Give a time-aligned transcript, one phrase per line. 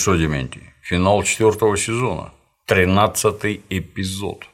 [0.00, 2.32] Что, Дементий, финал четвертого сезона.
[2.64, 4.44] Тринадцатый эпизод.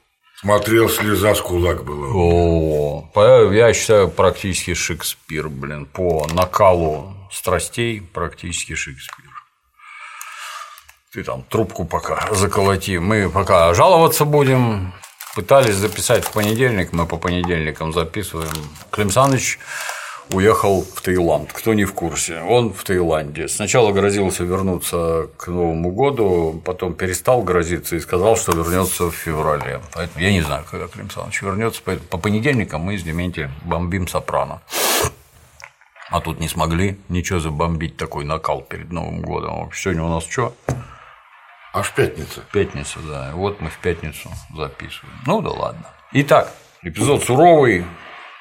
[0.40, 2.10] Смотрел, слеза с кулак было.
[2.12, 9.30] О, я считаю, практически Шекспир, блин, по накалу страстей практически Шекспир.
[11.12, 12.98] Ты там трубку пока заколоти.
[12.98, 14.92] Мы пока жаловаться будем.
[15.36, 18.50] Пытались записать в понедельник, мы по понедельникам записываем.
[18.90, 19.60] Клим Саныч
[20.30, 21.52] уехал в Таиланд.
[21.52, 23.48] Кто не в курсе, он в Таиланде.
[23.48, 29.80] Сначала грозился вернуться к Новому году, потом перестал грозиться и сказал, что вернется в феврале.
[29.92, 31.80] Поэтому я не знаю, когда Клим Саныч вернется.
[31.84, 34.60] Поэтому по понедельникам мы с Дементием бомбим сопрано.
[36.08, 39.70] А тут не смогли ничего забомбить, такой накал перед Новым годом.
[39.74, 40.54] Сегодня у нас что?
[41.72, 42.42] Аж пятница.
[42.52, 43.32] Пятница, да.
[43.34, 45.14] Вот мы в пятницу записываем.
[45.26, 45.86] Ну да ладно.
[46.12, 47.84] Итак, эпизод суровый.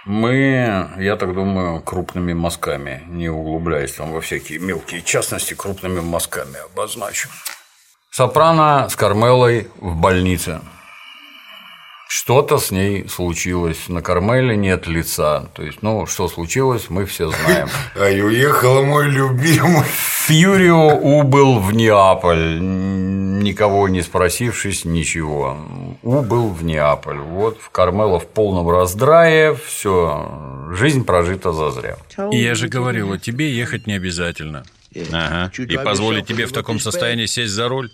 [0.05, 6.57] Мы, я так думаю, крупными мазками, не углубляясь там во всякие мелкие частности, крупными мазками
[6.71, 7.31] обозначим.
[8.11, 10.61] Сопрано с Кармелой в больнице.
[12.07, 13.87] Что-то с ней случилось.
[13.89, 15.49] На Кармеле нет лица.
[15.53, 17.67] То есть, ну, что случилось, мы все знаем.
[17.95, 19.83] А и уехал мой любимый.
[20.27, 25.57] Фьюрио убыл в Неаполь, никого не спросившись, ничего.
[26.03, 27.19] Убыл в Неаполь.
[27.19, 31.97] Вот в Кармело в полном раздрае, все, жизнь прожита зазря.
[32.31, 34.63] И я же говорила, тебе ехать не обязательно.
[35.11, 35.51] Ага.
[35.57, 37.89] И позволить тебе в таком состоянии сесть за руль?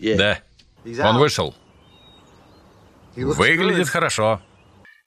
[0.00, 0.40] Да.
[1.04, 1.54] Он вышел.
[3.16, 4.40] Выглядит хорошо.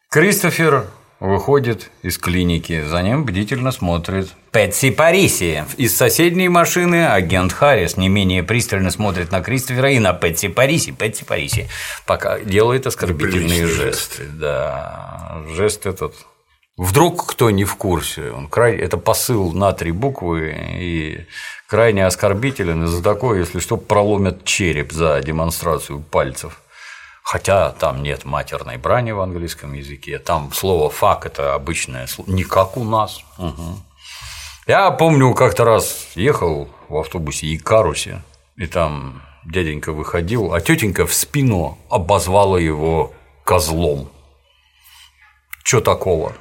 [0.10, 0.88] Кристофер
[1.20, 5.66] выходит из клиники, за ним бдительно смотрит Пэтси Париси.
[5.78, 10.92] Из соседней машины агент Харрис не менее пристально смотрит на Кристофера и на Пэтси Париси.
[10.92, 11.70] Пэтси Париси
[12.06, 14.26] пока делает оскорбительные жесты.
[14.26, 16.14] Да, жест этот.
[16.76, 18.76] Вдруг кто не в курсе, он край...
[18.76, 21.28] это посыл на три буквы и
[21.74, 26.62] крайне оскорбителен из-за такого, если что, проломят череп за демонстрацию пальцев.
[27.24, 32.44] Хотя там нет матерной брани в английском языке, там слово фак это обычное слово, не
[32.44, 33.22] как у нас.
[33.40, 33.84] Мгм.
[34.68, 38.22] Я помню, как-то раз ехал в автобусе и карусе,
[38.56, 43.14] и там дяденька выходил, а тетенька в спину обозвала его
[43.44, 44.12] козлом.
[45.64, 46.34] Чё такого?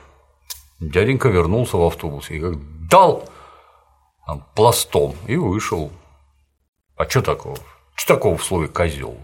[0.78, 2.56] Дяденька вернулся в автобус и как
[2.91, 3.26] дал
[4.32, 5.91] там, пластом и вышел.
[6.97, 7.59] А что такого?
[7.94, 9.16] Что такого в слове козел?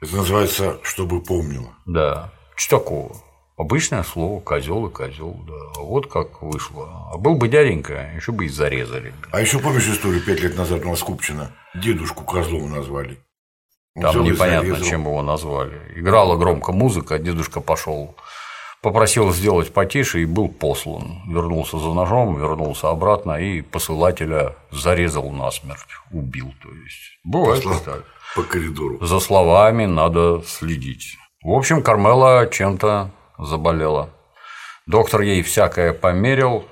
[0.00, 1.70] Это называется, чтобы помнила.
[1.86, 2.30] Да.
[2.56, 3.16] Что такого?
[3.56, 5.80] Обычное слово козел и козел, да.
[5.80, 7.10] Вот как вышло.
[7.12, 9.14] А был бы дяденька, еще бы и зарезали.
[9.32, 11.52] А еще помнишь историю пять лет назад на Скупчино?
[11.74, 13.18] Дедушку козлом назвали.
[13.96, 14.88] Он Там непонятно, зарезал.
[14.88, 15.80] чем его назвали.
[15.94, 18.16] Играла громко музыка, дедушка пошел,
[18.84, 21.22] попросил сделать потише и был послан.
[21.26, 26.52] Вернулся за ножом, вернулся обратно и посылателя зарезал насмерть, убил.
[26.62, 28.04] То есть бывает Послал так.
[28.36, 29.04] по коридору.
[29.04, 31.16] За словами надо следить.
[31.42, 34.10] В общем, Кармела чем-то заболела.
[34.86, 36.66] Доктор ей всякое померил,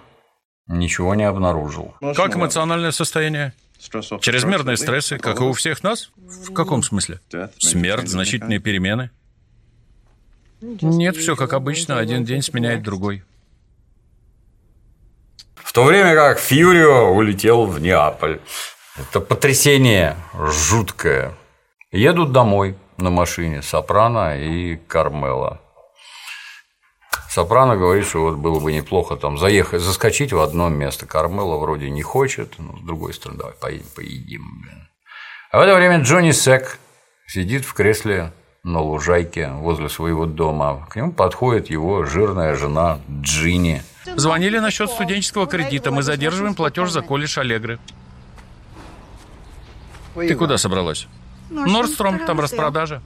[0.66, 1.94] ничего не обнаружил.
[2.14, 3.54] Как эмоциональное состояние?
[4.20, 6.10] Чрезмерные стрессы, как и у всех нас?
[6.16, 7.20] В каком смысле?
[7.58, 9.10] Смерть, значительные перемены?
[10.62, 13.24] Нет, все как обычно, один день сменяет другой.
[15.56, 18.40] В то время как Фьюрио улетел в Неаполь.
[18.96, 21.34] Это потрясение жуткое.
[21.90, 25.60] Едут домой на машине Сопрано и Кармела.
[27.28, 31.06] Сопрано говорит, что вот было бы неплохо там заехать, заскочить в одно место.
[31.06, 34.60] Кармела вроде не хочет, но с другой стороны, давай поедем, поедим.
[34.60, 34.88] блин.
[35.50, 36.78] А в это время Джонни Сек
[37.26, 38.32] сидит в кресле
[38.64, 40.86] на лужайке возле своего дома.
[40.88, 43.82] К нему подходит его жирная жена Джинни.
[44.14, 45.90] Звонили насчет студенческого кредита.
[45.90, 47.80] Мы задерживаем платеж за колледж Аллегры.
[50.14, 51.08] Ты куда собралась?
[51.50, 53.02] Нордстром, там распродажа.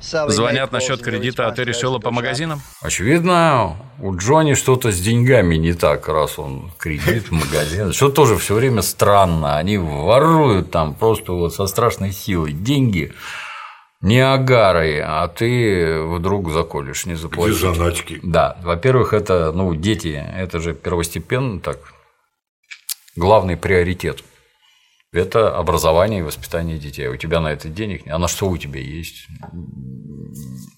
[0.00, 2.60] Звонят насчет кредита, а ты решила по магазинам?
[2.82, 7.92] Очевидно, у Джонни что-то с деньгами не так, раз он кредит магазин.
[7.92, 9.56] Что тоже все время странно.
[9.56, 13.12] Они воруют там просто вот со страшной силой деньги
[14.02, 17.60] не агарой, а ты вдруг заколешь, не Где заплатишь.
[17.60, 18.20] заначки?
[18.22, 21.78] Да, во-первых, это, ну, дети, это же первостепенно так,
[23.16, 24.22] главный приоритет.
[25.12, 27.06] Это образование и воспитание детей.
[27.08, 28.14] У тебя на это денег нет.
[28.14, 29.26] А на что у тебя есть?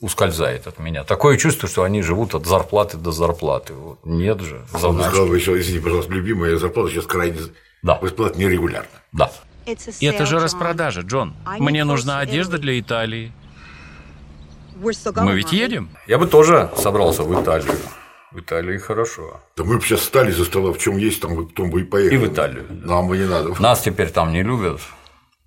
[0.01, 1.05] Ускользает от меня.
[1.05, 3.75] Такое чувство, что они живут от зарплаты до зарплаты.
[3.75, 4.01] Вот.
[4.05, 4.65] Нет же.
[4.75, 5.09] Он заначки.
[5.09, 7.39] сказал бы еще, извини, пожалуйста, любимая зарплата сейчас крайне
[7.83, 7.99] Да.
[8.03, 8.89] бесплатно нерегулярно.
[9.13, 9.31] Да.
[9.67, 11.35] И это же распродажа, Джон.
[11.59, 13.33] Мне нужна одежда для Италии.
[14.77, 15.91] Мы ведь едем?
[16.07, 17.77] Я бы тоже собрался в Италию.
[18.33, 19.41] В Италии хорошо.
[19.57, 22.15] Да мы бы сейчас стали за стола, в чем есть, там, потом бы и поехали.
[22.17, 22.67] И в Италию.
[22.69, 23.55] Нам бы не надо.
[23.63, 24.81] Нас теперь там не любят.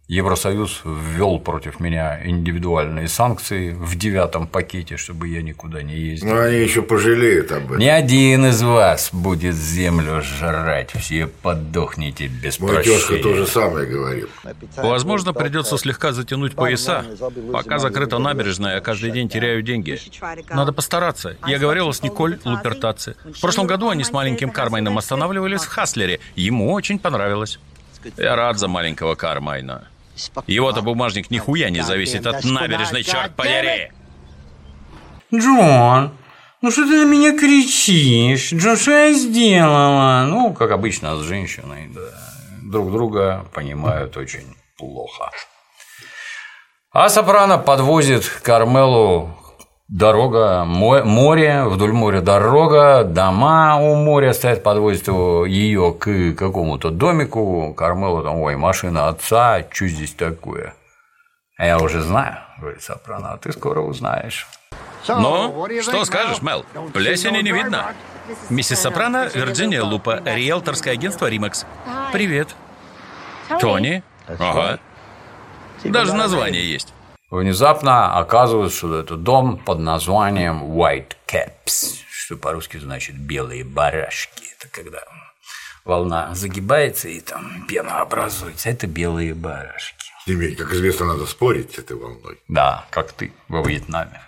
[0.07, 6.29] Евросоюз ввел против меня индивидуальные санкции в девятом пакете, чтобы я никуда не ездил.
[6.29, 7.79] Но они еще пожалеют об этом.
[7.79, 13.21] Ни один из вас будет землю жрать, все подохнете без Мой тезка прощения.
[13.21, 14.29] то же самое говорил.
[14.77, 17.03] Возможно, придется слегка затянуть пояса.
[17.51, 19.99] Пока закрыта набережная, я каждый день теряю деньги.
[20.49, 21.35] Надо постараться.
[21.45, 23.17] Я говорила с Николь Лупертаци.
[23.25, 26.21] В прошлом году они с маленьким Кармайном останавливались в Хаслере.
[26.37, 27.59] Ему очень понравилось.
[28.15, 29.89] Я рад за маленького Кармайна.
[30.47, 33.91] Его-то бумажник нихуя не зависит от набережной, черт подери!
[35.33, 36.11] Джон,
[36.61, 38.53] ну что ты на меня кричишь?
[38.53, 40.25] Джон, что я сделала?
[40.27, 42.01] Ну, как обычно, с женщиной, да.
[42.63, 45.29] Друг друга понимают очень плохо.
[46.91, 49.37] А Сопрано подвозит Кармелу
[49.87, 56.89] дорога, мо- море, вдоль моря дорога, дома у моря стоят, подвозит его ее к какому-то
[56.89, 57.73] домику.
[57.73, 60.73] Кармела там, ой, машина отца, что здесь такое?
[61.57, 64.47] А я уже знаю, говорит Сопрано, а ты скоро узнаешь.
[65.07, 66.65] Ну, что скажешь, Мел?
[66.93, 67.93] Плесени не видно.
[68.49, 71.65] Миссис Сопрано, Вирджиния Лупа, риэлторское агентство Римекс.
[72.11, 72.55] Привет.
[73.61, 74.03] Тони?
[74.27, 74.79] Ага.
[75.85, 76.93] Даже название есть.
[77.29, 84.43] Внезапно оказывается, что это дом под названием White Caps, что по-русски значит белые барашки.
[84.57, 85.03] Это когда
[85.83, 88.69] волна загибается и там пена образуется.
[88.69, 90.07] Это белые барашки.
[90.25, 92.39] Тимей, как известно, надо спорить с этой волной.
[92.47, 94.21] Да, как ты во Вьетнаме.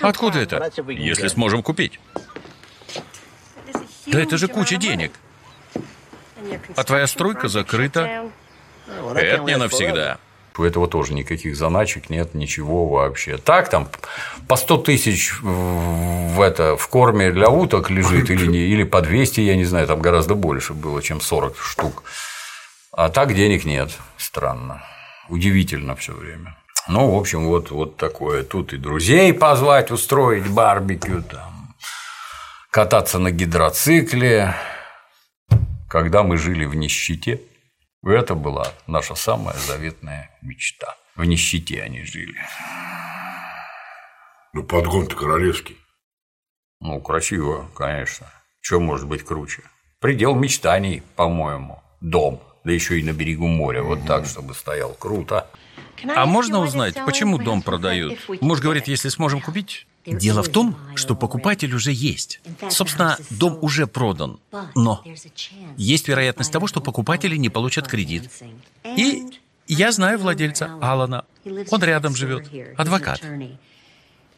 [0.00, 0.72] Откуда это?
[0.88, 2.00] Если сможем купить.
[4.06, 5.12] Да это же куча денег.
[6.74, 8.30] А твоя стройка закрыта.
[9.14, 10.18] Это не навсегда.
[10.56, 13.38] У этого тоже никаких заначек нет, ничего вообще.
[13.38, 13.88] Так там
[14.46, 19.00] по 100 тысяч в, в это, в корме для уток лежит или, не, или по
[19.00, 22.04] 200, я не знаю, там гораздо больше было, чем 40 штук.
[22.92, 23.90] А так денег нет.
[24.16, 24.82] Странно.
[25.28, 26.56] Удивительно все время.
[26.86, 28.44] Ну, в общем, вот, вот такое.
[28.44, 31.74] Тут и друзей позвать, устроить барбекю, там,
[32.70, 34.54] кататься на гидроцикле.
[35.88, 37.40] Когда мы жили в нищете,
[38.12, 40.96] это была наша самая заветная мечта.
[41.16, 42.38] В нищете они жили.
[44.52, 45.78] Ну, подгон-то королевский.
[46.80, 48.26] Ну, красиво, конечно.
[48.60, 49.62] Что может быть круче?
[50.00, 51.82] Предел мечтаний, по-моему.
[52.00, 52.42] Дом.
[52.64, 53.82] Да еще и на берегу моря.
[53.82, 54.94] Вот так, чтобы стоял.
[54.94, 55.50] Круто.
[56.14, 58.18] А можно узнать, почему дом продают?
[58.40, 59.86] Муж говорит, если сможем купить.
[60.06, 62.40] Дело в том, что покупатель уже есть.
[62.68, 64.38] Собственно, дом уже продан.
[64.74, 65.02] Но
[65.76, 68.30] есть вероятность того, что покупатели не получат кредит.
[68.84, 69.24] И
[69.66, 71.24] я знаю владельца Алана.
[71.70, 72.50] Он рядом живет.
[72.76, 73.22] Адвокат.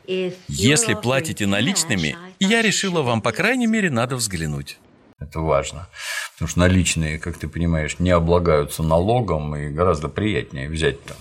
[0.07, 4.79] Если платите наличными, я решила вам, по крайней мере, надо взглянуть.
[5.19, 5.89] Это важно.
[6.35, 11.17] Потому что наличные, как ты понимаешь, не облагаются налогом, и гораздо приятнее взять там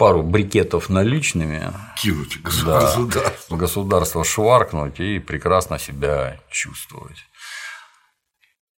[0.00, 3.56] пару брикетов наличными, Кинуть да, государство.
[3.56, 7.18] государство шваркнуть и прекрасно себя чувствовать.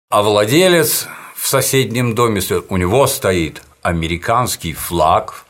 [0.09, 5.45] А владелец в соседнем доме, у него стоит американский флаг.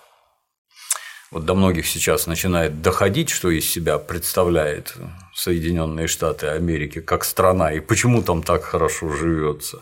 [1.31, 4.93] Вот до многих сейчас начинает доходить, что из себя представляет
[5.33, 9.79] Соединенные Штаты Америки как страна и почему там так хорошо живется.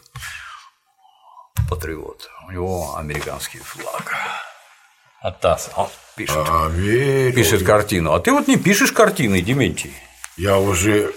[1.67, 2.29] Патриот.
[2.47, 4.13] У него американский флаг.
[5.21, 7.35] А ТАСС он пишет, Америка.
[7.35, 8.13] пишет картину.
[8.13, 9.91] А ты вот не пишешь картины, Дементий.
[10.37, 11.11] Я уже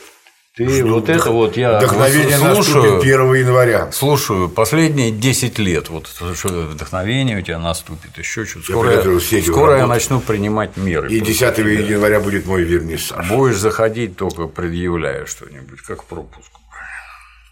[0.57, 3.93] Ты вот это вот я вдохновение слушаю, наступит 1 января.
[3.93, 5.89] слушаю последние 10 лет.
[5.89, 8.73] Вот вдохновение у тебя наступит, еще что-то.
[8.73, 11.09] Я Скоро, я, сетью скоро я начну принимать меры.
[11.13, 11.71] И против 10 тебя.
[11.71, 13.29] января будет мой вернисаж.
[13.29, 16.51] Будешь заходить, только предъявляя что-нибудь, как пропуск.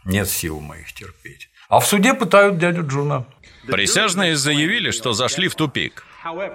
[0.04, 1.48] Нет сил моих терпеть.
[1.68, 3.24] А в суде пытают дядю Джуна.
[3.68, 6.04] Присяжные заявили, что зашли в тупик.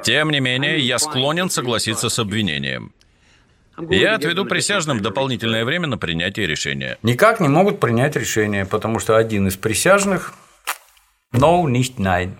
[0.03, 2.93] Тем не менее, я склонен согласиться с обвинением.
[3.89, 6.97] Я отведу присяжным дополнительное время на принятие решения.
[7.03, 10.33] Никак не могут принять решение, потому что один из присяжных
[11.33, 12.35] no nicht nein,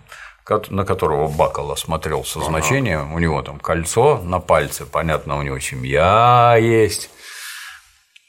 [0.70, 5.58] на которого Бакала смотрел со значением, у него там кольцо на пальце, понятно, у него
[5.58, 7.10] семья есть,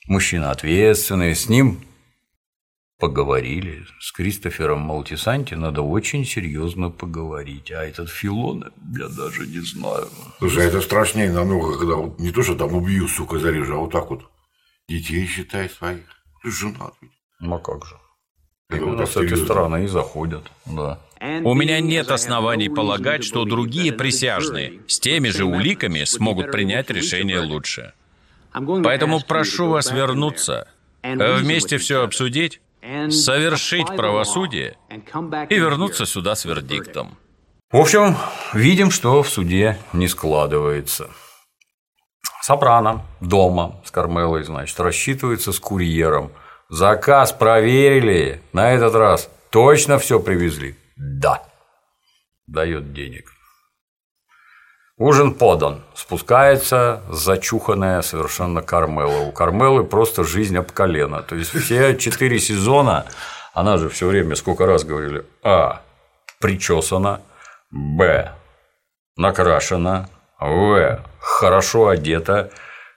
[0.07, 1.86] мужчина ответственный, с ним
[2.99, 10.07] поговорили, с Кристофером Малтисанти надо очень серьезно поговорить, а этот Филон, я даже не знаю.
[10.39, 13.79] Слушай, а это страшнее намного, когда вот не то, что там убью, сука, зарежу, а
[13.79, 14.21] вот так вот
[14.89, 16.05] детей считай своих.
[16.41, 17.11] Ты женат ведь.
[17.39, 17.95] Ну а как же?
[18.69, 20.99] Это Именно вот с этой стороны и заходят, да.
[21.43, 27.39] У меня нет оснований полагать, что другие присяжные с теми же уликами смогут принять решение
[27.39, 27.93] лучше.
[28.83, 30.67] Поэтому прошу вас вернуться,
[31.03, 32.59] вместе все обсудить,
[33.09, 34.77] совершить правосудие
[35.49, 37.17] и вернуться сюда с вердиктом.
[37.71, 38.15] В общем,
[38.53, 41.09] видим, что в суде не складывается.
[42.41, 46.31] Сопрано дома с Кармелой, значит, рассчитывается с курьером.
[46.69, 50.77] Заказ проверили, на этот раз точно все привезли.
[50.95, 51.43] Да.
[52.47, 53.36] Дает денег.
[54.97, 55.83] Ужин подан.
[55.93, 59.19] Спускается зачуханная совершенно Кармела.
[59.19, 61.21] У Кармелы просто жизнь об колено.
[61.21, 63.05] То есть все четыре сезона,
[63.53, 65.81] она же все время сколько раз говорили, а,
[66.39, 67.21] причесана,
[67.69, 68.31] б,
[69.17, 72.49] накрашена, в, хорошо одета,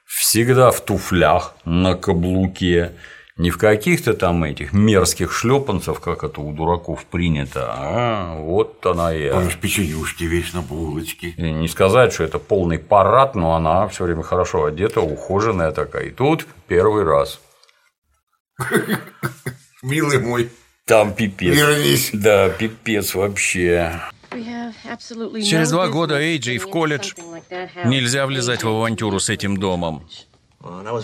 [0.07, 2.93] всегда в туфлях на каблуке,
[3.41, 9.15] не в каких-то там этих мерзких шлепанцев, как это у дураков принято, а вот она
[9.15, 9.31] и.
[9.31, 11.29] Он в печенюшке весь на булочке.
[11.29, 16.09] И не сказать, что это полный парад, но она все время хорошо одета, ухоженная такая.
[16.09, 17.41] И тут первый раз.
[19.83, 20.51] Милый мой.
[20.85, 21.57] Там пипец.
[21.57, 22.11] Вернись.
[22.13, 24.03] Да, пипец вообще.
[24.33, 27.15] Через два года Эйджей в колледж.
[27.87, 30.07] Нельзя влезать в авантюру с этим домом.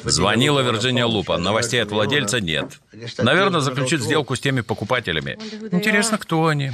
[0.05, 1.39] Звонила Вирджиния Лупа.
[1.39, 2.79] Новостей от владельца нет.
[3.19, 5.39] Наверное, заключит сделку с теми покупателями.
[5.73, 6.73] Интересно, кто они?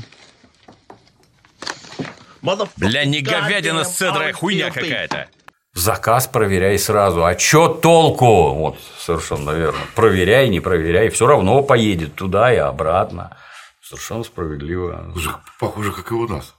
[2.77, 5.29] Бля, не говядина с цедрой, хуйня какая-то.
[5.75, 7.25] Заказ проверяй сразу.
[7.25, 8.53] А чё толку?
[8.53, 9.81] Вот, совершенно верно.
[9.95, 13.37] Проверяй, не проверяй, все равно поедет туда и обратно.
[13.93, 15.13] Совершенно справедливо.
[15.61, 16.55] Похоже, как и у нас.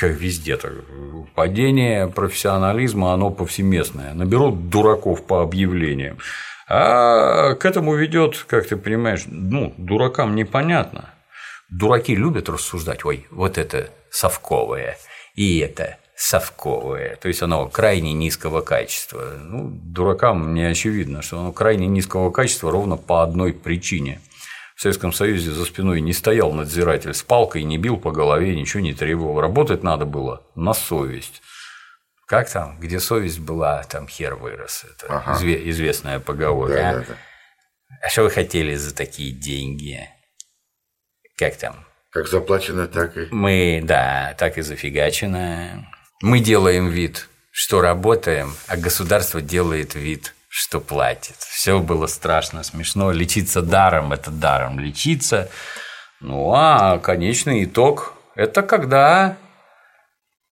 [0.00, 0.54] Как везде.
[0.54, 1.26] -то.
[1.36, 4.14] Падение профессионализма, оно повсеместное.
[4.14, 6.18] Наберут дураков по объявлениям.
[6.68, 11.10] А к этому ведет, как ты понимаешь, ну, дуракам непонятно.
[11.70, 14.98] Дураки любят рассуждать, ой, вот это совковое,
[15.36, 17.16] и это совковое.
[17.22, 19.34] То есть оно крайне низкого качества.
[19.40, 24.20] Ну, дуракам не очевидно, что оно крайне низкого качества ровно по одной причине–
[24.82, 28.82] в Советском Союзе за спиной не стоял надзиратель с палкой, не бил по голове, ничего
[28.82, 29.40] не требовал.
[29.40, 31.40] Работать надо было на совесть.
[32.26, 32.80] Как там?
[32.80, 34.84] Где совесть была, там хер вырос.
[34.84, 35.38] Это ага.
[35.70, 36.74] известная поговорка.
[36.74, 36.94] Да, а?
[36.94, 37.14] Да, да.
[38.02, 40.00] а что вы хотели за такие деньги?
[41.36, 41.86] Как там?
[42.10, 43.28] Как заплачено, так и...
[43.30, 45.86] Мы, да, так и зафигачено.
[46.22, 51.36] Мы делаем вид, что работаем, а государство делает вид, что платит.
[51.38, 53.10] Все было страшно, смешно.
[53.10, 55.48] Лечиться даром– это даром лечиться.
[56.20, 59.38] Ну, а конечный итог– это когда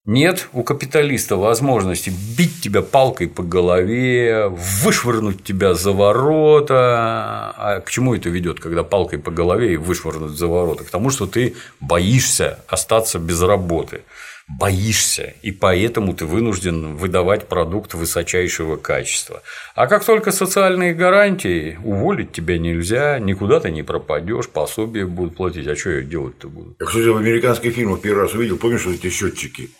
[0.03, 7.53] нет у капиталиста возможности бить тебя палкой по голове, вышвырнуть тебя за ворота.
[7.55, 10.85] А к чему это ведет, когда палкой по голове и вышвырнуть за ворота?
[10.85, 14.01] К тому, что ты боишься остаться без работы
[14.47, 19.41] боишься, и поэтому ты вынужден выдавать продукт высочайшего качества.
[19.75, 25.67] А как только социальные гарантии, уволить тебя нельзя, никуда ты не пропадешь, пособие будут платить,
[25.67, 26.75] а что я делать-то буду?
[26.79, 29.71] Я, кстати, в американских фильмах первый раз увидел, помнишь, вот эти счетчики,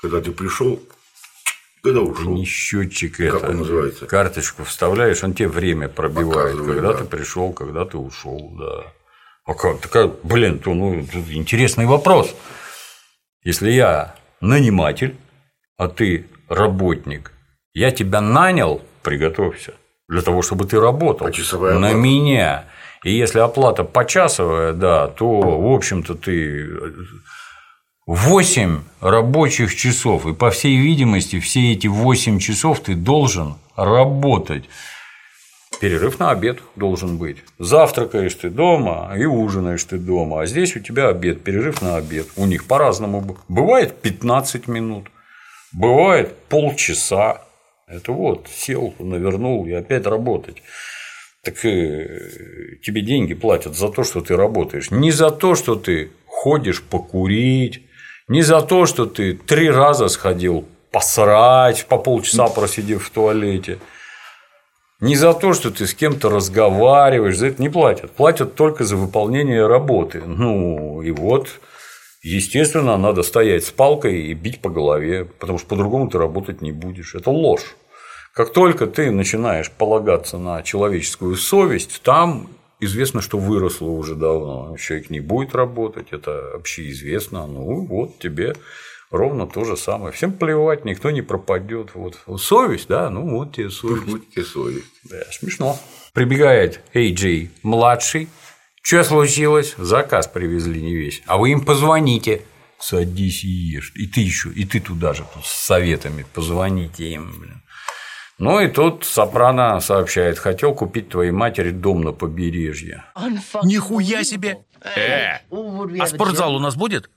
[0.00, 0.80] когда ты пришел,
[1.82, 2.32] когда ушел?
[2.34, 3.50] Не счетчик как это.
[3.50, 4.06] он называется?
[4.06, 6.98] Карточку вставляешь, он тебе время пробивает, когда да.
[6.98, 8.92] ты пришел, когда ты ушел, да.
[9.44, 9.80] А как?
[9.80, 12.34] Такая, блин, то, ну, интересный вопрос.
[13.42, 15.16] Если я наниматель,
[15.78, 17.32] а ты работник,
[17.72, 19.74] я тебя нанял, приготовься,
[20.08, 21.96] для того, чтобы ты работал Почасовая на оплата.
[21.96, 22.64] меня.
[23.04, 26.68] И если оплата почасовая, да, то, в общем-то, ты
[28.06, 34.64] 8 рабочих часов, и, по всей видимости, все эти 8 часов ты должен работать.
[35.80, 37.38] Перерыв на обед должен быть.
[37.58, 40.42] Завтракаешь ты дома и ужинаешь ты дома.
[40.42, 42.26] А здесь у тебя обед, перерыв на обед.
[42.36, 43.38] У них по-разному.
[43.48, 45.06] Бывает 15 минут,
[45.72, 47.42] бывает полчаса.
[47.88, 50.62] Это вот сел, навернул и опять работать.
[51.42, 54.90] Так э, тебе деньги платят за то, что ты работаешь.
[54.90, 57.82] Не за то, что ты ходишь покурить,
[58.28, 63.78] не за то, что ты три раза сходил посрать, по полчаса просидев в туалете.
[65.00, 68.10] Не за то, что ты с кем-то разговариваешь, за это не платят.
[68.10, 70.22] Платят только за выполнение работы.
[70.26, 71.48] Ну, и вот,
[72.22, 76.72] естественно, надо стоять с палкой и бить по голове, потому что по-другому ты работать не
[76.72, 77.14] будешь.
[77.14, 77.76] Это ложь.
[78.34, 84.76] Как только ты начинаешь полагаться на человеческую совесть, там известно, что выросло уже давно.
[84.78, 87.46] Человек не будет работать, это общеизвестно.
[87.46, 88.54] Ну, вот тебе
[89.10, 90.12] ровно то же самое.
[90.12, 91.90] Всем плевать, никто не пропадет.
[91.94, 92.18] Вот.
[92.38, 94.06] Совесть, да, ну вот тебе совесть.
[94.06, 94.86] Вот тебе совесть.
[95.04, 95.78] Да, смешно.
[96.12, 98.28] Прибегает Эй младший.
[98.82, 99.74] Что случилось?
[99.76, 101.22] Заказ привезли не весь.
[101.26, 102.42] А вы им позвоните.
[102.78, 103.92] Садись и ешь.
[103.94, 107.62] И ты еще, и ты туда же с советами позвоните им, блин.
[108.38, 113.04] Ну и тут Сопрано сообщает, хотел купить твоей матери дом на побережье.
[113.62, 114.64] Нихуя себе!
[114.96, 117.10] Э, а спортзал у нас будет?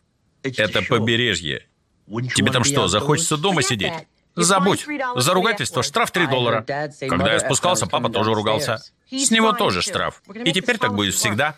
[0.43, 1.65] Это побережье.
[2.07, 3.93] Тебе там что, захочется дома сидеть?
[4.35, 4.85] Забудь.
[5.15, 6.65] За ругательство штраф 3 доллара.
[6.99, 8.79] Когда я спускался, папа тоже ругался.
[9.11, 10.21] С него тоже штраф.
[10.33, 11.55] И теперь так будет всегда.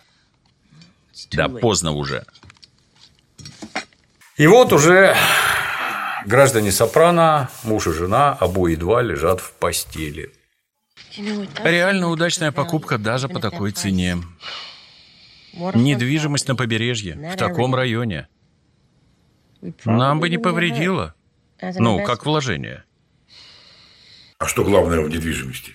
[1.32, 2.24] Да поздно уже.
[4.36, 5.16] И вот уже
[6.26, 10.30] граждане Сопрано, муж и жена, обои два лежат в постели.
[11.64, 14.18] Реально удачная покупка даже по такой цене.
[15.54, 18.28] Недвижимость на побережье, в таком районе.
[19.84, 21.14] Нам бы не повредило.
[21.60, 22.84] Ну, как вложение.
[24.38, 25.72] А что главное в недвижимости?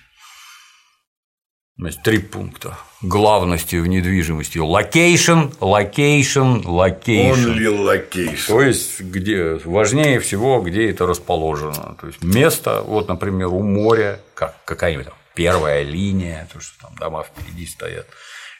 [1.78, 2.78] Значит, три пункта.
[3.02, 4.60] Главности в недвижимости.
[4.60, 7.50] Location, location, location.
[7.50, 8.48] Only location.
[8.48, 11.98] То есть, где важнее всего, где это расположено.
[12.00, 16.96] То есть место, вот, например, у моря, как какая-нибудь там первая линия, то, что там
[16.98, 18.06] дома впереди стоят.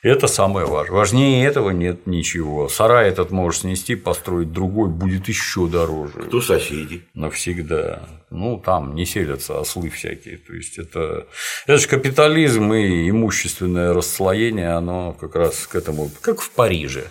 [0.02, 0.98] Это самое важное.
[0.98, 2.68] Важнее этого нет ничего.
[2.68, 6.14] Сарай этот можешь снести, построить другой, будет еще дороже.
[6.14, 7.04] Кто соседи?
[7.14, 8.10] Навсегда.
[8.32, 10.38] Ну, там не селятся ослы всякие.
[10.38, 11.28] То есть это,
[11.68, 17.04] это же капитализм и имущественное расслоение, оно как раз к этому, как в Париже.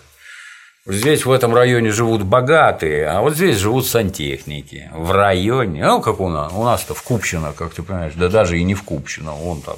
[0.85, 4.91] Здесь в этом районе живут богатые, а вот здесь живут сантехники.
[4.93, 8.59] В районе, ну, как у нас, у нас-то в Купчино, как ты понимаешь, да даже
[8.59, 9.77] и не в Купчино, он там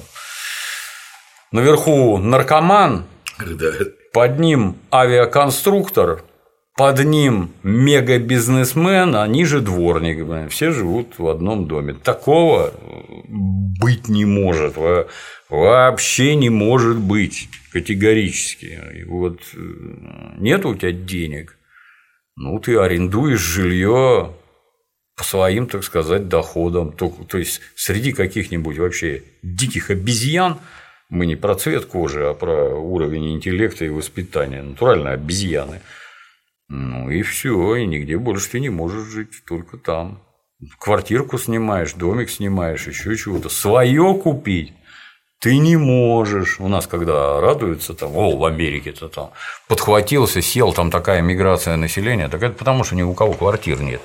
[1.53, 3.05] наверху наркоман,
[3.37, 3.71] Когда
[4.13, 6.23] под ним авиаконструктор,
[6.75, 10.49] под ним мега-бизнесмен, а ниже дворник.
[10.49, 11.93] Все живут в одном доме.
[11.93, 12.73] Такого
[13.79, 14.77] быть не может.
[14.77, 15.07] Во-
[15.49, 18.79] Вообще не может быть категорически.
[18.95, 19.57] И вот э,
[20.39, 21.57] нет у тебя денег,
[22.35, 24.33] ну ты арендуешь жилье
[25.15, 26.91] по своим, так сказать, доходам.
[26.93, 30.57] То есть среди каких-нибудь вообще диких обезьян
[31.09, 34.61] мы не про цвет кожи, а про уровень интеллекта и воспитания.
[34.61, 35.81] Натурально обезьяны.
[36.69, 40.21] Ну и все, и нигде больше ты не можешь жить, только там.
[40.79, 43.49] Квартирку снимаешь, домик снимаешь, еще чего-то.
[43.49, 44.73] Свое купить
[45.43, 46.61] ты не можешь.
[46.61, 49.31] У нас, когда радуются, там, о, в Америке-то там
[49.67, 54.01] подхватился, сел, там такая миграция населения, так это потому, что ни у кого квартир нет.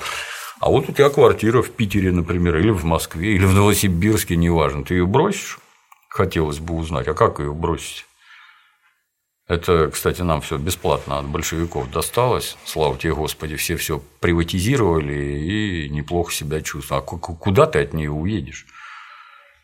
[0.59, 4.85] А вот у тебя квартира в Питере, например, или в Москве, или в Новосибирске, неважно.
[4.85, 5.61] Ты ее бросишь?
[6.09, 8.07] Хотелось бы узнать, а как ее бросить?
[9.47, 12.57] Это, кстати, нам все бесплатно от большевиков досталось.
[12.67, 17.03] Слава тебе, Господи, все все приватизировали и неплохо себя чувствуют.
[17.03, 18.67] А ку- ку- куда ты от нее уедешь?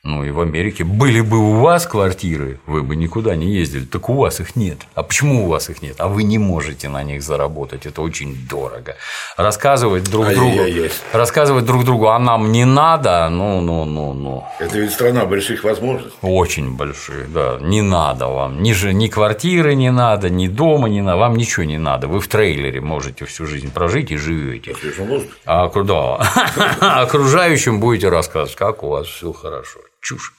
[0.05, 3.87] Ну и в Америке были бы у вас квартиры, вы бы никуда не ездили.
[3.87, 4.79] Так у вас их нет.
[4.95, 5.97] А почему у вас их нет?
[5.99, 7.87] А вы не можете на них заработать.
[7.87, 8.97] Это очень дорого.
[9.39, 10.91] Рассказывать друг другу, Ай-яй-яй.
[11.13, 14.45] рассказывать друг другу, а нам не надо, ну, ну, ну, ну.
[14.61, 16.19] Это ведь страна больших возможностей.
[16.21, 17.59] Очень большие, да.
[17.63, 18.63] Не надо вам.
[18.63, 21.17] Ни, же, ни квартиры не надо, ни дома не надо.
[21.17, 22.09] Вам ничего не надо.
[22.09, 24.75] Вы в трейлере можете всю жизнь прожить и живете.
[24.99, 25.33] Воздухе.
[25.47, 26.17] А куда?
[26.81, 29.81] Окружающим будете рассказывать, как у вас все хорошо.
[30.05, 30.35] Чушь.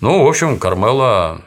[0.00, 1.40] Ну, в общем, Кармела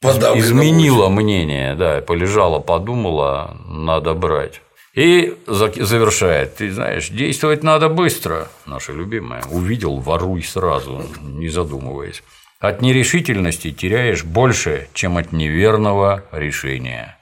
[0.00, 4.60] Подавлена изменила мнение, да, полежала, подумала, надо брать.
[4.94, 9.44] И за- завершает, ты знаешь, действовать надо быстро, наша любимая.
[9.44, 12.24] Увидел, воруй сразу, не задумываясь.
[12.58, 17.16] От нерешительности теряешь больше, чем от неверного решения.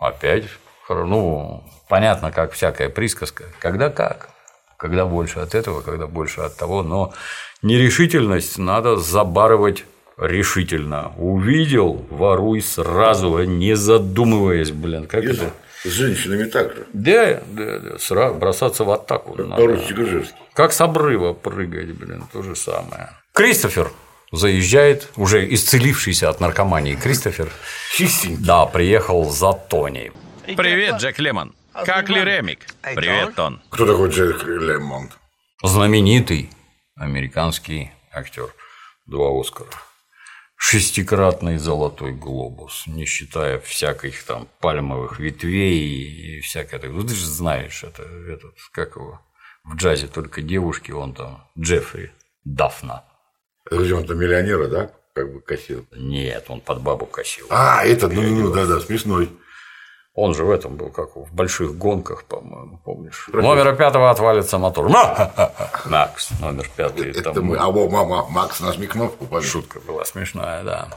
[0.00, 0.46] Опять,
[0.88, 3.44] ну, понятно, как всякая присказка.
[3.60, 4.30] Когда как?
[4.78, 6.82] Когда больше от этого, когда больше от того.
[6.84, 7.12] Но
[7.62, 9.84] нерешительность надо забарывать
[10.16, 11.12] решительно.
[11.16, 15.52] Увидел, воруй сразу, не задумываясь, блин, как Есть это?
[15.82, 16.86] С женщинами так же.
[16.92, 19.36] Да, да, да, сразу бросаться в атаку.
[19.42, 19.60] надо.
[19.62, 20.36] Поручик Ижевский.
[20.54, 23.10] Как с обрыва прыгать, блин, то же самое.
[23.32, 23.90] Кристофер
[24.30, 27.48] заезжает, уже исцелившийся от наркомании Кристофер,
[27.96, 28.44] Чистенький.
[28.44, 30.12] да, приехал за Тони.
[30.56, 31.52] Привет, Джек Лемон.
[31.72, 32.66] Как ли Ремик?
[32.82, 33.60] Привет, Тон.
[33.70, 35.18] Кто такой Джек Лемонт?
[35.62, 36.50] знаменитый
[36.94, 38.54] американский актер,
[39.06, 39.70] два Оскара,
[40.56, 46.80] шестикратный золотой глобус, не считая всяких там пальмовых ветвей и всякое.
[46.90, 49.20] Ну, ты же знаешь, это этот, как его,
[49.64, 52.12] в джазе только девушки, он там Джеффри
[52.44, 53.04] Дафна.
[53.66, 54.90] Это где он там миллионера, да?
[55.14, 55.86] Как бы косил.
[55.92, 57.46] Нет, он под бабу косил.
[57.50, 59.30] А, этот, ну, ну, да, да, смешной.
[60.20, 63.28] Он же в этом был, как в больших гонках, по-моему, помнишь?
[63.32, 64.88] Номера пятого отвалится мотор.
[65.86, 67.10] Макс, номер пятый.
[67.10, 67.56] Это там мы.
[67.56, 69.50] А во, мама, Макс нажми кнопку, пожалуйста.
[69.52, 70.88] Шутка была смешная, да.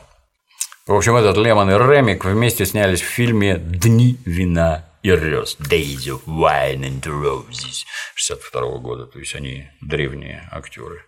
[0.88, 6.22] В общем, этот Лемон и Ремик вместе снялись в фильме «Дни вина Rose, Days of
[6.26, 11.06] Wine and Roses 62 года, то есть они древние актеры.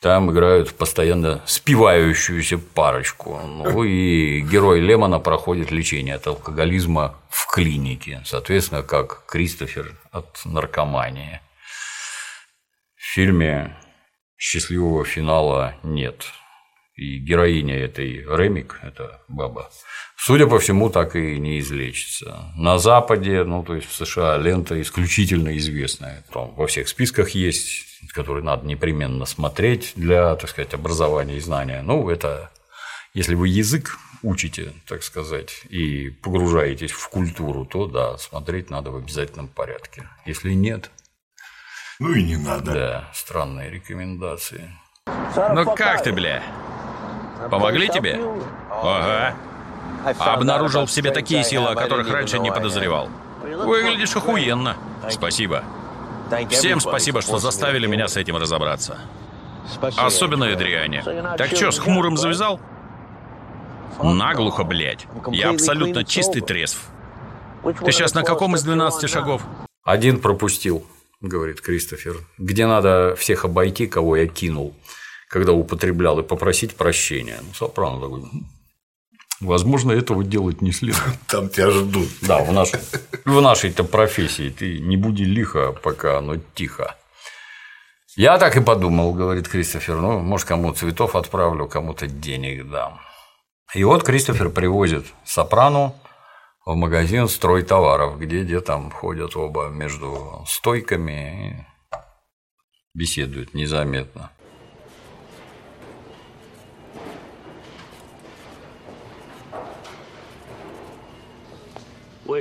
[0.00, 3.40] Там играют постоянно спивающуюся парочку.
[3.44, 11.40] Ну и герой Лемона проходит лечение от алкоголизма в клинике, соответственно, как Кристофер от наркомании.
[12.94, 13.76] В фильме
[14.36, 16.26] счастливого финала нет.
[16.94, 19.70] И героиня этой Ремик, это баба,
[20.18, 22.52] судя по всему, так и не излечится.
[22.56, 26.24] На Западе, ну, то есть в США, лента исключительно известная.
[26.32, 31.82] Там во всех списках есть, которые надо непременно смотреть для, так сказать, образования и знания.
[31.82, 32.50] Ну, это
[33.14, 38.96] если вы язык учите, так сказать, и погружаетесь в культуру, то да, смотреть надо в
[38.96, 40.08] обязательном порядке.
[40.26, 40.90] Если нет,
[42.00, 42.72] Ну и не надо.
[42.72, 44.70] да, странные рекомендации.
[45.06, 46.42] Ну как ты, бля?
[47.50, 48.20] Помогли тебе?
[48.70, 49.36] Ага.
[50.18, 53.08] Обнаружил в себе такие силы, о которых раньше не подозревал.
[53.42, 54.76] Выглядишь охуенно.
[55.10, 55.64] Спасибо.
[56.50, 58.98] Всем спасибо, что заставили меня с этим разобраться.
[59.96, 61.02] Особенно Эдриане.
[61.36, 62.60] Так что, с хмурым завязал?
[64.02, 65.06] Наглухо, блядь.
[65.28, 66.80] Я абсолютно чистый трезв.
[67.64, 69.42] Ты сейчас на каком из 12 шагов?
[69.84, 70.86] Один пропустил,
[71.20, 74.74] говорит Кристофер, где надо всех обойти, кого я кинул,
[75.28, 77.38] когда употреблял, и попросить прощения.
[77.40, 78.22] Ну, Сопрано такой.
[79.40, 81.18] «М, Возможно, этого делать не следует.
[81.28, 82.08] Там тебя ждут.
[82.22, 82.70] Да, в, наш...
[83.24, 86.96] в нашей-то профессии ты не буди лихо, пока оно тихо.
[88.16, 89.96] Я так и подумал, говорит Кристофер.
[89.96, 93.00] Ну, может, кому цветов отправлю, кому-то денег дам.
[93.74, 95.94] И вот Кристофер привозит Сопрану
[96.64, 101.98] в магазин стройтоваров, где, где там ходят оба между стойками и
[102.94, 104.30] беседуют незаметно.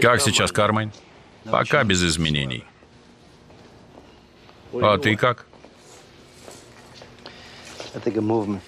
[0.02, 0.92] Как сейчас, Кармайн?
[1.46, 2.66] Пока без изменений.
[4.74, 5.46] А ты как?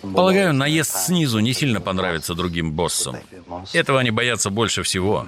[0.02, 3.18] Полагаю, наезд снизу не сильно понравится другим боссам.
[3.74, 5.28] Этого они боятся больше всего.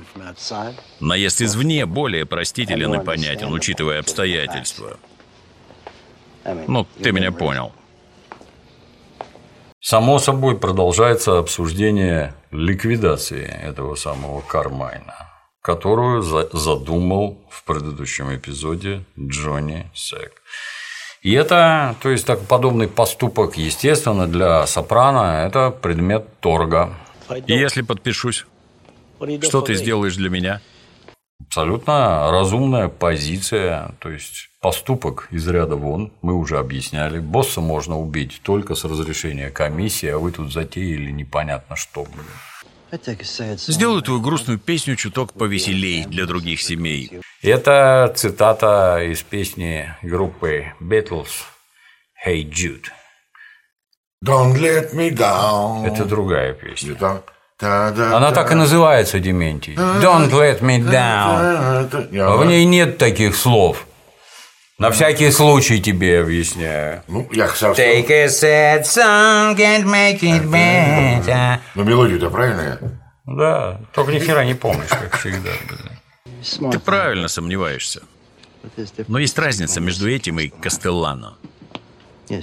[0.99, 4.97] Наезд извне более простителен и понятен, учитывая обстоятельства.
[6.67, 7.73] Ну, ты меня понял.
[9.79, 15.30] Само собой, продолжается обсуждение ликвидации этого самого Кармайна,
[15.61, 20.41] которую за- задумал в предыдущем эпизоде Джонни Сек.
[21.21, 26.93] И это, то есть, так, подобный поступок, естественно, для Сопрано– это предмет торга.
[27.45, 28.45] И если подпишусь,
[29.43, 30.61] что ты сделаешь для меня?
[31.45, 37.19] Абсолютно разумная позиция, то есть поступок из ряда вон, мы уже объясняли.
[37.19, 42.25] Босса можно убить только с разрешения комиссии, а вы тут затеяли непонятно что, блин.
[43.67, 47.21] Сделаю твою грустную песню чуток повеселей для других семей.
[47.41, 51.29] Это цитата из песни группы Beatles
[52.25, 52.85] «Hey Jude».
[54.23, 55.85] Don't let me down.
[55.85, 56.95] Это другая песня.
[57.59, 59.75] Она так и называется, Дементий.
[59.75, 62.37] «Don't let me down».
[62.37, 63.87] В ней нет таких слов.
[64.81, 67.03] На всякий случай тебе объясняю.
[67.07, 67.85] Ну, я совсем...
[67.85, 71.59] Take a sad song and make it better.
[71.75, 72.79] Но мелодия-то правильная.
[73.27, 75.51] Да, только ни хера не помнишь, как всегда.
[76.71, 78.01] Ты правильно сомневаешься.
[79.07, 81.37] Но есть разница между этим и Кастеллано.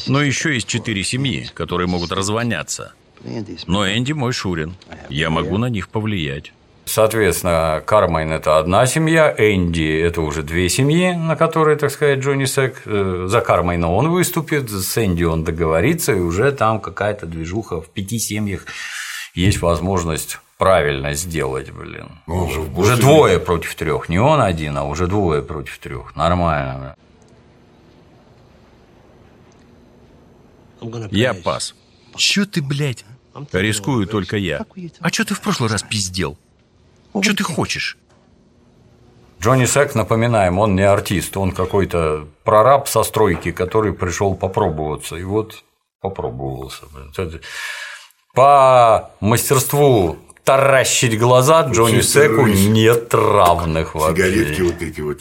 [0.06, 2.92] Но еще есть четыре семьи, которые могут развоняться.
[3.66, 4.76] Но Энди мой Шурин.
[5.08, 6.52] Я могу на них повлиять.
[6.88, 12.46] Соответственно, Кармайн– это одна семья, Энди– это уже две семьи, на которые, так сказать, Джонни
[12.46, 12.80] Сек.
[12.86, 17.88] э, За Кармайна он выступит, с Энди он договорится, и уже там какая-то движуха в
[17.90, 18.64] пяти семьях
[19.34, 22.08] есть возможность правильно сделать, блин.
[22.26, 26.16] Ну, Уже боссе двое против трех, не он один, а уже двое против трех.
[26.16, 26.96] Нормально.
[30.80, 31.08] блин.
[31.10, 31.74] Я пас.
[32.16, 33.04] Чё ты, блядь?
[33.52, 34.64] Рискую только я.
[35.00, 36.38] А чё ты в прошлый раз пиздел?
[37.22, 37.96] Чё ты хочешь?
[39.40, 45.16] Джонни Сек, напоминаем, он не артист, он какой-то прораб со стройки, который пришел попробоваться.
[45.16, 45.62] И вот
[46.00, 46.82] попробовался.
[48.34, 54.30] По мастерству таращить глаза Джонни Секу нет равных вообще.
[54.30, 55.18] Сигаретки вот эти вот.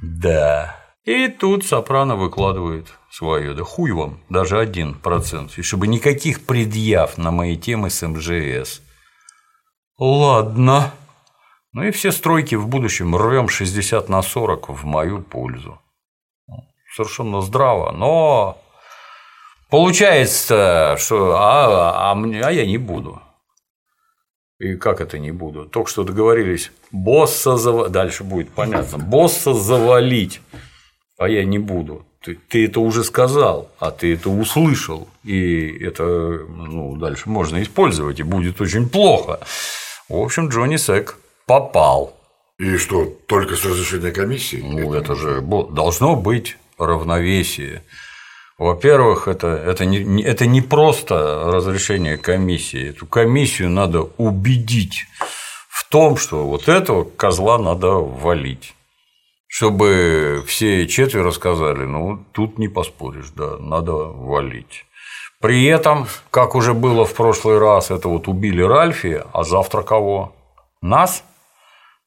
[0.00, 0.76] Да.
[1.04, 3.54] И тут Сопрано выкладывает свое.
[3.54, 5.58] Да хуй вам, даже один процент.
[5.58, 8.80] И чтобы никаких предъяв на мои темы с МЖС.
[9.98, 10.92] Ладно.
[11.72, 15.80] Ну и все стройки в будущем рвем 60 на 40 в мою пользу.
[16.94, 18.58] Совершенно здраво, но
[19.70, 23.22] получается, что а, а, а я не буду.
[24.58, 25.64] И как это не буду?
[25.64, 27.92] Только что договорились босса завалить.
[27.92, 28.98] Дальше будет понятно.
[28.98, 30.40] Босса завалить.
[31.18, 32.04] А я не буду.
[32.20, 35.08] Ты, ты это уже сказал, а ты это услышал.
[35.24, 39.40] И это ну, дальше можно использовать, и будет очень плохо.
[40.08, 41.16] В общем, Джонни Сек
[41.52, 42.14] попал.
[42.58, 44.62] И что, только с разрешения комиссии?
[44.62, 47.82] Ну, это, это же должно быть равновесие.
[48.56, 52.90] Во-первых, это, это, не, это не просто разрешение комиссии.
[52.90, 55.04] Эту комиссию надо убедить
[55.68, 58.74] в том, что вот этого козла надо валить.
[59.46, 64.86] Чтобы все четверо сказали, ну, тут не поспоришь, да, надо валить.
[65.38, 70.34] При этом, как уже было в прошлый раз, это вот убили Ральфи, а завтра кого?
[70.80, 71.24] Нас?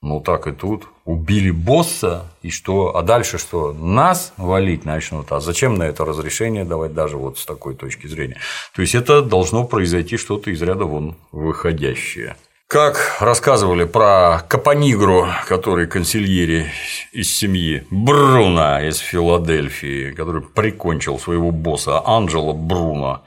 [0.06, 0.88] Ну так и тут.
[1.04, 2.96] Убили босса, и что?
[2.96, 3.74] А дальше что?
[3.74, 5.32] Нас валить начнут.
[5.32, 8.38] А зачем на это разрешение давать даже вот с такой точки зрения?
[8.76, 12.36] То есть это должно произойти что-то из ряда вон выходящее.
[12.68, 16.68] Как рассказывали про Капонигру, который консильери
[17.12, 23.24] из семьи Бруно из Филадельфии, который прикончил своего босса Анджела Бруно,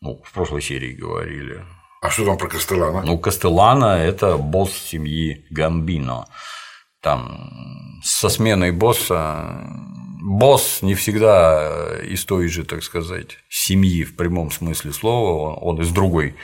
[0.00, 1.62] ну, в прошлой серии говорили.
[2.00, 3.02] А что там про Кастелана?
[3.02, 6.26] Ну, Кастелана– это босс семьи Гамбино.
[7.02, 9.66] Там со сменой босса
[10.22, 15.90] босс не всегда из той же, так сказать, семьи в прямом смысле слова, он из
[15.90, 16.36] другой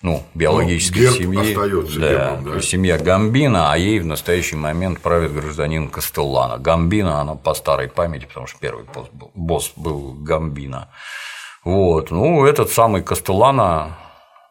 [0.00, 1.50] ну, биологической ну, семьи.
[1.50, 2.60] Остается да, гербом, да.
[2.60, 6.58] Семья Гамбина, а ей в настоящий момент правит гражданин Кастеллана.
[6.58, 10.88] Гамбина, она по старой памяти, потому что первый босс был, босс был Гамбина.
[11.64, 12.10] Вот.
[12.10, 13.96] Ну, этот самый Кастеллана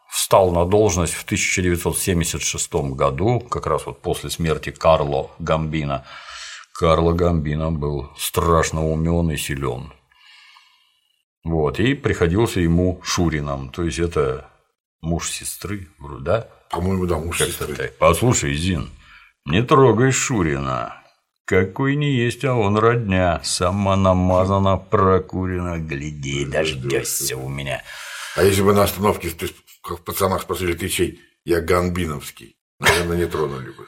[0.10, 6.06] встал на должность в 1976 году, как раз вот после смерти Карло Гамбина.
[6.74, 9.94] Карло Гамбина был страшно умен и силен.
[11.44, 14.50] Вот, и приходился ему Шурином, то есть это
[15.02, 15.88] муж сестры,
[16.20, 16.48] да?
[16.70, 17.76] По-моему, да, муж сестры.
[17.76, 17.98] Так.
[17.98, 18.90] Послушай, Зин,
[19.46, 21.02] не трогай Шурина.
[21.46, 23.40] Какой не есть, а он родня.
[23.44, 25.78] Сама намазана, прокурена.
[25.78, 27.82] Гляди, дождешься у меня.
[28.36, 29.52] А если бы на остановке как
[29.96, 31.20] в пацанах спросили, ты?
[31.46, 32.58] Я Ганбиновский.
[32.80, 33.88] Наверное, не тронули бы.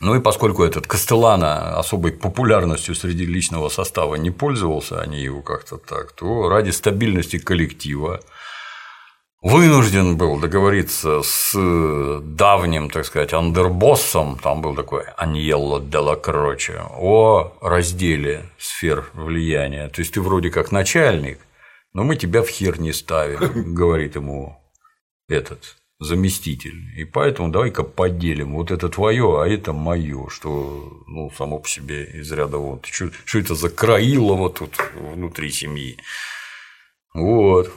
[0.00, 5.76] Ну и поскольку этот Кастеллана особой популярностью среди личного состава не пользовался, они его как-то
[5.76, 8.20] так, то ради стабильности коллектива
[9.42, 11.52] вынужден был договориться с
[12.22, 19.88] давним, так сказать, андербоссом, там был такой Аньелло Делла Кроче, о разделе сфер влияния.
[19.88, 21.40] То есть ты вроде как начальник,
[21.92, 24.56] но мы тебя в хер не ставим, говорит ему
[25.28, 26.98] этот заместитель.
[26.98, 28.54] И поэтому давай-ка поделим.
[28.54, 32.86] Вот это твое, а это мое, что ну, само по себе из ряда вот.
[32.86, 35.98] Что, это за Краилово тут внутри семьи?
[37.14, 37.70] Вот.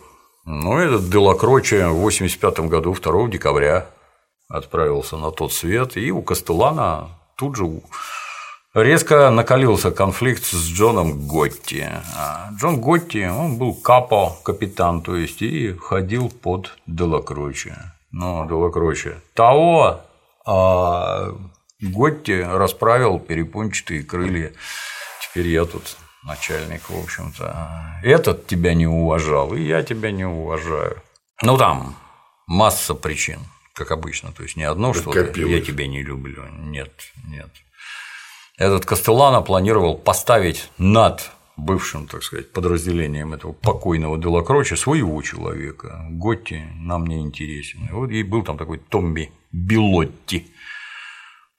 [0.46, 3.90] Ну, этот Делакроче в 85 году, 2 декабря,
[4.50, 7.64] отправился на тот свет, и у Кастелана тут же
[8.74, 11.88] резко накалился конфликт с Джоном Готти.
[12.16, 17.76] А Джон Готти, он был капо, капитан, то есть, и ходил под Делакроче.
[18.12, 19.22] Ну, Делакроче.
[19.34, 20.02] Того
[20.46, 21.36] а
[21.82, 24.54] Готти расправил перепончатые крылья.
[25.22, 28.00] Теперь я тут начальник, в общем-то.
[28.04, 31.02] Этот тебя не уважал, и я тебя не уважаю.
[31.42, 31.96] Ну, там
[32.48, 33.40] масса причин,
[33.74, 34.32] как обычно.
[34.32, 36.46] То есть не одно, что я тебя не люблю.
[36.58, 36.94] Нет,
[37.28, 37.50] нет.
[38.58, 46.06] Этот Кастеллано планировал поставить над бывшим, так сказать, подразделением этого покойного Делакроча своего человека.
[46.10, 47.88] Готти нам не интересен.
[47.90, 50.48] И вот и был там такой Томби Билотти.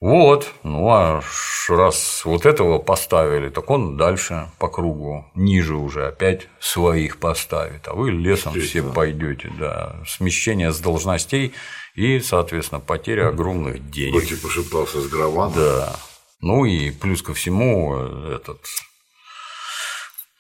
[0.01, 1.23] Вот, ну а
[1.69, 7.95] раз вот этого поставили, так он дальше по кругу, ниже уже опять своих поставит, а
[7.95, 11.55] вы лесом все пойдете, да, смещение с должностей
[11.95, 14.21] и, соответственно, потеря огромных денег.
[14.21, 15.55] Готти пошептался с Граваном.
[15.55, 15.97] Да,
[16.45, 18.59] ну и плюс ко всему этот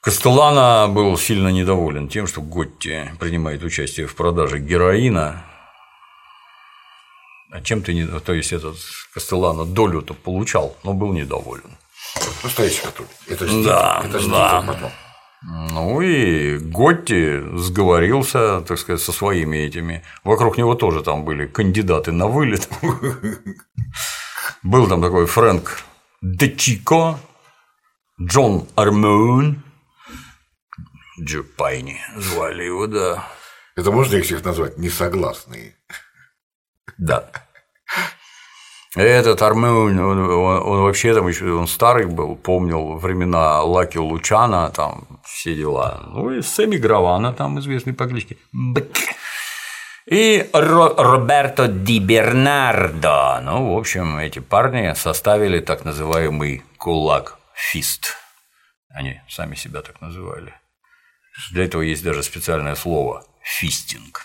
[0.03, 5.43] Кастеллана был сильно недоволен тем, что Готти принимает участие в продаже героина.
[7.51, 8.07] А чем ты не...
[8.07, 8.77] То есть этот
[9.15, 11.71] Кастеллана долю-то получал, но был недоволен.
[12.43, 13.11] Настоящий католик.
[13.27, 14.93] Это же да, это же да.
[15.43, 20.03] Ну и Готти сговорился, так сказать, со своими этими.
[20.23, 22.69] Вокруг него тоже там были кандидаты на вылет.
[24.63, 25.85] Был там такой Фрэнк
[26.25, 27.19] Дечико,
[28.19, 29.63] Джо Армоун,
[31.21, 33.29] Джо Пайни звали его, да.
[33.77, 35.77] Это можно их всех назвать несогласные?
[36.97, 37.29] Да.
[38.97, 44.71] Этот Армоун, он, он, он вообще там еще он старый был, помнил времена Лаки Лучано,
[44.71, 46.05] там все дела.
[46.07, 48.97] Ну и Сэмми Гравано, там известный по кличке Бык.
[50.07, 53.41] И Ро- Роберто Ди Бернардо.
[53.43, 58.17] Ну, в общем, эти парни составили так называемый кулак фист.
[58.91, 60.55] Они сами себя так называли.
[61.53, 64.25] Для этого есть даже специальное слово– фистинг.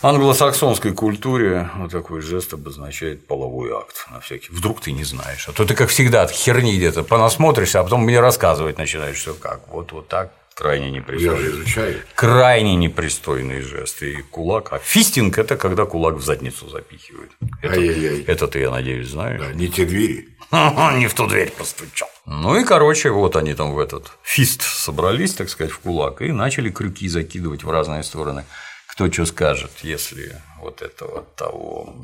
[0.00, 4.52] В англосаксонской культуре вот такой жест обозначает половой акт на всякий.
[4.52, 5.48] Вдруг ты не знаешь.
[5.48, 9.34] А то ты, как всегда, от херни где-то понасмотришься, а потом мне рассказывать начинаешь, что
[9.34, 9.66] как.
[9.68, 11.38] Вот, вот так крайне Я непристойный.
[11.42, 12.00] же изучаю.
[12.14, 14.02] Крайне непристойный жест.
[14.02, 14.72] И кулак.
[14.72, 17.30] А фистинг– это когда кулак в задницу запихивают.
[17.62, 18.24] Это, Ай-яй-яй.
[18.24, 19.40] это ты, я надеюсь, знаешь.
[19.40, 20.28] Да, не те двери.
[20.50, 22.08] Не в ту дверь постучал.
[22.24, 26.32] Ну и, короче, вот они там в этот фист собрались, так сказать, в кулак, и
[26.32, 28.44] начали крюки закидывать в разные стороны.
[28.88, 31.94] Кто что скажет, если вот это вот того,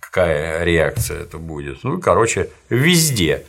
[0.00, 1.82] какая реакция это будет.
[1.82, 3.46] Ну и, короче, везде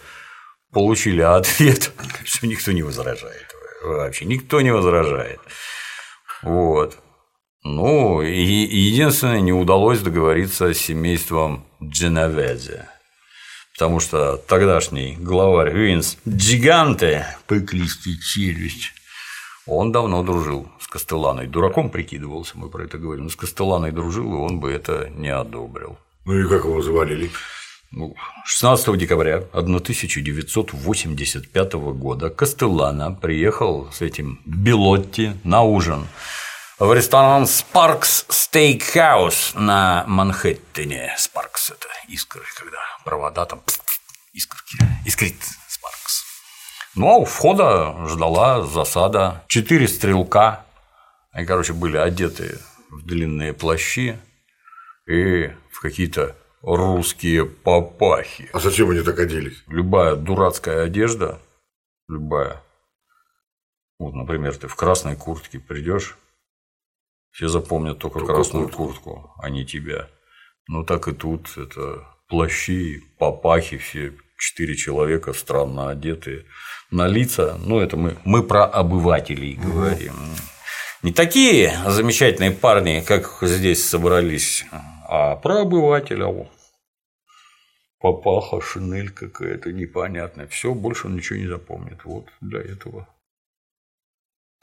[0.72, 1.92] получили ответ,
[2.24, 3.54] что никто не возражает.
[3.84, 5.40] Вообще никто не возражает.
[6.42, 6.98] Вот.
[7.64, 12.88] Ну, и единственное, не удалось договориться с семейством Дженовезе.
[13.74, 18.92] Потому что тогдашний главарь Винс Джиганте, пыклистый челюсть,
[19.66, 21.48] он давно дружил с Костеланой.
[21.48, 23.26] Дураком прикидывался, мы про это говорим.
[23.26, 25.98] Но с Костеланой дружил, и он бы это не одобрил.
[26.26, 27.32] Ну и как его завалили?
[27.96, 36.08] Ну, 16 декабря 1985 года Костеллано приехал с этим Белотти на ужин
[36.80, 41.16] в ресторан Sparks Steakhouse на Манхэттене.
[41.20, 43.62] Sparks– это искры, когда провода там
[44.34, 46.24] искорки, искрит Sparks.
[46.96, 49.44] Ну, а у входа ждала засада.
[49.48, 50.66] Четыре стрелка,
[51.32, 52.58] они, короче, были одеты
[52.90, 54.18] в длинные плащи
[55.06, 58.50] и в какие-то русские папахи.
[58.54, 59.64] А зачем они так оделись?
[59.68, 61.40] Любая дурацкая одежда,
[62.08, 62.64] любая.
[64.00, 66.18] Вот, например, ты в красной куртке придешь,
[67.32, 69.12] все запомнят только, Только красную куртку.
[69.12, 70.10] куртку, а не тебя.
[70.68, 76.46] Ну так и тут это плащи, папахи, все четыре человека странно одетые
[76.92, 77.58] на лица.
[77.66, 80.14] Ну, это мы, мы про обывателей говорим.
[81.02, 84.66] Не такие замечательные парни, как здесь собрались,
[85.14, 86.50] а про обывателя.
[88.00, 90.48] Папаха, шинель какая-то непонятная.
[90.48, 92.04] Все, больше он ничего не запомнит.
[92.04, 93.08] Вот для этого.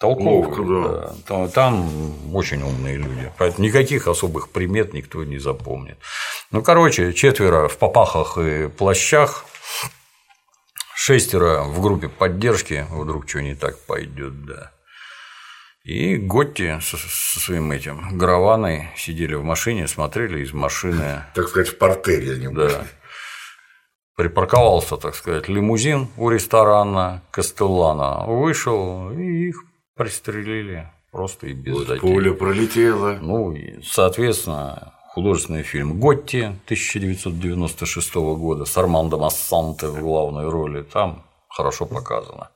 [0.00, 1.14] Толково, Ловко, да.
[1.28, 1.48] да.
[1.48, 3.32] Там, очень умные люди.
[3.38, 5.98] Поэтому никаких особых примет никто не запомнит.
[6.50, 9.44] Ну, короче, четверо в попахах и плащах,
[10.96, 14.72] шестеро в группе поддержки, вдруг что не так пойдет, да.
[15.84, 21.68] И Готти со, со своим этим Граваной сидели в машине, смотрели из машины Так сказать,
[21.68, 22.68] в портере они были.
[22.68, 22.84] да.
[24.16, 28.26] Припарковался, так сказать, лимузин у ресторана Кастеллана.
[28.26, 29.56] Вышел, и их
[29.96, 32.00] пристрелили просто и без Вот затей.
[32.00, 33.18] пуля пролетела.
[33.22, 40.82] Ну, и, соответственно, художественный фильм «Готти» 1996 года с Армандо Массанте в главной роли.
[40.82, 42.50] Там хорошо показано.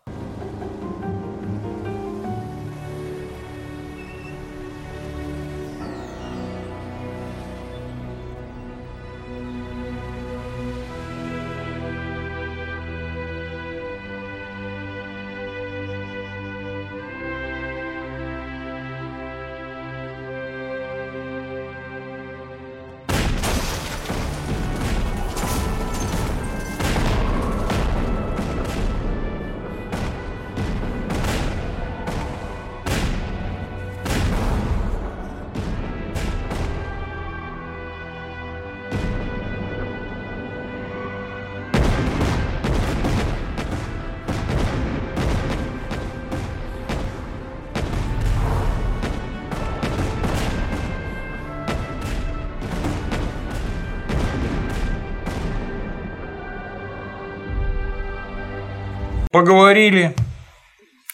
[59.44, 60.16] Поговорили.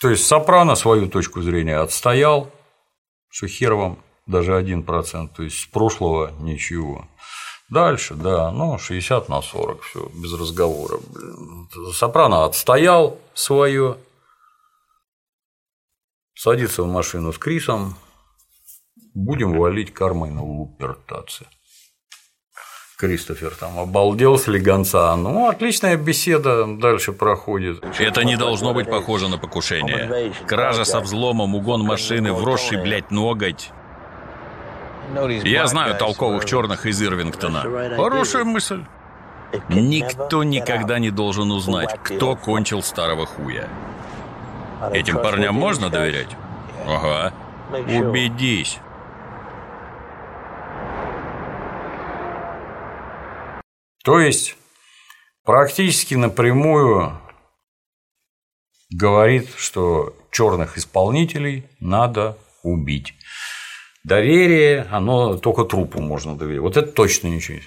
[0.00, 2.48] То есть Сопрано свою точку зрения отстоял,
[3.32, 7.08] хер вам даже один процент, то есть с прошлого ничего.
[7.70, 11.00] Дальше, да, ну, 60 на 40, все, без разговора.
[11.92, 13.96] Сопрано отстоял свое,
[16.36, 17.96] садится в машину с Крисом,
[19.12, 21.48] будем валить кармой на лупертации.
[23.00, 25.16] Кристофер там обалдел с легонца.
[25.16, 27.82] Ну, отличная беседа дальше проходит.
[27.98, 30.34] Это не должно быть похоже на покушение.
[30.46, 33.70] Кража со взломом, угон машины, вросший, блядь, ноготь.
[35.44, 37.96] Я знаю толковых черных из Ирвингтона.
[37.96, 38.84] Хорошая мысль.
[39.70, 43.66] Никто никогда не должен узнать, кто кончил старого хуя.
[44.92, 46.36] Этим парням можно доверять?
[46.86, 47.32] Ага.
[47.72, 48.78] Убедись.
[54.10, 54.56] То есть
[55.44, 57.16] практически напрямую
[58.90, 63.14] говорит, что черных исполнителей надо убить.
[64.02, 66.60] Доверие, оно только трупу можно доверить.
[66.60, 67.60] Вот это точно ничего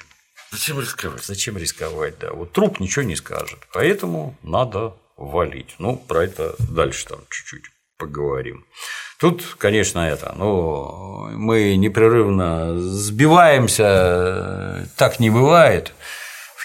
[0.51, 1.23] Зачем рисковать?
[1.23, 2.33] Зачем рисковать, да.
[2.33, 3.59] Вот труп ничего не скажет.
[3.71, 5.75] Поэтому надо валить.
[5.79, 7.63] Ну, про это дальше там чуть-чуть
[7.97, 8.65] поговорим.
[9.17, 15.93] Тут, конечно, это, ну, мы непрерывно сбиваемся, так не бывает.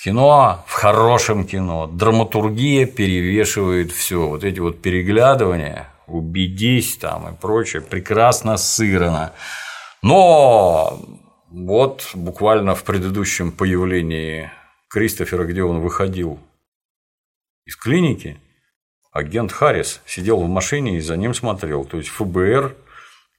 [0.09, 4.27] Кино, в хорошем кино, драматургия перевешивает все.
[4.27, 9.35] Вот эти вот переглядывания, убедись там и прочее, прекрасно сыграно.
[10.01, 10.99] Но
[11.51, 14.51] вот буквально в предыдущем появлении
[14.89, 16.39] Кристофера, где он выходил
[17.67, 18.41] из клиники,
[19.13, 21.85] агент Харрис сидел в машине и за ним смотрел.
[21.85, 22.75] То есть ФБР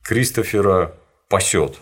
[0.03, 0.93] Кристофера
[1.29, 1.79] пасет.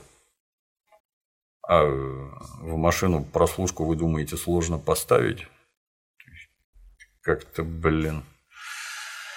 [1.67, 5.47] А в машину прослушку, вы думаете, сложно поставить?
[7.21, 8.23] Как-то, блин.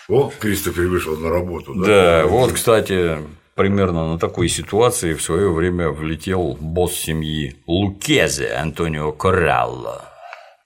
[0.08, 1.86] О, Кристофер вышел на работу, да?
[1.86, 3.18] Да, вот, кстати,
[3.56, 10.04] примерно на такой ситуации в свое время влетел босс семьи Лукезе Антонио Коралло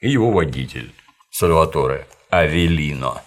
[0.00, 0.92] и его водитель
[1.30, 3.22] Сальваторе Авелино.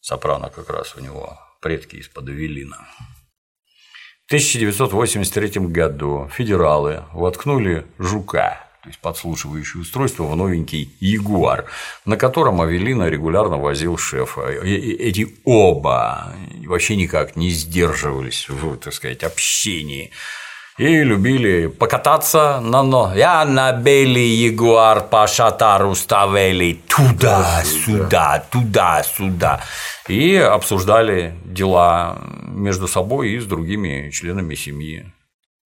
[0.00, 2.86] Сопрано как раз у него предки из-под Авелина.
[4.28, 11.64] В 1983 году федералы воткнули жука, то есть подслушивающее устройство в новенький Ягуар,
[12.04, 14.42] на котором Авелина регулярно возил шефа.
[14.50, 16.34] Эти оба
[16.66, 20.10] вообще никак не сдерживались в, так сказать, общении
[20.78, 23.12] и любили покататься на но.
[23.14, 29.60] Я на белый ягуар по шатару ставили туда-сюда, туда-сюда.
[30.08, 35.12] И обсуждали дела между собой и с другими членами семьи.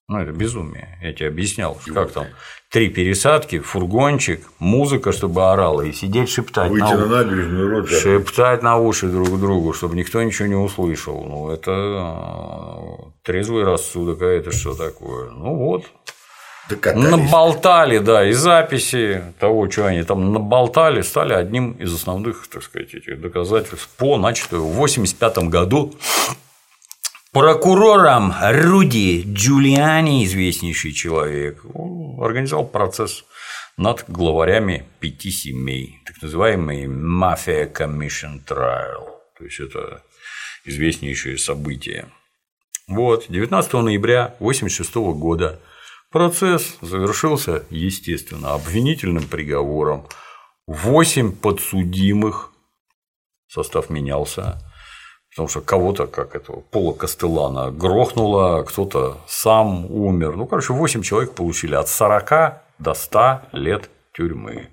[0.09, 0.99] Ну, это безумие.
[1.03, 2.27] Я тебе объяснял, как там
[2.73, 6.71] три пересадки, фургончик, музыка, чтобы орала, и сидеть шептать.
[6.71, 7.91] Выйти на, на набережную рот.
[7.91, 11.23] Шептать на уши друг другу, чтобы никто ничего не услышал.
[11.23, 15.31] Ну, это э, трезвый рассудок, а это что такое?
[15.31, 15.85] Ну вот.
[16.71, 17.11] Докатались.
[17.11, 22.95] Наболтали, да, и записи того, что они там наболтали, стали одним из основных, так сказать,
[22.95, 25.93] этих доказательств по начатой в 1985 году
[27.33, 31.65] Прокурором Руди Джулиани, известнейший человек,
[32.21, 33.25] организовал процесс
[33.79, 39.07] над главарями пяти семей, так называемый Mafia Commission Trial.
[39.39, 40.03] То есть это
[40.67, 42.11] известнейшее событие.
[42.87, 45.59] Вот, 19 ноября 1986 года
[46.11, 50.07] процесс завершился, естественно, обвинительным приговором.
[50.67, 52.53] Восемь подсудимых,
[53.49, 54.61] состав менялся,
[55.33, 60.37] Потому что кого-то, как этого Пола Костелана, грохнуло, кто-то сам умер.
[60.37, 64.69] Ну, короче, 8 человек получили от 40 до 100 лет тюрьмы.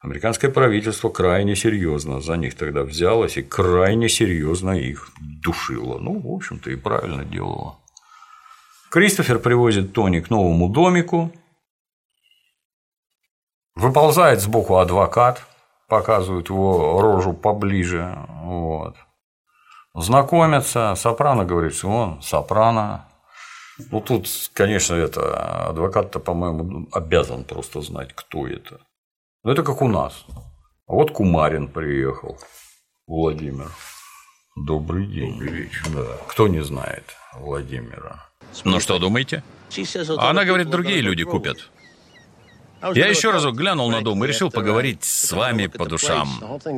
[0.00, 5.08] Американское правительство крайне серьезно за них тогда взялось и крайне серьезно их
[5.42, 5.98] душило.
[5.98, 7.78] Ну, в общем-то, и правильно делало.
[8.90, 11.32] Кристофер привозит Тони к новому домику.
[13.74, 15.42] Выползает сбоку адвокат,
[15.88, 18.16] показывает его рожу поближе.
[18.44, 18.94] Вот.
[19.94, 23.06] Знакомятся, Сопрано говорит, что он Сопрано.
[23.90, 28.80] Ну, тут, конечно, это адвокат-то, по-моему, обязан просто знать, кто это.
[29.44, 30.24] Ну, это как у нас.
[30.86, 32.38] А вот Кумарин приехал,
[33.06, 33.70] Владимир.
[34.56, 35.32] Добрый день.
[35.32, 35.88] Добрый вечер.
[35.94, 36.06] Да.
[36.28, 38.24] Кто не знает Владимира?
[38.64, 39.42] Ну что думаете?
[40.18, 41.70] Она говорит, другие люди купят.
[42.94, 46.28] Я еще разок глянул на дом и решил поговорить с вами по душам.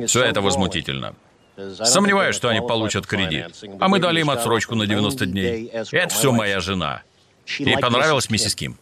[0.07, 1.15] Все это возмутительно.
[1.57, 3.47] Сомневаюсь, что они получат кредит.
[3.79, 5.67] А мы дали им отсрочку на 90 дней.
[5.91, 7.01] Это все моя жена.
[7.57, 8.77] Ей понравилась миссис Ким?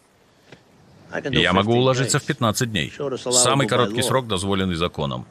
[1.30, 2.92] Я могу уложиться в 15 дней.
[3.30, 5.26] Самый короткий срок, дозволенный законом.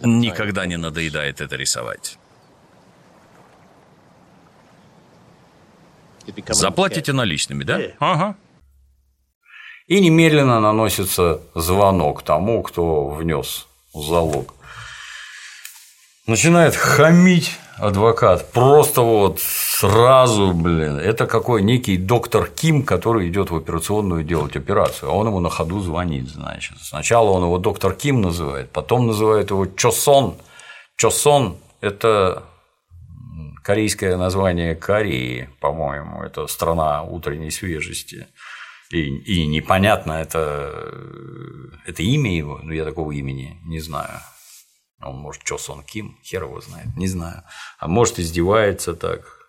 [0.00, 2.18] Никогда не надоедает это рисовать.
[6.48, 7.80] Заплатите наличными, да?
[8.00, 8.36] Ага.
[9.86, 13.66] И немедленно наносится звонок тому, кто внес
[14.02, 14.54] залог.
[16.26, 18.50] Начинает хамить адвокат.
[18.52, 20.98] Просто вот сразу, блин.
[20.98, 25.50] Это какой некий доктор Ким, который идет в операционную делать операцию, а он ему на
[25.50, 26.78] ходу звонит, значит.
[26.80, 30.36] Сначала он его доктор Ким называет, потом называет его Чосон.
[30.96, 32.44] Чосон– это
[33.62, 38.28] корейское название Кореи, по-моему, это страна утренней свежести.
[38.90, 40.92] И, и непонятно, это,
[41.86, 44.20] это имя его, но я такого имени не знаю.
[45.00, 47.42] Он, может, Чо Сон Ким, хер его знает, не знаю.
[47.78, 49.44] А может, издевается так.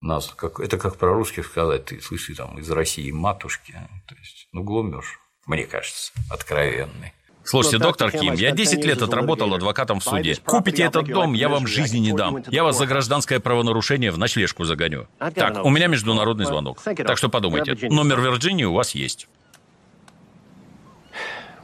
[0.00, 3.72] Нас, как, это как про русских сказать, ты слышишь, там, из России матушки.
[4.06, 7.12] То есть, ну, глумеж, мне кажется, откровенный.
[7.46, 10.36] Слушайте, доктор Ким, я 10 лет отработал адвокатом в суде.
[10.44, 12.42] Купите этот дом, я вам жизни не дам.
[12.48, 15.06] Я вас за гражданское правонарушение в ночлежку загоню.
[15.34, 16.82] Так, у меня международный звонок.
[16.82, 19.28] Так что подумайте, номер Вирджинии у вас есть.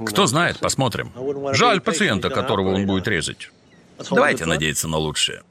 [0.04, 1.12] Кто знает, посмотрим.
[1.52, 3.50] Жаль пациента, которого он будет резать.
[4.10, 5.42] Давайте надеяться на лучшее.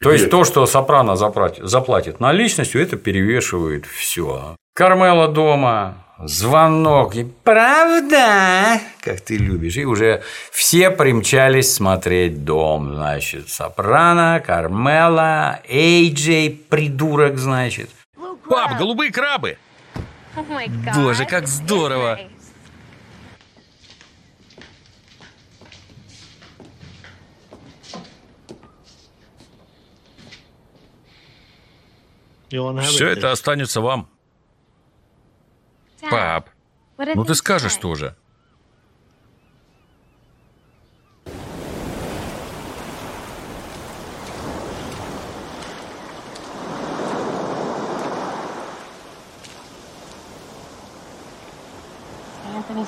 [0.00, 4.56] То есть то, что Сопрано заплатит наличностью, это перевешивает все.
[4.74, 13.48] Кармела дома, звонок, и правда, как ты любишь, и уже все примчались смотреть дом, значит,
[13.48, 17.90] Сопрано, Кармела, Эйджей, придурок, значит.
[18.48, 19.58] Пап, голубые крабы!
[20.94, 22.20] Боже, как здорово!
[32.48, 34.08] Все это останется вам.
[36.10, 36.50] Пап,
[36.98, 38.16] ну ты скажешь тоже.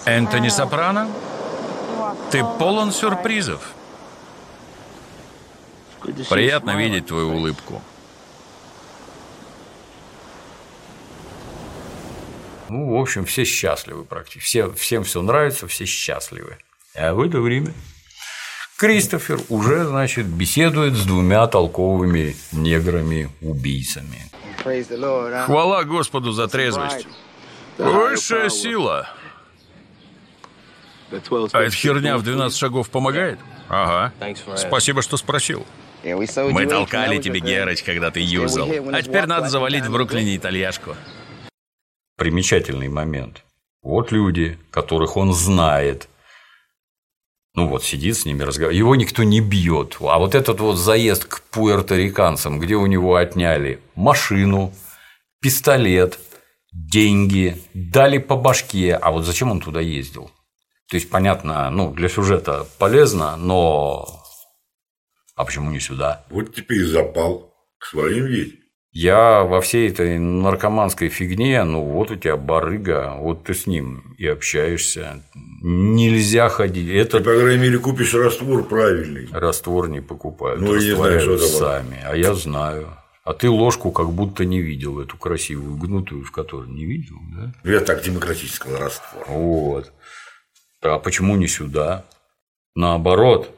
[0.04, 1.08] Энтони Сопрано,
[2.30, 3.72] ты полон сюрпризов.
[6.28, 7.82] Приятно видеть твою улыбку.
[12.68, 14.46] Ну, в общем, все счастливы практически.
[14.46, 16.58] Все, всем все нравится, все счастливы.
[16.94, 17.72] А в это время
[18.76, 24.30] Кристофер уже, значит, беседует с двумя толковыми неграми-убийцами.
[25.46, 27.06] Хвала Господу за трезвость.
[27.76, 29.08] Высшая сила.
[31.52, 33.38] А эта херня в 12 шагов помогает?
[33.68, 34.12] Ага.
[34.56, 35.66] Спасибо, что спросил.
[36.04, 38.68] Мы толкали тебе, Герыч, когда ты юзал.
[38.92, 40.94] А теперь надо завалить в Бруклине итальяшку
[42.18, 43.44] примечательный момент.
[43.82, 46.08] Вот люди, которых он знает.
[47.54, 48.78] Ну вот, сидит с ними, разговаривает.
[48.78, 49.96] Его никто не бьет.
[50.00, 54.74] А вот этот вот заезд к пуэрториканцам, где у него отняли машину,
[55.40, 56.18] пистолет,
[56.72, 58.94] деньги, дали по башке.
[58.94, 60.30] А вот зачем он туда ездил?
[60.90, 64.18] То есть, понятно, ну, для сюжета полезно, но
[65.38, 66.24] а почему не сюда?
[66.30, 68.58] Вот теперь запал к своим ведь.
[69.00, 74.16] Я во всей этой наркоманской фигне, ну вот у тебя барыга, вот ты с ним
[74.18, 75.22] и общаешься.
[75.62, 76.90] Нельзя ходить.
[76.90, 77.18] Это...
[77.18, 79.28] Ты, по крайней мере, купишь раствор правильный.
[79.30, 80.60] Раствор не покупают.
[80.60, 82.02] Ну, я не знаю, что это сами.
[82.04, 82.88] А я знаю.
[83.22, 87.52] А ты ложку как будто не видел, эту красивую гнутую, в которой не видел, да?
[87.70, 89.26] Я так демократического раствора.
[89.28, 89.92] Вот.
[90.82, 92.04] А почему не сюда?
[92.74, 93.48] Наоборот,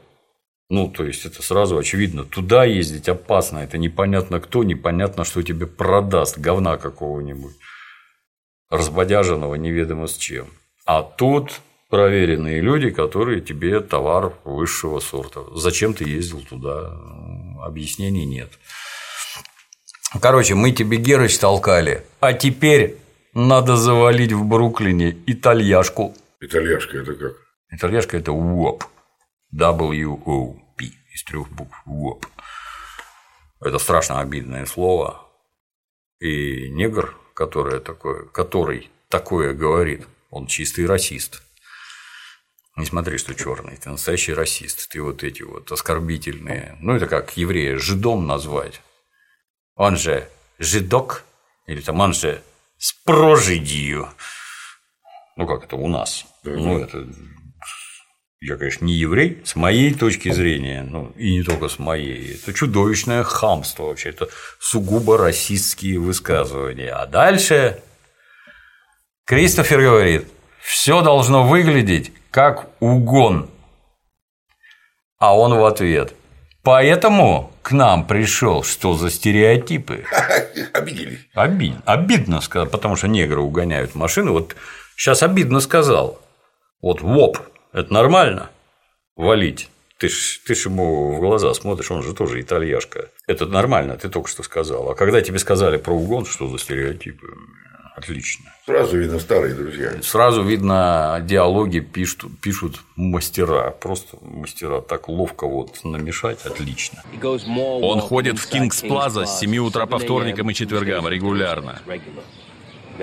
[0.71, 2.23] ну, то есть это сразу очевидно.
[2.23, 3.59] Туда ездить опасно.
[3.59, 7.53] Это непонятно кто, непонятно, что тебе продаст говна какого-нибудь.
[8.69, 10.47] Разбодяженного неведомо с чем.
[10.85, 11.59] А тут
[11.89, 15.41] проверенные люди, которые тебе товар высшего сорта.
[15.55, 16.97] Зачем ты ездил туда?
[17.61, 18.49] Объяснений нет.
[20.21, 22.95] Короче, мы тебе Герыч толкали, а теперь
[23.33, 26.15] надо завалить в Бруклине итальяшку.
[26.39, 27.33] Итальяшка это как?
[27.69, 28.85] Итальяшка это УОП.
[29.51, 32.25] W-O-P из трех букв ВОП.
[33.59, 35.27] Это страшно обидное слово.
[36.19, 41.43] И негр, который такое, который такое говорит, он чистый расист.
[42.77, 44.89] Не смотри, что черный, ты настоящий расист.
[44.89, 46.77] Ты вот эти вот оскорбительные.
[46.79, 48.81] Ну, это как еврея жидом назвать.
[49.75, 51.25] Он же жидок,
[51.67, 52.41] или там он же
[52.77, 54.09] с прожидью.
[55.35, 56.25] Ну, как это у нас.
[56.43, 57.07] Ну, это
[58.41, 62.53] я, конечно, не еврей, с моей точки зрения, ну и не только с моей, это
[62.53, 64.29] чудовищное хамство вообще, это
[64.59, 66.89] сугубо расистские высказывания.
[66.89, 67.79] А дальше
[69.25, 70.27] Кристофер говорит,
[70.59, 73.47] все должно выглядеть как угон.
[75.19, 76.15] А он в ответ,
[76.63, 80.03] поэтому к нам пришел, что за стереотипы?
[80.73, 81.19] Обидели.
[81.35, 81.75] Обид...
[81.85, 84.31] Обидно сказал, потому что негры угоняют машины.
[84.31, 84.55] Вот
[84.95, 86.19] сейчас обидно сказал.
[86.81, 87.37] Вот ВОП
[87.73, 88.49] это нормально
[89.15, 89.69] валить.
[89.97, 93.09] Ты ж, ты ж ему в глаза смотришь, он же тоже итальяшка.
[93.27, 94.89] Это нормально, ты только что сказал.
[94.89, 97.27] А когда тебе сказали про угон, что за стереотипы?
[97.95, 98.45] Отлично.
[98.65, 99.91] Сразу видно старые друзья.
[100.01, 103.69] Сразу видно, диалоги пишут, пишут мастера.
[103.71, 106.43] Просто мастера так ловко вот намешать.
[106.45, 107.03] Отлично.
[107.53, 111.79] Он ходит в Кингс Плаза с 7 утра по вторникам и четвергам регулярно.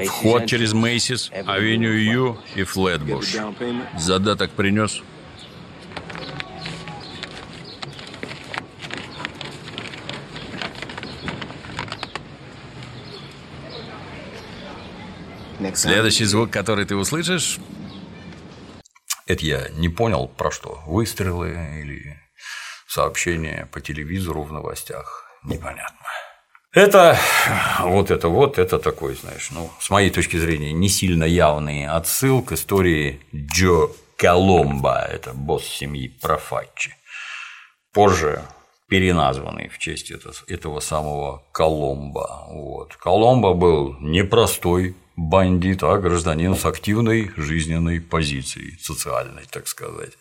[0.07, 3.37] Вход через Мейсис, Авеню Ю и Флетбуш.
[3.99, 5.03] Задаток принес?
[15.75, 17.59] Следующий звук, который ты услышишь...
[19.27, 20.83] Это я не понял, про что.
[20.87, 21.51] Выстрелы
[21.83, 22.19] или
[22.87, 25.27] сообщения по телевизору в новостях.
[25.45, 25.98] Непонятно.
[26.73, 27.19] Это
[27.81, 32.43] вот это вот, это такой, знаешь, ну, с моей точки зрения, не сильно явный отсыл
[32.43, 36.95] к истории Джо Коломбо, это босс семьи Профаччи.
[37.93, 38.43] Позже
[38.89, 40.11] переназванный в честь
[40.49, 42.47] этого, самого Коломбо.
[42.49, 42.97] Вот.
[42.97, 50.13] Коломбо был непростой бандит, а гражданин с активной жизненной позицией, социальной, так сказать.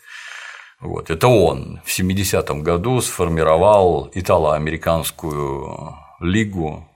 [0.81, 1.09] Вот.
[1.09, 6.87] Это он в 70-м году сформировал итало-американскую лигу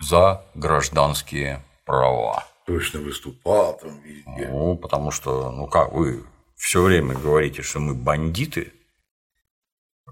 [0.00, 2.44] за гражданские права.
[2.66, 4.48] Точно выступал там везде.
[4.48, 6.24] Ну, потому что, ну как, вы
[6.56, 8.72] все время говорите, что мы бандиты,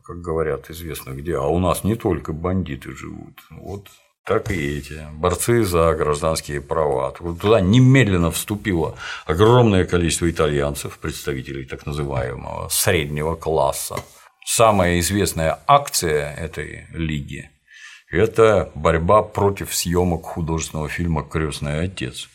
[0.05, 3.39] как говорят, известно где, а у нас не только бандиты живут.
[3.51, 3.89] Вот
[4.25, 7.13] так и эти борцы за гражданские права.
[7.13, 8.97] Туда немедленно вступило
[9.27, 13.97] огромное количество итальянцев, представителей так называемого среднего класса.
[14.45, 17.51] Самая известная акция этой лиги–
[18.11, 22.29] это борьба против съемок художественного фильма Крестный отец.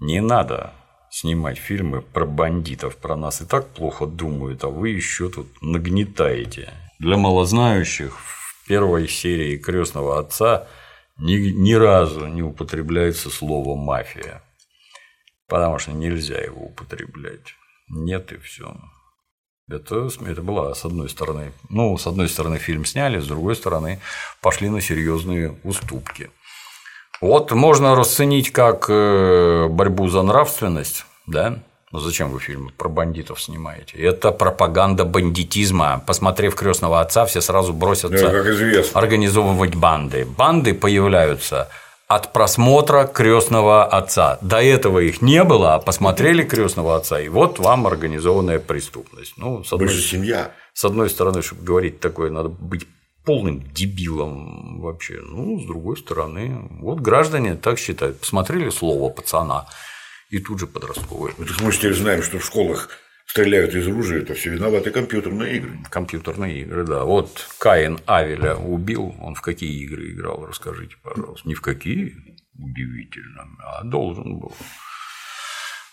[0.00, 0.72] Не надо
[1.10, 6.72] снимать фильмы про бандитов, про нас и так плохо думают, а вы еще тут нагнетаете.
[6.98, 10.66] Для малознающих в первой серии крестного отца
[11.16, 14.42] ни, ни разу не употребляется слово мафия,
[15.48, 17.54] потому что нельзя его употреблять.
[17.88, 18.76] Нет и все.
[19.70, 24.00] Это, это была, с одной стороны, ну, с одной стороны, фильм сняли, с другой стороны,
[24.40, 26.30] пошли на серьезные уступки.
[27.20, 31.58] Вот можно расценить как э, борьбу за нравственность, да?
[31.90, 33.96] Ну зачем вы фильмы про бандитов снимаете?
[33.98, 36.02] Это пропаганда бандитизма.
[36.06, 39.00] Посмотрев крестного отца, все сразу бросятся Да, как известно.
[39.00, 40.24] организовывать банды.
[40.26, 41.68] Банды появляются
[42.08, 44.38] от просмотра крестного отца.
[44.40, 49.34] До этого их не было, а посмотрели крестного отца, и вот вам организованная преступность.
[49.36, 50.50] Ну, с Вы одной, же семья.
[50.72, 52.86] с одной стороны, чтобы говорить такое, надо быть
[53.24, 55.20] полным дебилом вообще.
[55.20, 58.18] Ну, с другой стороны, вот граждане так считают.
[58.20, 59.66] Посмотрели слово пацана,
[60.30, 61.34] и тут же подростковые.
[61.34, 62.88] Так мы же теперь знаем, что в школах
[63.28, 65.78] стреляют из ружья, это все виноваты компьютерные игры.
[65.90, 67.04] Компьютерные игры, да.
[67.04, 71.46] Вот Каин Авеля убил, он в какие игры играл, расскажите, пожалуйста.
[71.46, 72.14] Не в какие,
[72.58, 74.52] удивительно, а должен был.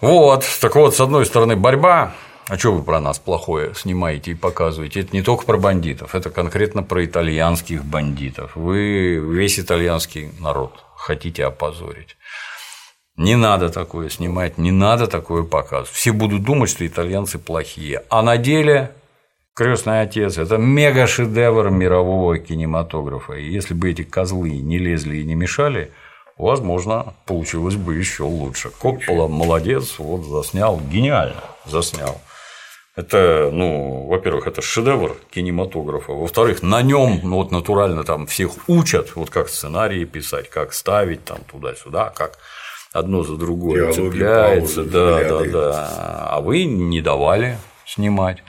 [0.02, 2.14] Вот, так вот, с одной стороны, борьба,
[2.48, 5.02] а что вы про нас плохое снимаете и показываете?
[5.02, 8.56] Это не только про бандитов, это конкретно про итальянских бандитов.
[8.56, 12.18] Вы весь итальянский народ хотите опозорить.
[13.18, 15.90] Не надо такое снимать, не надо такое показывать.
[15.90, 18.04] Все будут думать, что итальянцы плохие.
[18.10, 18.92] А на деле
[19.58, 23.36] Крестный отец это мега шедевр мирового кинематографа.
[23.36, 25.94] И если бы эти козлы не лезли и не мешали,
[26.38, 28.70] возможно, получилось бы еще лучше.
[28.70, 32.20] Коппола молодец, вот заснял, гениально заснял.
[32.98, 36.12] Это, ну, во-первых, это шедевр кинематографа.
[36.12, 41.24] Во-вторых, на нем, ну, вот натурально там всех учат, вот как сценарии писать, как ставить
[41.24, 42.40] там туда-сюда, как
[42.96, 46.28] одно за другое Диалоги, цепляется, паузы, да, да, да.
[46.30, 48.44] А вы не давали снимать.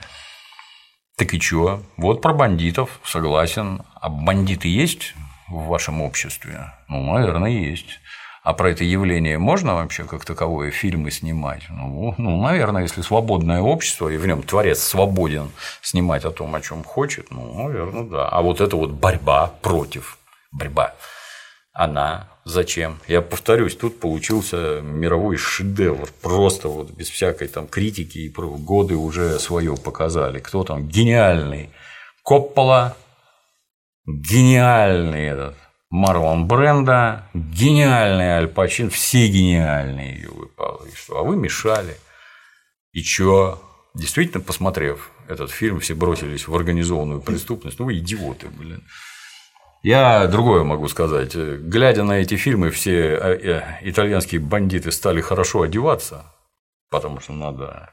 [1.17, 1.81] Так и чё?
[1.97, 3.81] Вот про бандитов, согласен.
[3.99, 5.13] А бандиты есть
[5.49, 6.73] в вашем обществе?
[6.87, 7.99] Ну, наверное, есть.
[8.43, 11.63] А про это явление можно вообще как таковое фильмы снимать?
[11.69, 16.61] Ну, ну, наверное, если свободное общество, и в нем творец свободен снимать о том, о
[16.61, 18.29] чем хочет, ну, наверное, да.
[18.29, 20.17] А вот это вот борьба против,
[20.53, 20.93] борьба,
[21.73, 22.99] она зачем?
[23.07, 28.95] Я повторюсь, тут получился мировой шедевр, просто вот без всякой там критики и про- годы
[28.95, 30.39] уже свое показали.
[30.39, 31.69] Кто там гениальный?
[32.23, 32.95] Коппола,
[34.05, 35.55] гениальный этот
[35.89, 41.05] Марлон Бренда, гениальный Аль Пачин, все гениальные Юлы Павлович.
[41.09, 41.95] А вы мешали.
[42.91, 43.61] И чё?
[43.93, 47.79] Действительно, посмотрев этот фильм, все бросились в организованную преступность.
[47.79, 48.83] Ну вы идиоты, блин.
[49.87, 51.33] Я другое могу сказать.
[51.33, 56.25] Глядя на эти фильмы, все э, э, итальянские бандиты стали хорошо одеваться,
[56.89, 57.89] потому что надо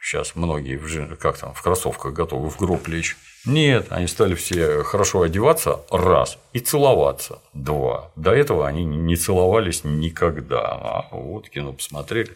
[0.00, 3.16] сейчас многие в как там в кроссовках готовы в гроб лечь.
[3.44, 8.10] Нет, они стали все хорошо одеваться раз и целоваться два.
[8.16, 10.72] До этого они не целовались никогда.
[10.72, 12.32] А вот кино посмотрели.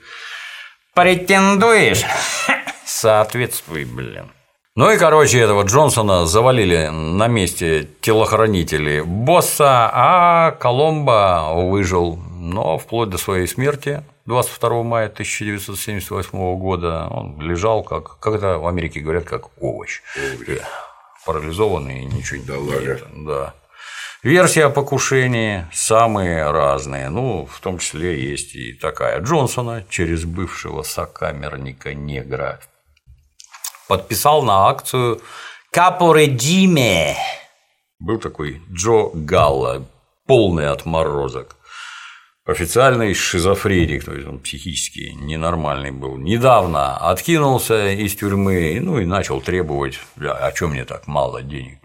[0.95, 2.05] Претендуешь?
[2.87, 4.31] Соответствуй, блин.
[4.77, 12.17] Ну и, короче, этого Джонсона завалили на месте телохранители босса, а Коломбо выжил.
[12.39, 18.67] Но вплоть до своей смерти 22 мая 1978 года он лежал, как, как это в
[18.67, 20.03] Америке говорят, как овощ.
[20.15, 20.59] Э,
[21.25, 23.25] Парализованный и ничего не Да ладно.
[23.27, 23.55] Да.
[24.23, 30.83] Версии о покушении самые разные, ну, в том числе есть и такая Джонсона через бывшего
[30.83, 32.61] сокамерника негра.
[33.89, 35.21] Подписал на акцию
[35.71, 37.17] Капоредиме.
[38.01, 39.87] Был такой Джо Галла,
[40.27, 41.57] полный отморозок.
[42.45, 46.17] Официальный шизофреник, то есть он психически ненормальный был.
[46.17, 51.79] Недавно откинулся из тюрьмы, ну и начал требовать, а чем мне так мало денег?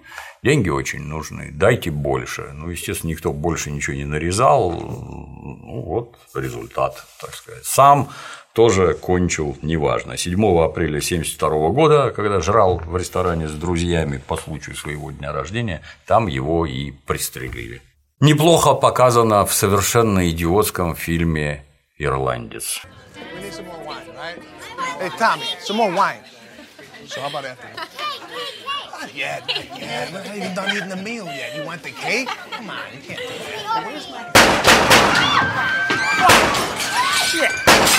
[0.43, 2.49] Деньги очень нужны, дайте больше.
[2.53, 4.71] Ну, естественно, никто больше ничего не нарезал.
[4.71, 7.63] Ну, вот результат, так сказать.
[7.63, 8.09] Сам
[8.53, 10.17] тоже кончил неважно.
[10.17, 10.33] 7
[10.63, 16.25] апреля 1972 года, когда жрал в ресторане с друзьями по случаю своего дня рождения, там
[16.25, 17.83] его и пристрелили.
[18.19, 21.63] Неплохо показано в совершенно идиотском фильме
[21.99, 22.81] «Ирландец».
[27.07, 28.00] So how about after?
[29.01, 30.13] Not yet, not yet.
[30.13, 31.57] We're not even done eating the meal yet.
[31.57, 32.27] You want the cake?
[32.27, 33.83] Come on, you can't do that.
[33.87, 34.29] Where's my...
[37.25, 37.90] Shit!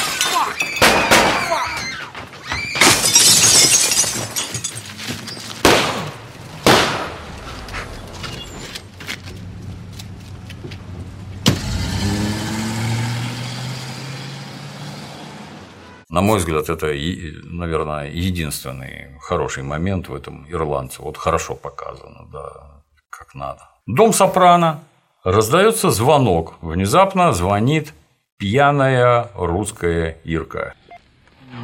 [16.12, 21.00] На мой взгляд, это, наверное, единственный хороший момент в этом ирландце.
[21.00, 23.62] Вот хорошо показано, да, как надо.
[23.86, 24.84] Дом Сопрано.
[25.24, 26.56] Раздается звонок.
[26.60, 27.94] Внезапно звонит
[28.36, 30.74] пьяная русская Ирка.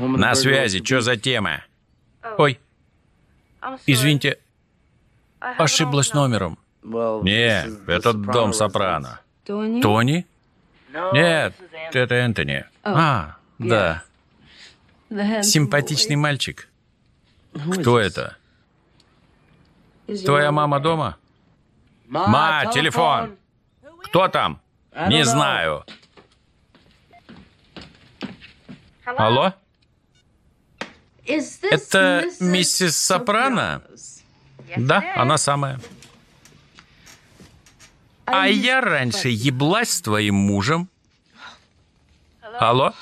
[0.00, 1.62] На связи, что за тема?
[2.38, 2.58] Ой,
[3.84, 4.38] извините,
[5.40, 6.58] ошиблась номером.
[6.82, 9.20] Не, это дом Сопрано.
[9.44, 10.26] Тони?
[11.12, 11.54] Нет,
[11.92, 12.64] это Энтони.
[12.82, 14.04] А, да.
[15.10, 16.68] Симпатичный мальчик.
[17.80, 18.36] Кто это?
[20.06, 21.16] Твоя мама дома?
[22.06, 23.36] Ма, телефон!
[24.04, 24.60] Кто там?
[25.08, 25.84] Не знаю.
[29.04, 29.54] Алло?
[31.26, 33.82] Это миссис Сопрано?
[34.76, 35.80] Да, она самая.
[38.26, 40.88] А я раньше еблась с твоим мужем.
[42.58, 42.92] Алло?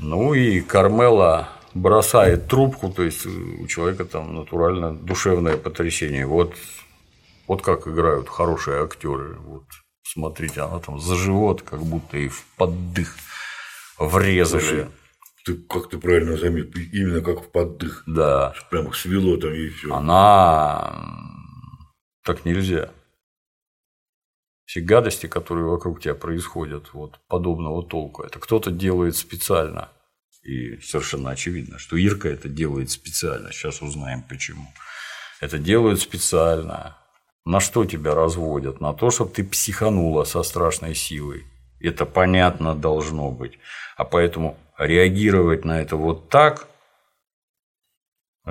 [0.00, 6.26] Ну и Кармела бросает трубку, то есть у человека там натурально душевное потрясение.
[6.26, 6.54] Вот,
[7.46, 9.36] вот как играют хорошие актеры.
[9.40, 9.64] Вот
[10.02, 13.14] смотрите, она там за живот, как будто и в поддых
[13.98, 14.60] врезали.
[14.60, 14.86] Слушай,
[15.44, 18.02] ты как ты правильно заметил, именно как в поддых.
[18.06, 18.54] Да.
[18.70, 19.94] Прямо свело там и все.
[19.94, 20.94] Она
[22.24, 22.90] так нельзя.
[24.70, 29.88] Все гадости, которые вокруг тебя происходят, вот подобного толку, это кто-то делает специально.
[30.44, 33.50] И совершенно очевидно, что Ирка это делает специально.
[33.50, 34.68] Сейчас узнаем почему.
[35.40, 36.96] Это делают специально.
[37.44, 38.80] На что тебя разводят?
[38.80, 41.46] На то, чтобы ты психанула со страшной силой.
[41.80, 43.58] Это понятно должно быть.
[43.96, 46.68] А поэтому реагировать на это вот так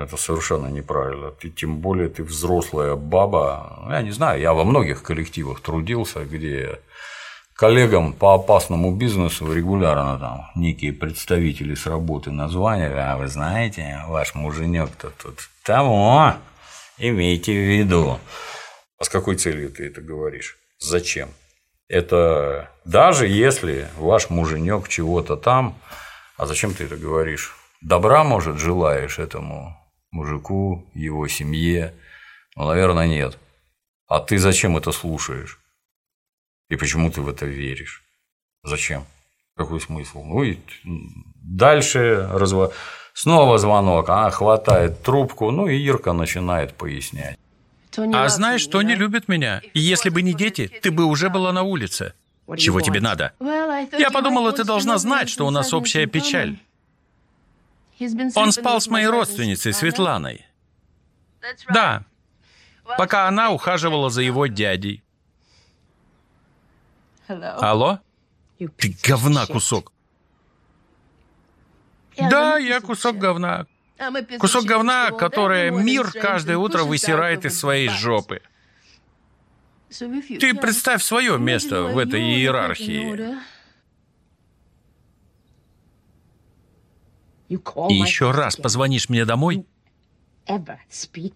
[0.00, 1.30] это совершенно неправильно.
[1.30, 3.86] Ты, тем более ты взрослая баба.
[3.90, 6.80] Я не знаю, я во многих коллективах трудился, где
[7.54, 14.34] коллегам по опасному бизнесу регулярно там некие представители с работы названивали, а вы знаете, ваш
[14.34, 16.34] муженек-то тут того,
[16.96, 18.18] имейте в виду.
[18.98, 20.56] А с какой целью ты это говоришь?
[20.78, 21.28] Зачем?
[21.88, 25.76] Это даже если ваш муженек чего-то там,
[26.38, 27.54] а зачем ты это говоришь?
[27.82, 29.76] Добра, может, желаешь этому
[30.10, 31.94] мужику, его семье?
[32.56, 33.38] Ну, наверное, нет.
[34.06, 35.58] А ты зачем это слушаешь?
[36.68, 38.02] И почему ты в это веришь?
[38.62, 39.04] Зачем?
[39.56, 40.22] Какой смысл?
[40.24, 42.72] Ну и дальше разво...
[43.14, 47.38] снова звонок, а хватает трубку, ну и Ирка начинает пояснять.
[47.96, 49.60] А знаешь, что не любит меня?
[49.74, 52.14] И если бы не дети, ты бы уже была на улице.
[52.56, 53.32] Чего тебе надо?
[53.40, 56.56] Я подумала, ты должна знать, что у нас общая печаль.
[58.34, 60.46] Он спал с моей родственницей Светланой.
[61.72, 62.04] Да,
[62.98, 65.02] пока она ухаживала за его дядей.
[67.28, 68.00] Алло?
[68.58, 69.92] Ты говна кусок.
[72.16, 73.66] Да, я кусок говна.
[74.38, 78.42] Кусок говна, которое мир каждое утро высирает из своей жопы.
[79.90, 83.36] Ты представь свое место в этой иерархии.
[87.50, 89.66] И еще раз позвонишь мне домой,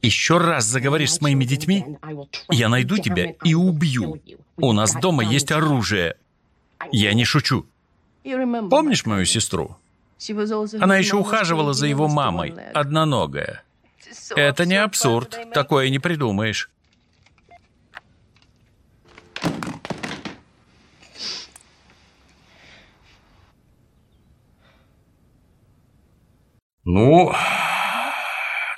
[0.03, 1.85] еще раз заговоришь с моими детьми,
[2.51, 4.21] я найду тебя и убью.
[4.57, 6.17] У нас дома есть оружие.
[6.91, 7.67] Я не шучу.
[8.71, 9.77] Помнишь мою сестру?
[10.81, 13.63] Она еще ухаживала за его мамой, одноногая.
[14.37, 16.71] Это не абсурд, такое не придумаешь.
[26.85, 27.33] Ну,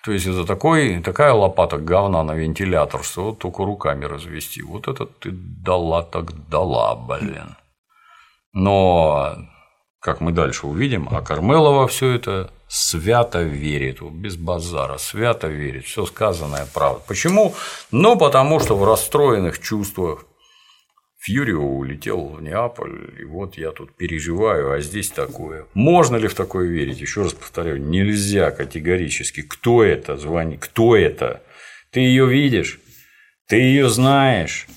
[0.04, 4.62] то есть это такой, такая лопата говна на вентилятор, что вот только руками развести.
[4.62, 7.56] Вот это ты дала так дала, блин.
[8.52, 9.36] Но,
[10.00, 16.06] как мы дальше увидим, а Кармелова все это свято верит, без базара, свято верит, все
[16.06, 17.02] сказанное правда.
[17.08, 17.54] Почему?
[17.90, 20.24] Ну, потому что в расстроенных чувствах
[21.26, 25.66] Фьюрио улетел в Неаполь, и вот я тут переживаю, а здесь такое.
[25.74, 27.00] Можно ли в такое верить?
[27.00, 29.42] Еще раз повторяю, нельзя категорически.
[29.42, 30.60] Кто это звонит?
[30.60, 31.42] Кто это?
[31.90, 32.78] Ты ее видишь?
[33.48, 34.68] Ты ее знаешь?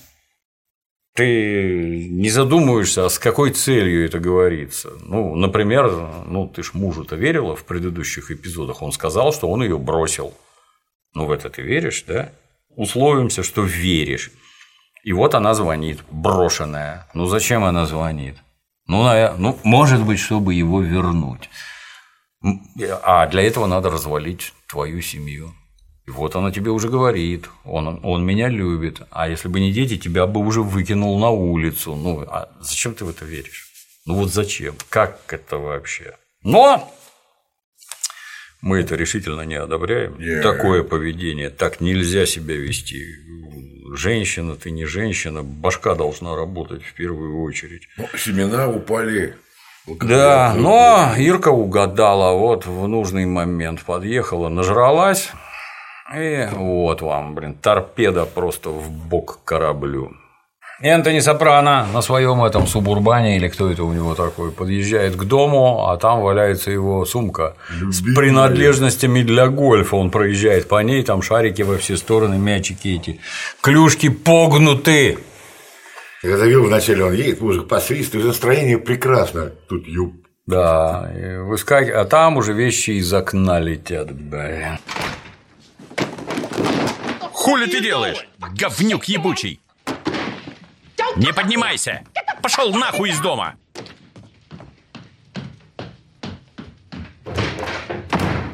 [1.14, 4.90] ты не задумываешься, а с какой целью это говорится.
[5.02, 5.90] Ну, например,
[6.26, 10.32] ну, ты ж мужу-то верила в предыдущих эпизодах, он сказал, что он ее бросил.
[11.14, 12.32] Ну, в это ты веришь, да?
[12.70, 14.30] Условимся, что веришь.
[15.04, 17.06] И вот она звонит, брошенная.
[17.14, 18.36] Ну, зачем она звонит?
[18.86, 19.04] Ну,
[19.38, 21.48] ну, может быть, чтобы его вернуть.
[23.02, 25.54] А для этого надо развалить твою семью.
[26.06, 29.96] И вот она тебе уже говорит, он, он меня любит, а если бы не дети,
[29.96, 31.94] тебя бы уже выкинул на улицу.
[31.94, 33.68] Ну, а зачем ты в это веришь?
[34.06, 34.74] Ну вот зачем?
[34.88, 36.16] Как это вообще?
[36.42, 36.90] Но
[38.60, 40.14] мы это решительно не одобряем.
[40.14, 40.42] Yeah.
[40.42, 43.16] Такое поведение, так нельзя себя вести.
[43.94, 47.88] Женщина, ты не женщина, башка должна работать в первую очередь.
[47.96, 49.34] Ну, семена упали
[49.86, 55.30] да, но Ирка угадала, вот в нужный момент подъехала, нажралась,
[56.14, 60.12] и вот вам, блин, торпеда просто в бок кораблю.
[60.82, 65.86] Энтони Сопрано на своем этом субурбане, или кто это у него такой, подъезжает к дому,
[65.88, 67.92] а там валяется его сумка Любимая.
[67.92, 69.96] с принадлежностями для гольфа.
[69.96, 73.20] Он проезжает по ней, там шарики во все стороны, мячики эти,
[73.60, 75.18] клюшки погнуты.
[76.22, 79.50] Я завел вначале, он едет, мужик посвистывает, настроение прекрасно.
[79.68, 80.14] Тут юб.
[80.46, 84.78] Да, и выскакивает, а там уже вещи из окна летят, блин.
[87.32, 89.60] Хули ты делаешь, говнюк ебучий?
[91.20, 92.02] Не поднимайся!
[92.42, 93.56] Пошел нахуй из дома!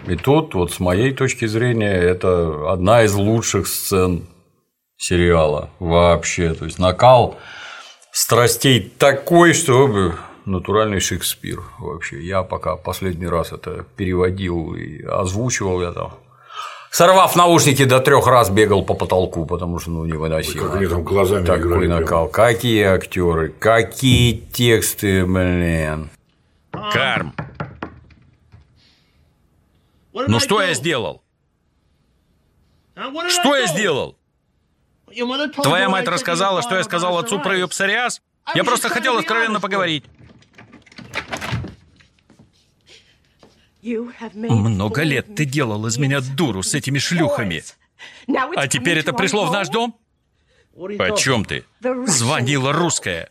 [0.09, 4.27] И тут, вот с моей точки зрения, это одна из лучших сцен
[4.97, 6.55] сериала вообще.
[6.55, 7.39] То есть накал
[8.11, 12.21] страстей такой, что натуральный Шекспир вообще.
[12.21, 16.15] Я пока последний раз это переводил и озвучивал я там
[16.97, 20.63] Сорвав наушники до трех раз бегал по потолку, потому что ну невыносимо.
[20.63, 22.27] Ой, как они там глазами Такой играли, накал.
[22.27, 26.09] Какие актеры, какие тексты, блин.
[26.73, 27.35] Карм.
[30.15, 31.23] Ну что я сделал?
[33.29, 34.17] Что я сделал?
[35.63, 38.23] Твоя мать рассказала, что я сказал отцу про ее псориаз?
[38.55, 40.05] Я просто хотел откровенно поговорить.
[44.35, 47.63] Много лет ты делал из меня дуру с этими шлюхами.
[48.57, 49.97] А теперь это пришло в наш дом?
[50.77, 51.65] О чем ты?
[52.07, 53.31] Звонила русская.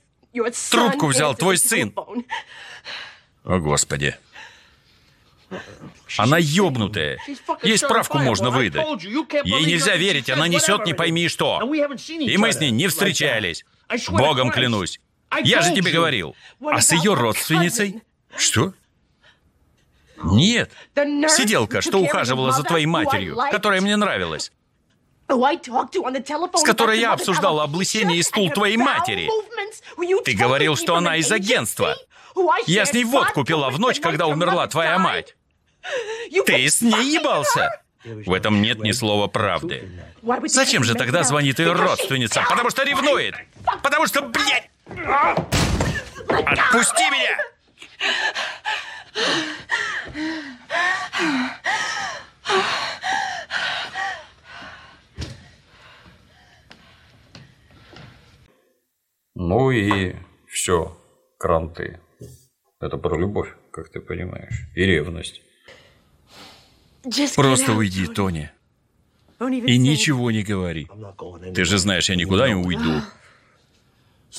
[0.72, 1.94] Трубку взял твой сын.
[3.44, 4.16] О, Господи.
[6.18, 7.20] Она ёбнутая.
[7.62, 8.86] Ей справку можно выдать.
[9.44, 11.62] Ей нельзя верить, она несет не пойми что.
[12.08, 13.66] И мы с ней не встречались.
[14.10, 15.00] Богом клянусь.
[15.44, 16.36] Я же тебе говорил.
[16.64, 18.02] А с ее родственницей?
[18.38, 18.74] Что?
[20.24, 20.72] Нет.
[20.96, 24.52] Сиделка, что ухаживала за твоей матерью, которая мне нравилась.
[25.28, 29.30] С которой я обсуждала облысение и стул твоей матери.
[30.24, 31.96] Ты говорил, что она из агентства.
[32.68, 35.36] Я с ней водку пила в ночь, когда умерла твоя мать.
[36.46, 37.82] Ты с ней ебался?
[38.04, 39.90] В этом нет ни слова правды.
[40.46, 42.44] Зачем же тогда звонит ее родственница?
[42.48, 43.36] Потому что ревнует.
[43.82, 44.70] Потому что, блядь...
[46.28, 47.38] Отпусти меня!
[59.36, 60.16] Ну и
[60.48, 60.98] все,
[61.38, 62.00] кранты.
[62.80, 65.42] Это про любовь, как ты понимаешь, и ревность.
[67.36, 68.52] Просто уйди, Тони.
[69.40, 70.88] И ничего не говори.
[71.54, 73.02] Ты же знаешь, я никуда не уйду.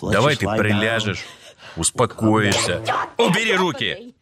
[0.03, 1.25] Давай ты приляжешь,
[1.77, 2.83] успокоишься.
[3.19, 4.16] Убери руки!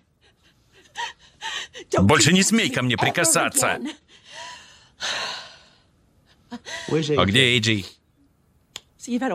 [1.98, 3.78] Больше не смей ко мне прикасаться.
[6.50, 7.84] А где Эйджи?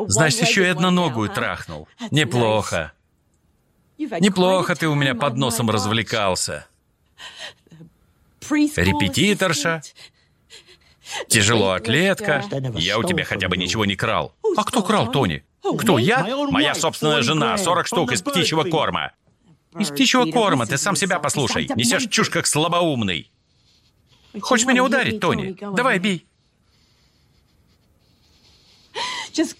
[0.07, 1.87] Значит, еще и одноногую трахнул.
[2.11, 2.93] Неплохо.
[3.97, 6.65] Неплохо ты у меня под носом развлекался.
[8.49, 9.81] Репетиторша.
[11.27, 12.43] Тяжело атлетка.
[12.75, 14.33] Я у тебя хотя бы ничего не крал.
[14.55, 15.43] А кто крал, Тони?
[15.61, 16.25] Кто, я?
[16.49, 19.11] Моя собственная жена, 40 штук из птичьего корма.
[19.77, 21.69] Из птичьего корма, ты сам себя послушай.
[21.75, 23.31] Несешь чушь, как слабоумный.
[24.41, 25.55] Хочешь меня ударить, Тони?
[25.75, 26.25] Давай, бей.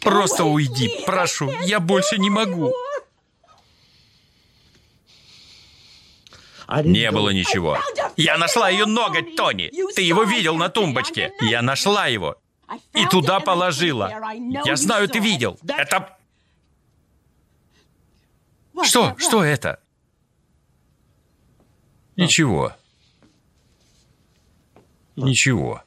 [0.02, 1.52] Просто уйди, прошу.
[1.62, 2.74] Я больше не могу.
[6.84, 7.80] Не было ничего.
[8.16, 9.72] Я нашла ее ноготь, Тони.
[9.96, 11.32] Ты его видел на тумбочке.
[11.42, 12.36] Я нашла его.
[12.94, 14.12] И туда положила.
[14.66, 15.60] Я знаю, ты видел.
[15.68, 16.16] Это...
[18.84, 19.16] Что?
[19.18, 19.80] Что это?
[22.24, 22.74] Ничего.
[25.16, 25.82] Ничего.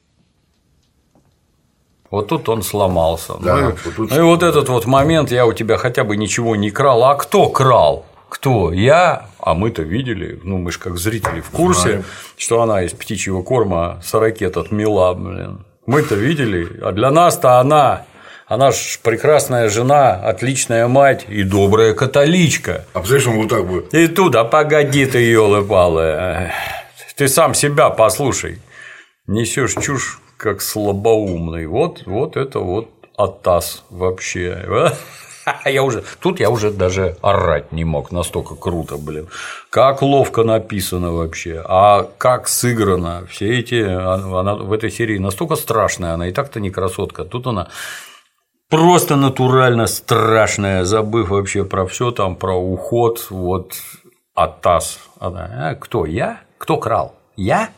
[2.09, 3.33] Вот тут он сломался.
[3.41, 6.15] Да, ну, вот тут- ну и вот этот вот момент, я у тебя хотя бы
[6.15, 7.03] ничего не крал.
[7.03, 8.05] А кто крал?
[8.29, 8.71] Кто?
[8.71, 9.29] Я?
[9.39, 12.03] А мы-то видели, ну мы же как зрители в курсе, Знаем.
[12.37, 15.65] что она из птичьего корма сорокет отмела, блин.
[15.85, 18.05] Мы-то видели, а для нас-то она,
[18.47, 22.85] она ж прекрасная жена, отличная мать и добрая католичка.
[22.93, 23.87] А представляешь, он вот так бы.
[23.91, 26.51] И туда, погоди ты, елы палы
[27.15, 28.59] Ты сам себя послушай.
[29.27, 31.65] Несешь чушь, как слабоумный.
[31.67, 34.93] Вот, вот это вот атас вообще.
[35.65, 39.27] Я уже, тут я уже даже орать не мог, настолько круто, блин.
[39.69, 43.27] Как ловко написано вообще, а как сыграно.
[43.29, 47.25] Все эти, она в этой серии настолько страшная, она и так-то не красотка.
[47.25, 47.67] Тут она
[48.73, 53.75] просто натурально страшная, забыв вообще про все там, про уход, вот
[54.33, 54.99] Атас.
[55.19, 56.41] Она, а, кто я?
[56.57, 57.15] Кто крал?
[57.35, 57.69] Я?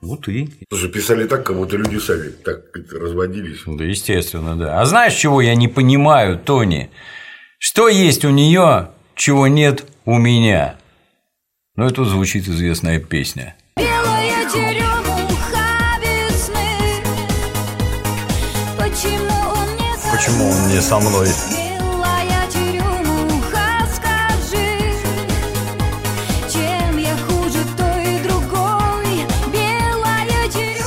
[0.00, 0.48] Ну ты.
[0.70, 2.62] Слушай, писали так, как будто люди сами так
[2.92, 3.60] разводились.
[3.66, 4.80] Да, естественно, да.
[4.80, 6.90] А знаешь, чего я не понимаю, Тони?
[7.58, 10.76] Что есть у нее, чего нет у меня?
[11.76, 13.54] Ну, тут звучит известная песня.
[20.24, 21.26] Почему он не со мной?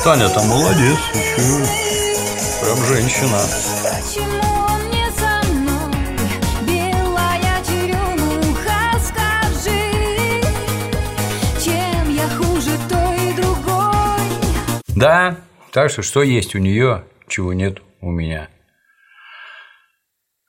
[0.05, 1.65] Таня там молодец, еще
[2.63, 3.41] прям женщина.
[14.95, 15.35] Да,
[15.73, 18.47] так что что есть у нее, чего нет у меня.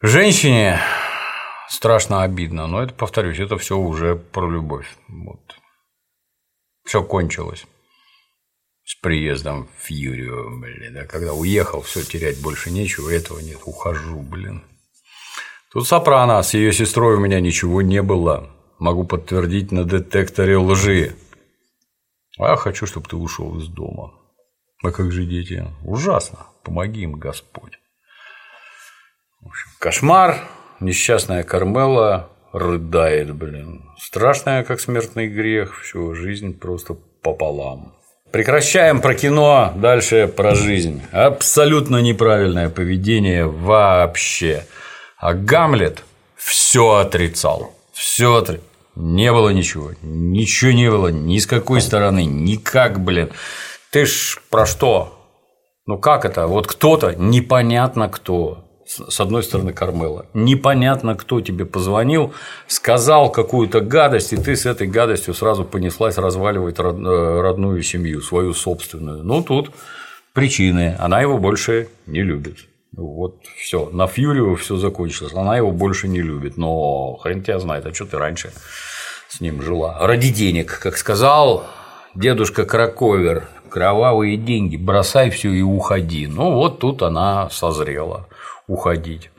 [0.07, 0.81] Женщине
[1.69, 4.87] страшно обидно, но это, повторюсь, это все уже про любовь.
[5.09, 5.41] Вот.
[6.85, 7.67] Все кончилось
[8.85, 14.21] с приездом в Юрию, блин, да, когда уехал, все терять больше нечего, этого нет, ухожу,
[14.21, 14.63] блин.
[15.73, 18.49] Тут Сопрано, с ее сестрой у меня ничего не было,
[18.79, 21.17] могу подтвердить на детекторе лжи.
[22.39, 24.15] А я хочу, чтобы ты ушел из дома.
[24.85, 25.67] А как же дети?
[25.83, 26.47] Ужасно.
[26.63, 27.81] Помоги им, Господь.
[29.49, 30.39] Общем, кошмар.
[30.81, 33.85] Несчастная Кармела рыдает, блин.
[33.99, 35.81] Страшная, как смертный грех.
[35.81, 37.95] Все, жизнь просто пополам.
[38.33, 41.03] Прекращаем про кино, дальше про жизнь.
[41.13, 44.67] Абсолютно неправильное поведение вообще.
[45.17, 46.03] А Гамлет
[46.37, 47.73] все отрицал.
[47.93, 48.65] Все отрицал.
[48.97, 49.93] Не было ничего.
[50.03, 51.09] Ничего не было.
[51.09, 52.25] Ни с какой стороны.
[52.25, 53.31] Никак, блин.
[53.91, 55.13] Ты ж про что?
[55.87, 56.47] Ну как это?
[56.47, 62.33] Вот кто-то, непонятно кто, с одной стороны Кармела, непонятно кто тебе позвонил,
[62.67, 68.55] сказал какую-то гадость, и ты с этой гадостью сразу понеслась разваливать э, родную семью, свою
[68.55, 69.25] собственную.
[69.25, 69.73] Ну тут
[70.33, 72.59] причины, она его больше не любит.
[72.93, 77.85] Вот все, на Фьюрио все закончилось, она его больше не любит, но хрен тебя знает,
[77.87, 78.53] а что ты раньше
[79.29, 79.99] с ним жила?
[80.01, 81.67] Ради денег, как сказал
[82.15, 86.27] дедушка Краковер, кровавые деньги, бросай все и уходи.
[86.27, 88.29] Ну вот тут она созрела
[88.69, 89.31] уходить.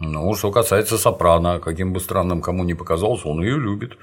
[0.00, 3.96] Ну, что касается Сопрано, каким бы странным кому ни показалось, он ее любит,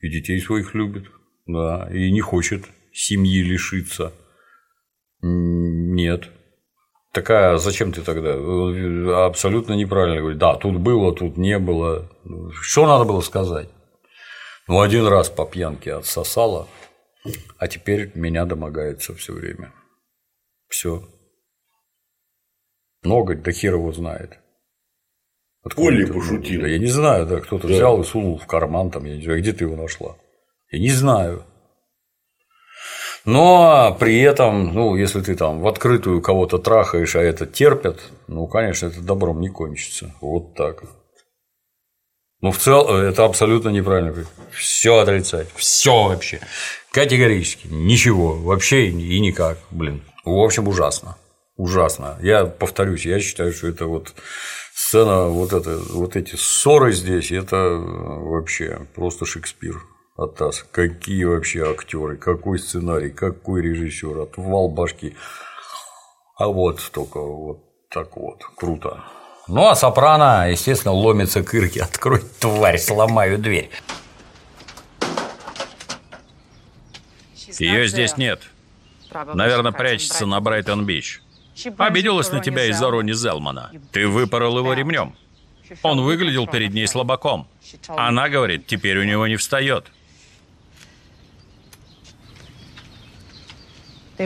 [0.00, 1.04] и детей своих любит,
[1.46, 4.12] да, и не хочет семьи лишиться.
[5.20, 6.30] Нет.
[7.12, 8.34] Такая, зачем ты тогда?
[9.26, 10.38] Абсолютно неправильно говорить.
[10.38, 12.10] Да, тут было, тут не было.
[12.60, 13.68] Что надо было сказать?
[14.66, 16.66] Ну, один раз по пьянке отсосала,
[17.58, 19.72] а теперь меня домогается все время.
[20.68, 21.08] Все.
[23.04, 24.38] Ноготь, да хер его знает.
[25.62, 26.12] Откуда это?
[26.12, 26.62] пошутил.
[26.62, 29.40] Да я не знаю, да, кто-то взял и сунул в карман, там, я не знаю,
[29.40, 30.16] где ты его нашла.
[30.70, 31.44] Я не знаю.
[33.24, 38.46] Но при этом, ну, если ты там в открытую кого-то трахаешь, а это терпят, ну,
[38.46, 40.14] конечно, это добром не кончится.
[40.20, 40.84] Вот так.
[42.42, 44.26] Ну, в целом, это абсолютно неправильно.
[44.50, 45.48] Все отрицать.
[45.54, 46.40] Все вообще.
[46.90, 47.68] Категорически.
[47.68, 48.34] Ничего.
[48.34, 49.56] Вообще и никак.
[49.70, 50.02] Блин.
[50.26, 51.16] В общем, ужасно.
[51.56, 52.18] Ужасно.
[52.20, 54.12] Я повторюсь, я считаю, что это вот
[54.74, 59.82] сцена, вот, это, вот эти ссоры здесь, это вообще просто Шекспир.
[60.16, 65.16] Атас, какие вообще актеры, какой сценарий, какой режиссер, отвал башки.
[66.36, 69.04] А вот только вот так вот, круто.
[69.46, 71.82] Ну, а Сопрано, естественно, ломится к Ирке.
[71.82, 73.70] Открой, тварь, сломаю дверь.
[77.58, 78.40] Ее здесь нет.
[79.12, 81.23] Наверное, прячется на Брайтон-Бич.
[81.78, 83.70] Обиделась на тебя из-за Рони Зелмана.
[83.92, 85.14] Ты выпорол его ремнем.
[85.82, 87.48] Он выглядел перед ней слабаком.
[87.88, 89.86] Она говорит, теперь у него не встает.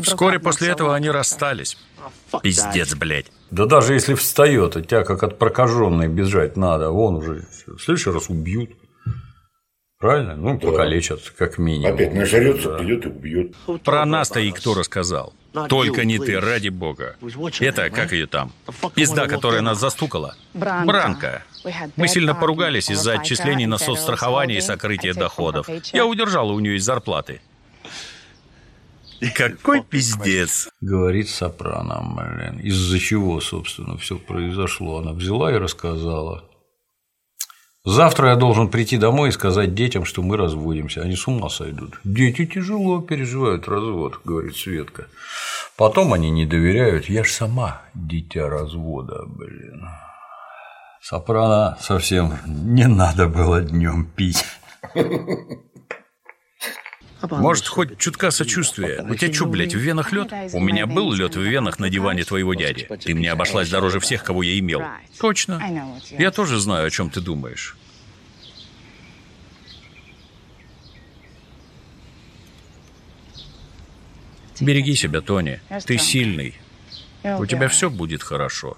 [0.03, 1.79] Вскоре после этого они расстались.
[2.43, 3.27] Пиздец, блядь.
[3.51, 8.11] Да даже если встает, от тебя как от прокаженной бежать надо, вон уже в следующий
[8.11, 8.71] раз убьют.
[9.99, 10.37] Правильно?
[10.37, 11.95] Ну, покалечат, как минимум.
[11.95, 13.57] Опять нажрется, придет и убьет.
[13.83, 15.33] Про нас-то и кто рассказал?
[15.69, 17.17] Только не ты, ради бога.
[17.59, 18.53] Это, как ее там?
[18.95, 20.37] Пизда, которая нас застукала.
[20.55, 21.43] Бранка.
[21.97, 25.69] Мы сильно поругались из-за отчислений на соцстрахование и сокрытие доходов.
[25.93, 27.41] Я удержала у нее из зарплаты.
[29.21, 30.69] И какой пиздец.
[30.81, 32.61] Говорит Сопрано, блин.
[32.61, 34.99] Из-за чего, собственно, все произошло.
[34.99, 36.48] Она взяла и рассказала.
[37.89, 41.01] Завтра я должен прийти домой и сказать детям, что мы разводимся.
[41.01, 41.99] Они с ума сойдут.
[42.05, 45.07] Дети тяжело переживают развод, говорит Светка.
[45.75, 47.09] Потом они не доверяют.
[47.09, 49.89] Я ж сама дитя развода, блин.
[51.01, 54.45] Сопрано совсем не надо было днем пить.
[57.23, 59.03] Может, хоть чутка сочувствия.
[59.09, 60.31] У тебя что, блядь, в венах лед?
[60.53, 62.87] У меня был лед в венах на диване твоего дяди.
[63.03, 64.83] Ты мне обошлась дороже всех, кого я имел.
[65.19, 65.59] Точно.
[66.19, 67.78] Я тоже знаю, о чем ты думаешь.
[74.61, 75.61] Береги себя, Тони.
[75.87, 76.55] Ты сильный.
[77.25, 78.77] У тебя все будет хорошо.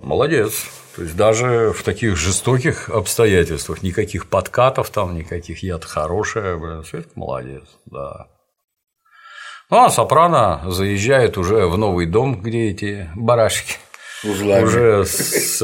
[0.00, 0.66] Молодец.
[0.96, 7.12] То есть даже в таких жестоких обстоятельствах никаких подкатов там, никаких яд хорошая, блин, Светка
[7.14, 8.26] молодец, да.
[9.70, 13.76] Ну, а Сопрано заезжает уже в новый дом, где эти барашки.
[14.24, 14.64] Узлами.
[14.64, 15.04] Уже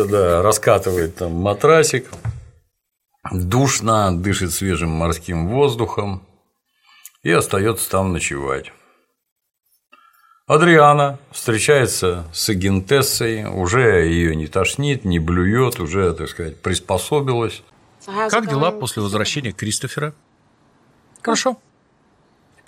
[0.08, 2.06] да, раскатывает там матрасик,
[3.32, 6.26] душно, дышит свежим морским воздухом
[7.22, 8.72] и остается там ночевать.
[10.46, 17.62] Адриана встречается с агентессой, уже ее не тошнит, не блюет, уже, так сказать, приспособилась.
[18.04, 20.14] Как дела после возвращения Кристофера?
[21.20, 21.58] Хорошо.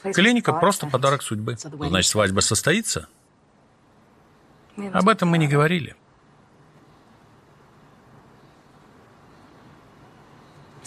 [0.03, 1.57] Клиника просто подарок судьбы.
[1.57, 3.09] Значит, свадьба состоится?
[4.93, 5.95] Об этом мы не говорили.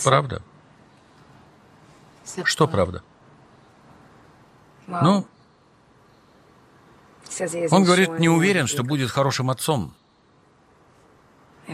[0.04, 0.42] Правда?
[2.44, 3.04] Что правда?
[4.88, 5.26] Ну,
[7.72, 9.94] он говорит, не уверен, что будет хорошим отцом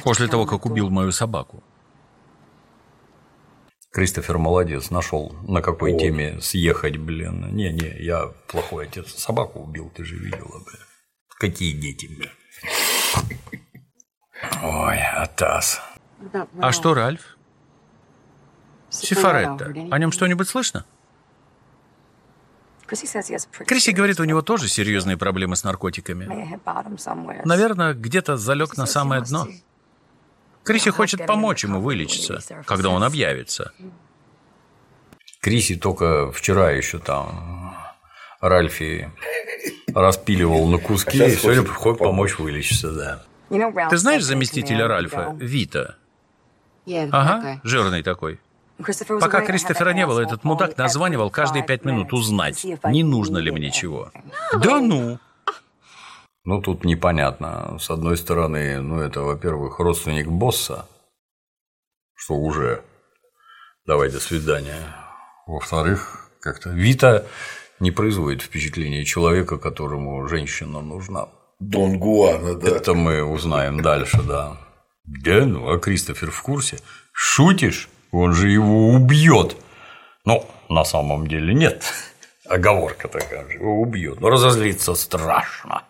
[0.03, 1.63] после того, как убил мою собаку.
[3.91, 7.55] Кристофер молодец, нашел на какой теме съехать, блин.
[7.55, 9.15] Не-не, я плохой отец.
[9.15, 10.83] Собаку убил, ты же видела, блин.
[11.39, 12.29] Какие дети, блин.
[14.61, 15.81] Ой, Атас.
[16.59, 17.36] А что, Ральф?
[19.01, 19.73] Сифаретто.
[19.91, 20.85] О нем что-нибудь слышно?
[22.87, 26.59] Криси говорит, у него тоже серьезные проблемы с наркотиками.
[27.43, 29.47] Наверное, где-то залег на самое дно.
[30.63, 33.73] Криси хочет помочь ему вылечиться, когда он объявится.
[35.41, 37.75] Криси только вчера еще там
[38.41, 39.11] Ральфи
[39.93, 42.39] распиливал на куски, и сегодня помочь помочь.
[42.39, 43.89] вылечиться, да.
[43.89, 45.95] Ты знаешь заместителя Ральфа, Вита?
[46.85, 48.39] Ага, жирный такой.
[49.19, 53.71] Пока Кристофера не было, этот мудак названивал каждые пять минут узнать, не нужно ли мне
[53.71, 54.11] чего.
[54.53, 55.19] Да ну!
[56.43, 57.77] Ну, тут непонятно.
[57.77, 60.85] С одной стороны, ну, это, во-первых, родственник босса,
[62.15, 62.83] что уже
[63.85, 64.95] давай до свидания.
[65.45, 67.25] Во-вторых, как-то Вита
[67.81, 71.27] не производит впечатления человека, которому женщина нужна.
[71.59, 72.69] Дон Гуана, да.
[72.69, 74.57] Это мы узнаем дальше, да.
[75.03, 76.79] Да, ну, а Кристофер в курсе?
[77.11, 77.89] Шутишь?
[78.11, 79.57] Он же его убьет.
[80.25, 81.83] Ну, на самом деле нет.
[82.45, 83.53] Оговорка такая же.
[83.53, 84.19] Его убьет.
[84.21, 85.83] Но разозлиться страшно.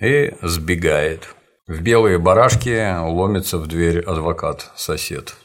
[0.00, 1.34] И сбегает.
[1.66, 5.36] В белые барашки ломится в дверь адвокат-сосед.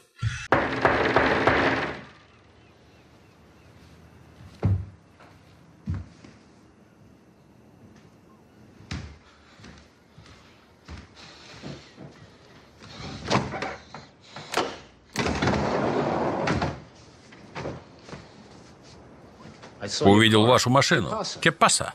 [20.00, 21.22] Увидел вашу машину.
[21.40, 21.94] Кепаса.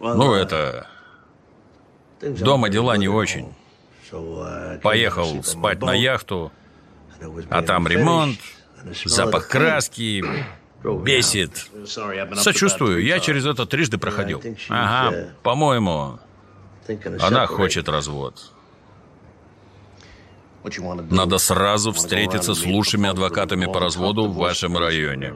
[0.00, 0.86] Ну, это...
[2.20, 3.54] Дома дела не очень.
[4.82, 6.52] Поехал спать на яхту,
[7.50, 8.38] а там ремонт,
[9.04, 10.24] запах краски,
[10.84, 11.70] бесит.
[12.36, 14.42] Сочувствую, я через это трижды проходил.
[14.68, 16.18] Ага, по-моему,
[17.20, 18.53] она хочет развод.
[21.10, 25.34] Надо сразу встретиться с лучшими адвокатами по разводу в вашем районе.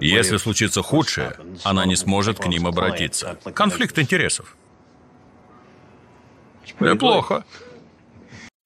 [0.00, 3.38] Если случится худшее, она не сможет к ним обратиться.
[3.54, 4.56] Конфликт интересов.
[6.80, 7.44] Неплохо.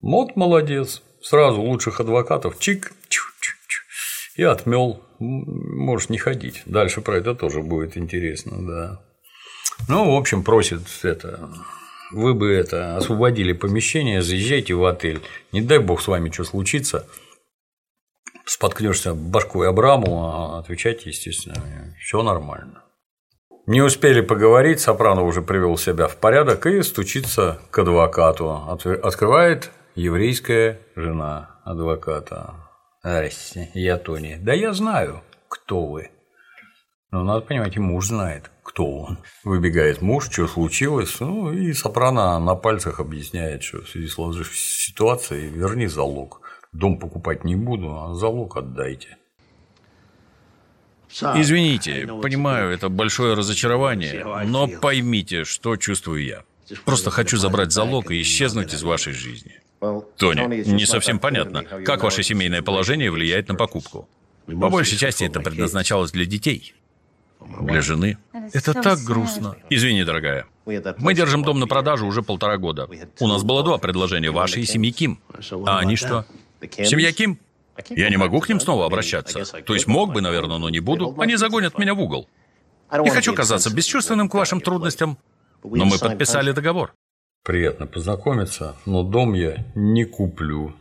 [0.00, 1.02] Мод молодец.
[1.20, 3.82] Сразу лучших адвокатов чик, чу, чу, чу,
[4.36, 5.02] и отмел.
[5.18, 6.62] Можешь не ходить.
[6.66, 9.00] Дальше про это тоже будет интересно, да.
[9.88, 11.50] Ну, в общем, просит это.
[12.12, 15.22] Вы бы это освободили помещение, заезжайте в отель.
[15.52, 17.06] Не дай бог с вами что случится.
[18.44, 21.56] Споткнешься башкой об раму, а отвечайте, естественно,
[21.98, 22.84] все нормально.
[23.66, 28.62] Не успели поговорить, Сопрано уже привел себя в порядок и стучится к адвокату.
[28.68, 32.54] Открывает еврейская жена адвоката.
[33.02, 34.36] Здрасте, я Тони.
[34.40, 36.10] Да я знаю, кто вы.
[37.16, 39.18] Но надо понимать, и муж знает, кто он.
[39.42, 44.90] Выбегает муж, что случилось, ну и Сопрано на пальцах объясняет, что в связи с сложившейся
[44.90, 46.42] ситуацией верни залог.
[46.72, 49.16] Дом покупать не буду, а залог отдайте.
[51.08, 56.44] Извините, понимаю, это большое разочарование, но поймите, что чувствую я.
[56.84, 59.58] Просто хочу забрать залог и исчезнуть из вашей жизни.
[60.18, 64.06] Тони, не совсем понятно, как ваше семейное положение влияет на покупку.
[64.46, 66.75] По большей части это предназначалось для детей.
[67.60, 68.18] Для жены.
[68.52, 69.56] Это так грустно.
[69.70, 70.46] Извини, дорогая.
[70.64, 72.88] Мы держим дом на продажу уже полтора года.
[73.20, 75.20] У нас было два предложения, вашей и семьи Ким.
[75.66, 76.24] А они что?
[76.60, 77.38] Семья Ким?
[77.90, 79.44] Я не могу к ним снова обращаться.
[79.62, 81.14] То есть мог бы, наверное, но не буду.
[81.18, 82.28] Они загонят меня в угол.
[82.92, 85.18] Не хочу казаться бесчувственным к вашим трудностям,
[85.62, 86.94] но мы подписали договор.
[87.44, 90.74] Приятно познакомиться, но дом я не куплю.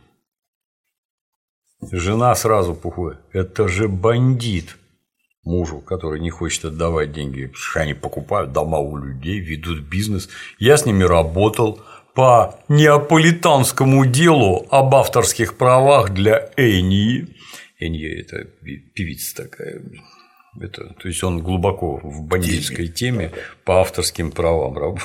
[1.92, 3.18] Жена сразу пухует.
[3.32, 4.76] Это же бандит.
[5.46, 10.28] Мужу, который не хочет отдавать деньги, они покупают дома у людей, ведут бизнес.
[10.58, 11.80] Я с ними работал,
[12.16, 17.28] по неаполитанскому делу об авторских правах для Энии.
[17.78, 18.44] Энья– это
[18.94, 19.82] певица такая.
[20.58, 23.32] Это, то есть он глубоко в бандитской теме
[23.64, 24.96] по авторским правам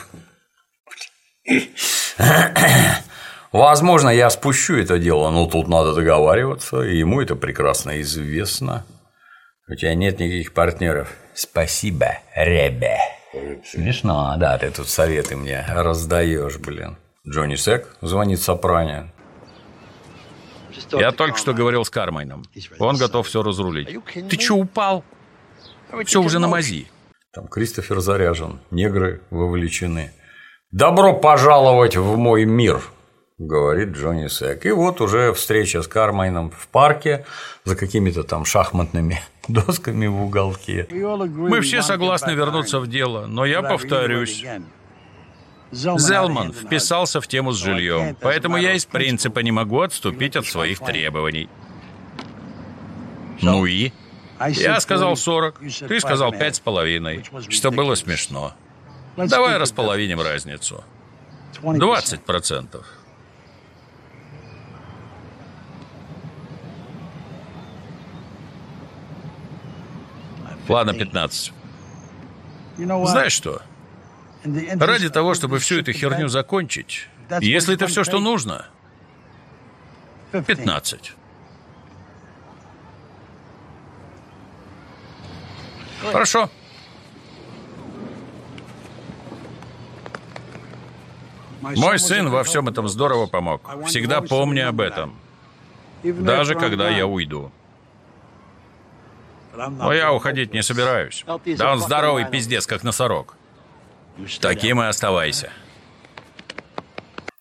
[3.52, 8.86] Возможно, я спущу это дело, но тут надо договариваться, и ему это прекрасно известно.
[9.72, 11.16] У тебя нет никаких партнеров.
[11.34, 12.98] Спасибо, ребе.
[13.66, 16.98] Смешно, да, ты тут советы мне раздаешь, блин.
[17.26, 19.14] Джонни Сек звонит Сопране.
[20.92, 22.44] Я только что говорил с Кармайном.
[22.80, 23.88] Он готов все разрулить.
[24.30, 25.06] Ты че, упал?
[26.04, 26.88] Все уже на мази.
[27.34, 30.12] Там Кристофер заряжен, негры вовлечены.
[30.72, 32.82] «Добро пожаловать в мой мир!»–
[33.42, 34.66] говорит Джонни Сек.
[34.66, 37.26] И вот уже встреча с Кармайном в парке
[37.66, 40.88] за какими-то там шахматными досками в уголке.
[40.92, 44.44] Мы все согласны вернуться в дело, но я повторюсь.
[45.72, 50.80] Зелман вписался в тему с жильем, поэтому я из принципа не могу отступить от своих
[50.80, 51.50] требований.
[53.42, 53.92] Ну и?
[54.50, 58.54] Я сказал 40, ты сказал пять с половиной, что было смешно.
[59.16, 60.84] Давай располовиним разницу.
[61.62, 62.86] 20 процентов.
[70.72, 71.54] Ладно, 15.
[72.78, 73.62] Знаешь что?
[74.44, 77.08] Ради того, чтобы всю эту херню закончить,
[77.42, 78.68] если это все, что нужно,
[80.32, 81.14] 15.
[86.12, 86.50] Хорошо.
[91.62, 93.62] Мой сын во всем этом здорово помог.
[93.88, 95.16] Всегда помни об этом.
[96.04, 97.52] Даже когда я уйду.
[99.56, 101.26] Но я уходить не собираюсь.
[101.58, 103.36] Да он здоровый пиздец, как носорог.
[104.40, 105.52] Таким и оставайся.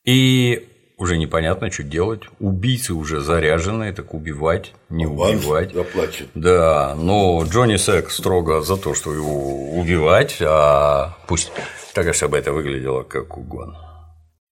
[0.05, 2.23] И уже непонятно, что делать.
[2.39, 5.73] Убийцы уже заряжены, так убивать, не Аванс убивать.
[5.73, 6.28] Заплатит.
[6.35, 11.53] Да, но Джонни Сек строго за то, что его убивать, а пусть
[11.95, 13.89] так чтобы это выглядело как угодно.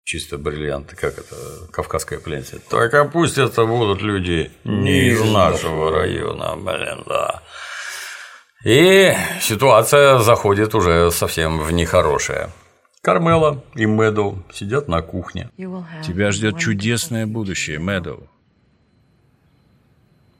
[0.05, 1.35] Чисто бриллианты, как это,
[1.71, 2.59] кавказская пленница.
[2.69, 7.41] Так а пусть это будут люди не из нашего района, блин, да.
[8.63, 12.51] И ситуация заходит уже совсем в нехорошее.
[13.01, 15.49] Кармела и Мэдоу сидят на кухне.
[16.05, 18.29] Тебя ждет чудесное будущее, Мэдоу.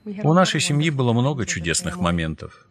[0.04, 2.68] У нашей семьи было много чудесных моментов.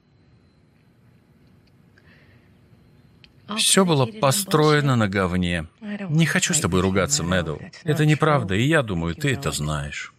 [3.58, 5.68] Все было построено на говне.
[6.10, 7.62] Не хочу с тобой ругаться, Мэдоу.
[7.84, 10.14] Это неправда, и я думаю, ты это знаешь.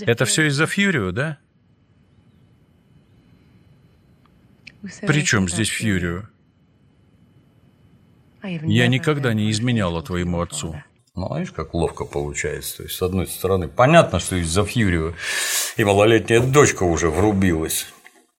[0.00, 1.38] Это все из-за Фьюрио, да?
[5.06, 6.24] При чем здесь Фьюрио?
[8.42, 10.76] Я никогда не изменяла твоему отцу.
[11.14, 12.78] Ну, видишь, как ловко получается.
[12.78, 15.12] То есть, с одной стороны, понятно, что из-за Фьюрио
[15.76, 17.86] и малолетняя дочка уже врубилась.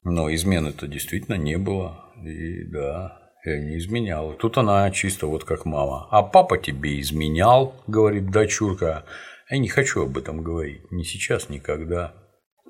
[0.03, 2.11] Но измены-то действительно не было.
[2.21, 4.33] И да, я не изменял.
[4.33, 6.07] Тут она чисто вот как мама.
[6.11, 9.05] А папа тебе изменял, говорит дочурка.
[9.49, 10.91] Я не хочу об этом говорить.
[10.91, 12.13] Ни сейчас, никогда.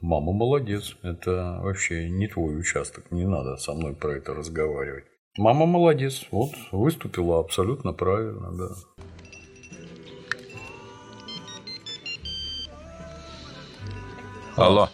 [0.02, 0.96] Мама молодец.
[1.02, 3.12] Это вообще не твой участок.
[3.12, 5.06] Не надо со мной про это разговаривать.
[5.38, 6.26] Мама молодец.
[6.32, 9.05] Вот выступила абсолютно правильно, да.
[14.56, 14.90] Алло.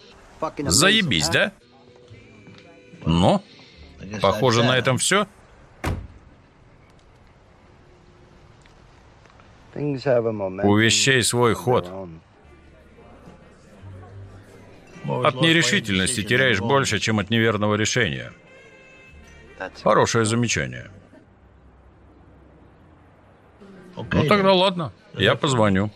[0.58, 1.52] Заебись, да?
[3.06, 3.42] Ну,
[4.22, 5.28] похоже, на этом все.
[9.76, 11.92] У вещей свой ход.
[15.06, 18.34] От нерешительности теряешь больше, чем от неверного решения.
[19.84, 20.92] Хорошее замечание.
[23.96, 25.92] Ну тогда ладно, я позвоню.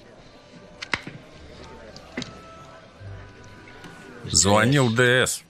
[4.31, 5.43] Звонил ДС.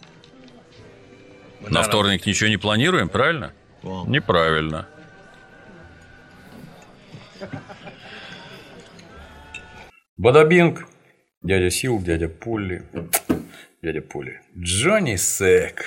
[1.62, 3.54] На вторник ничего не планируем, правильно?
[3.84, 4.88] Неправильно.
[10.18, 10.88] Бадабинг.
[11.42, 12.84] Дядя Сил, дядя Пулли.
[13.82, 14.42] Дядя Пулли.
[14.58, 15.86] Джонни Сек.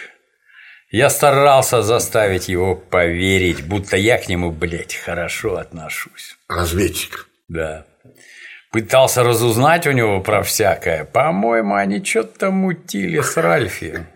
[0.90, 6.38] Я старался заставить его поверить, будто я к нему, блядь, хорошо отношусь.
[6.48, 7.28] Разведчик.
[7.48, 7.87] Да.
[8.70, 11.04] Пытался разузнать у него про всякое.
[11.04, 14.06] По-моему, они что-то мутили с Ральфи.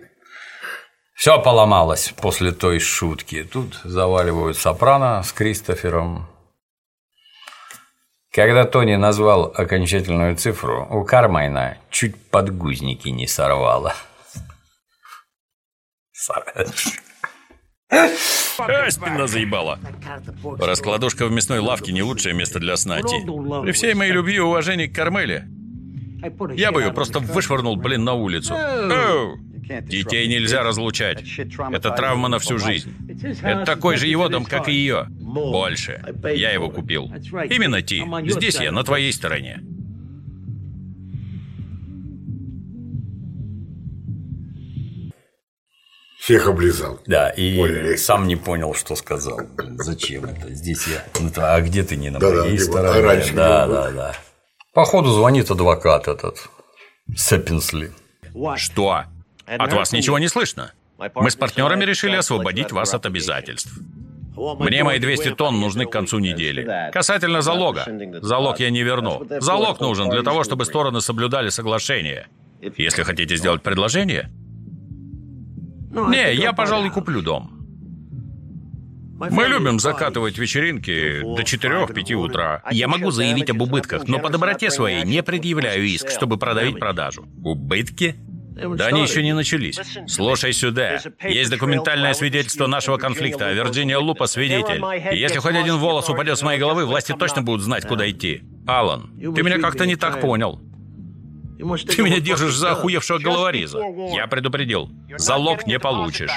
[1.15, 3.45] Все поломалось после той шутки.
[3.45, 6.29] Тут заваливают Сопрано с Кристофером.
[8.31, 13.95] Когда Тони назвал окончательную цифру, у Кармайна чуть подгузники не сорвало.
[17.93, 19.79] А, спина заебала.
[20.59, 23.17] Раскладушка в мясной лавке не лучшее место для снати.
[23.63, 25.49] При всей моей любви и уважении к Кармеле,
[26.55, 28.55] я бы ее просто вышвырнул, блин, на улицу.
[28.55, 29.39] Оу!
[29.83, 31.23] Детей нельзя разлучать.
[31.71, 32.95] Это травма на всю жизнь.
[33.43, 35.07] Это такой же его дом, как и ее.
[35.09, 36.03] Больше.
[36.35, 37.13] Я его купил.
[37.49, 38.05] Именно Ти.
[38.27, 39.61] Здесь я, на твоей стороне.
[46.23, 47.01] Всех облизал.
[47.05, 47.99] Да, и Ой.
[47.99, 49.41] сам не понял, что сказал.
[49.57, 50.55] Блин, зачем это?
[50.55, 51.05] Здесь я.
[51.21, 53.01] Ну, а где ты не на моей где- стороне?
[53.01, 54.15] а раньше да, да, да.
[54.73, 56.49] Походу звонит адвокат этот.
[57.17, 57.91] Сэппинсли.
[58.55, 59.03] Что?
[59.47, 60.71] От вас ничего не слышно.
[61.17, 63.73] Мы с партнерами решили освободить вас от обязательств.
[64.37, 66.91] Мне мои 200 тонн нужны к концу недели.
[66.93, 67.85] Касательно залога.
[68.23, 69.27] Залог я не верну.
[69.41, 72.29] Залог нужен для того, чтобы стороны соблюдали соглашение.
[72.77, 74.31] Если хотите сделать предложение...
[75.93, 77.59] Не, я, пожалуй, куплю дом.
[79.31, 82.63] Мы любим закатывать вечеринки до 4-5 утра.
[82.71, 87.27] Я могу заявить об убытках, но по доброте своей не предъявляю иск, чтобы продавить продажу.
[87.45, 88.17] Убытки?
[88.77, 89.81] Да они еще не начались.
[90.09, 90.99] Слушай сюда.
[91.23, 94.83] Есть документальное свидетельство нашего конфликта, а Вирджиния Лупа свидетель.
[95.13, 98.43] И если хоть один волос упадет с моей головы, власти точно будут знать, куда идти.
[98.67, 100.61] Алан, ты меня как-то не так понял.
[101.63, 103.81] Ты меня держишь за охуевшего головореза.
[104.15, 104.91] Я предупредил.
[105.17, 106.31] Залог не получишь.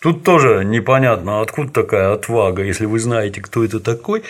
[0.00, 4.24] Тут тоже непонятно, откуда такая отвага, если вы знаете, кто это такой.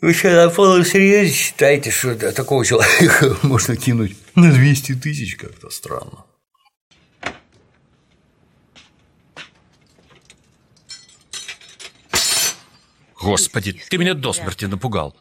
[0.00, 5.36] Вы что, на полном серьезе считаете, что да, такого человека можно кинуть на 200 тысяч?
[5.36, 6.24] Как-то странно.
[13.20, 15.16] Господи, ты меня до смерти напугал.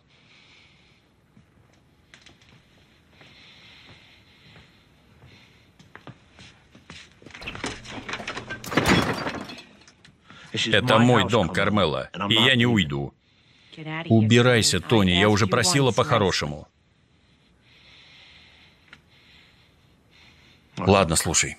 [10.53, 13.13] Это мой дом, Кармела, и я не уйду.
[14.07, 16.67] Убирайся, Тони, я уже просила по-хорошему.
[20.77, 21.57] Ладно, слушай.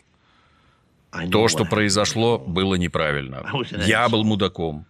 [1.31, 3.45] То, что произошло, было неправильно.
[3.85, 4.87] Я был мудаком.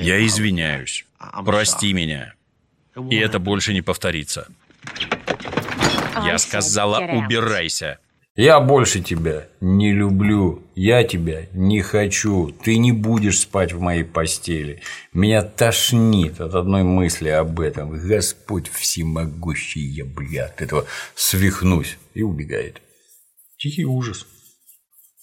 [0.00, 1.04] Я извиняюсь.
[1.44, 2.34] Прости меня.
[3.10, 4.48] И это больше не повторится.
[6.24, 7.98] Я сказала, убирайся.
[8.36, 14.02] Я больше тебя не люблю, я тебя не хочу, ты не будешь спать в моей
[14.02, 14.82] постели.
[15.12, 17.90] Меня тошнит от одной мысли об этом.
[17.90, 20.84] Господь всемогущий, я, бля, от этого
[21.14, 21.96] свихнусь.
[22.14, 22.82] И убегает.
[23.56, 24.26] Тихий ужас.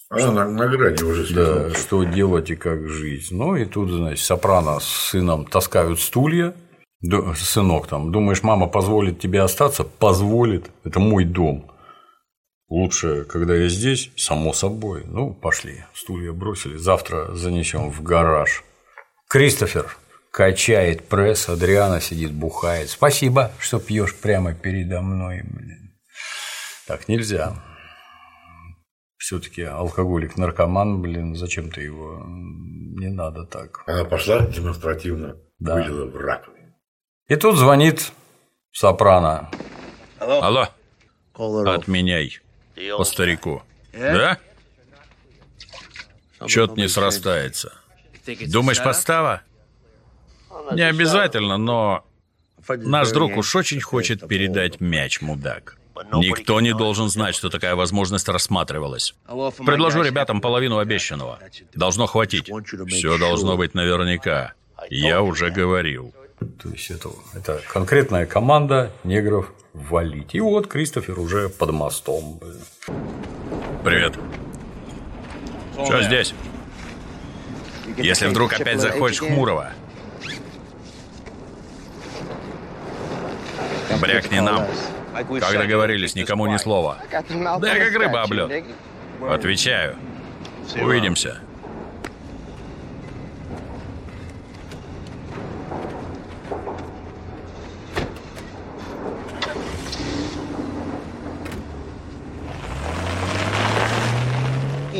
[0.09, 3.27] Она на, на грани уже Да, что делать и как жить.
[3.31, 6.53] Ну и тут, значит, Сопрано с сыном таскают стулья.
[7.35, 9.83] Сынок там, думаешь, мама позволит тебе остаться?
[9.83, 10.69] Позволит.
[10.85, 11.70] Это мой дом.
[12.71, 15.03] Лучше, когда я здесь, само собой.
[15.05, 15.83] Ну, пошли.
[15.93, 16.77] Стулья бросили.
[16.77, 18.63] Завтра занесем в гараж.
[19.27, 19.97] Кристофер
[20.31, 22.89] качает пресс, Адриана сидит, бухает.
[22.89, 25.41] Спасибо, что пьешь прямо передо мной.
[25.43, 25.97] Блин.
[26.87, 27.61] Так нельзя.
[29.17, 32.23] Все-таки алкоголик, наркоман, блин, зачем ты его?
[32.25, 33.83] Не надо так.
[33.85, 35.75] Она пошла демонстративно, Да.
[35.75, 36.73] вылила в раковину.
[37.27, 38.13] И тут звонит
[38.71, 39.51] Сопрано.
[40.19, 40.69] Алло,
[41.35, 42.39] отменяй.
[42.97, 43.63] По старику.
[43.93, 44.37] Да?
[46.47, 47.73] Чё-то не срастается.
[48.47, 49.41] Думаешь, подстава?
[50.71, 52.05] Не обязательно, но
[52.67, 55.77] наш друг уж очень хочет передать мяч, мудак.
[56.13, 59.13] Никто не должен знать, что такая возможность рассматривалась.
[59.25, 61.39] Предложу ребятам половину обещанного.
[61.73, 62.49] Должно хватить.
[62.87, 64.53] Все должно быть наверняка.
[64.89, 66.13] Я уже говорил.
[66.61, 70.33] То есть это, это конкретная команда негров валить.
[70.33, 72.39] И вот Кристофер уже под мостом.
[73.83, 74.15] Привет.
[75.73, 76.33] Что здесь?
[77.97, 79.71] Если вдруг опять захочешь хмурого,
[83.99, 84.65] брякни нам.
[85.13, 86.97] Как договорились, никому ни слова.
[87.59, 88.65] Да я как рыба об лед.
[89.21, 89.95] Отвечаю.
[90.81, 91.39] Увидимся.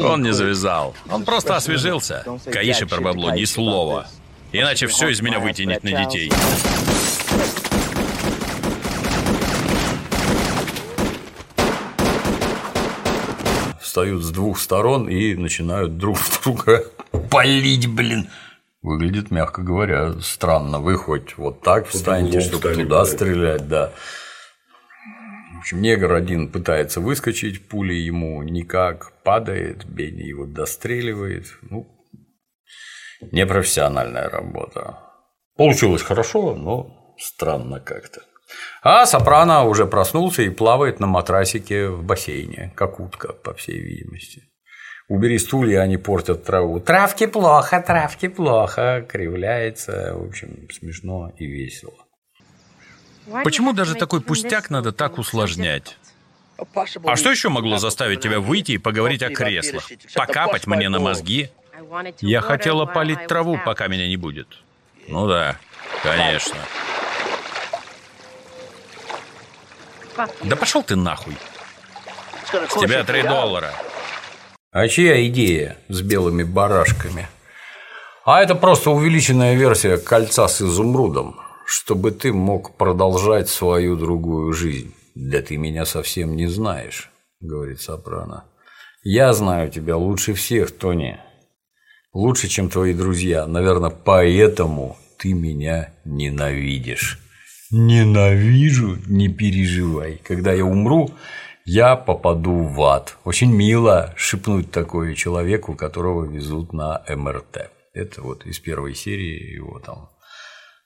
[0.03, 0.95] Он не завязал.
[1.10, 2.26] Он просто освежился.
[2.52, 4.07] Каише про бабло ни слова.
[4.52, 6.32] Иначе все из меня вытянет на детей.
[13.82, 16.86] Встают с двух сторон и начинают друг в друга
[17.30, 18.30] палить, блин.
[18.82, 20.80] Выглядит, мягко говоря, странно.
[20.80, 23.06] Вы хоть вот так встанете, углом чтобы туда да.
[23.06, 23.91] стрелять, да.
[25.61, 31.55] Общем, негр один пытается выскочить, пули ему никак падает, Бенни его достреливает.
[31.61, 31.88] Ну,
[33.31, 34.97] непрофессиональная работа.
[35.55, 38.21] Получилось хорошо, но странно как-то.
[38.81, 44.41] А Сопрано уже проснулся и плавает на матрасике в бассейне, как утка, по всей видимости.
[45.09, 46.79] Убери стулья, они портят траву.
[46.79, 49.05] Травки плохо, травки плохо.
[49.07, 50.15] Кривляется.
[50.15, 52.01] В общем, смешно и весело.
[53.43, 55.98] Почему даже такой пустяк надо так усложнять?
[57.06, 59.89] А что еще могло заставить тебя выйти и поговорить о креслах?
[60.14, 61.49] Покапать мне на мозги?
[62.19, 64.48] Я хотела полить траву, пока меня не будет.
[65.07, 65.57] Ну да,
[66.03, 66.57] конечно.
[70.43, 71.35] Да пошел ты нахуй.
[72.69, 73.73] С тебя три доллара.
[74.72, 77.27] А чья идея с белыми барашками?
[78.23, 84.93] А это просто увеличенная версия кольца с изумрудом, чтобы ты мог продолжать свою другую жизнь.
[85.15, 88.45] Да ты меня совсем не знаешь, говорит Сопрано.
[89.03, 91.19] Я знаю тебя лучше всех, Тони.
[92.13, 93.47] Лучше, чем твои друзья.
[93.47, 97.19] Наверное, поэтому ты меня ненавидишь.
[97.71, 100.19] Ненавижу, не переживай.
[100.23, 101.09] Когда я умру,
[101.65, 103.17] я попаду в ад.
[103.23, 107.71] Очень мило шепнуть такое человеку, которого везут на МРТ.
[107.93, 110.09] Это вот из первой серии его там.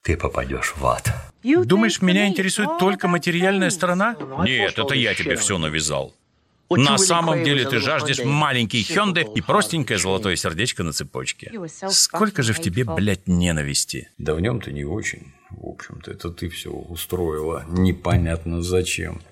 [0.06, 1.12] Ты попадешь в ад.
[1.44, 4.16] Думаешь, меня интересует только материальная сторона?
[4.44, 6.14] Нет, это я тебе все навязал.
[6.70, 11.52] На самом деле ты жаждешь маленький Хёнде и простенькое золотое сердечко на цепочке.
[11.90, 14.10] Сколько же в тебе, блядь, ненависти?
[14.20, 15.34] Да в нем-то не очень.
[15.50, 17.66] В общем-то, это ты все устроила.
[17.68, 19.24] Непонятно зачем.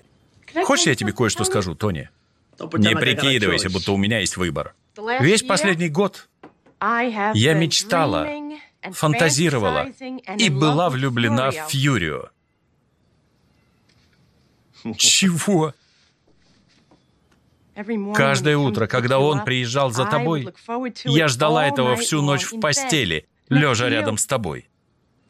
[0.64, 2.10] Хочешь, я тебе кое-что скажу, Тони?
[2.58, 4.74] Не прикидывайся, будто у меня есть выбор.
[5.20, 6.28] Весь последний год
[6.80, 8.28] я мечтала,
[8.92, 9.86] фантазировала
[10.38, 12.30] и была влюблена в Фьюрио.
[14.96, 15.74] Чего?
[18.14, 20.48] Каждое утро, когда он приезжал за тобой,
[21.04, 24.68] Я ждала этого всю ночь в постели, лежа рядом с тобой.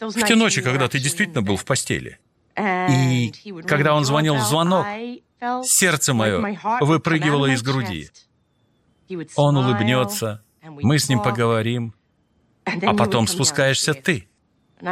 [0.01, 2.19] В те ночи, когда ты действительно был в постели.
[2.59, 3.33] И
[3.67, 4.87] когда он звонил в звонок,
[5.63, 8.11] Сердце мое выпрыгивало из груди.
[9.37, 11.95] Он улыбнется, мы с ним поговорим,
[12.65, 14.27] а потом спускаешься ты.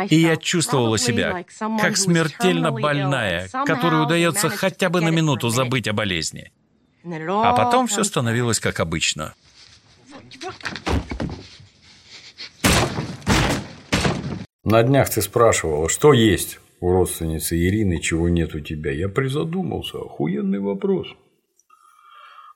[0.09, 1.45] И я чувствовала себя
[1.81, 6.53] как смертельно больная, которой удается хотя бы на минуту забыть о болезни.
[7.05, 9.35] А потом все становилось как обычно.
[14.65, 18.93] На днях ты спрашивала, что есть у родственницы Ирины, чего нет у тебя.
[18.93, 19.99] Я призадумался.
[19.99, 21.09] Охуенный вопрос.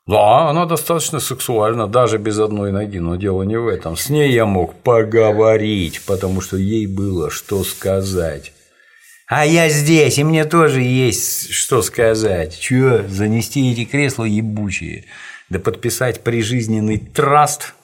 [0.06, 3.96] Да, она достаточно сексуальна, даже без одной ноги, но дело не в этом.
[3.96, 8.52] С ней я мог поговорить, потому что ей было что сказать.
[9.26, 12.56] А я здесь, и мне тоже есть что сказать.
[12.56, 15.06] Чё, занести эти кресла ебучие?
[15.48, 17.74] Да подписать прижизненный траст?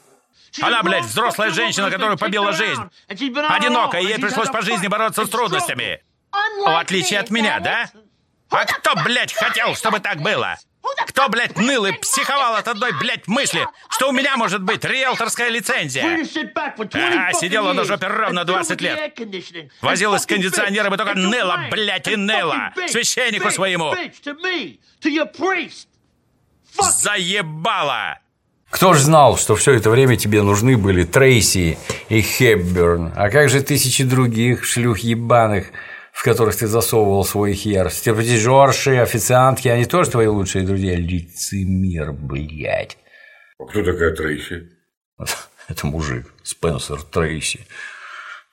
[0.61, 2.83] Она, блядь, взрослая женщина, которую побила жизнь.
[3.09, 6.01] Одинокая, ей пришлось по жизни бороться с трудностями.
[6.65, 7.91] В отличие от меня, да?
[8.51, 10.57] А кто, блядь, хотел, чтобы так было?
[11.07, 15.49] Кто, блядь, ныл и психовал от одной, блядь, мысли, что у меня может быть риэлторская
[15.51, 16.03] лицензия?
[16.95, 19.15] Ага, сидела на жопе ровно 20 лет.
[19.81, 22.73] Возилась с кондиционером и только ныла, блядь, и ныла.
[22.89, 23.95] Священнику своему.
[26.81, 28.19] Заебала!
[28.71, 31.79] Кто ж знал, что все это время тебе нужны были Трейси
[32.09, 33.13] и Хепберн?
[33.15, 35.67] А как же тысячи других шлюх ебаных,
[36.13, 37.91] в которых ты засовывал свой хер?
[37.91, 40.95] Стриптизерши, официантки, они тоже твои лучшие друзья?
[40.95, 42.97] Лицемер, блядь.
[43.59, 44.69] А кто такая Трейси?
[45.69, 47.67] Это мужик, Спенсер Трейси.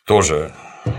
[0.05, 0.51] Тоже,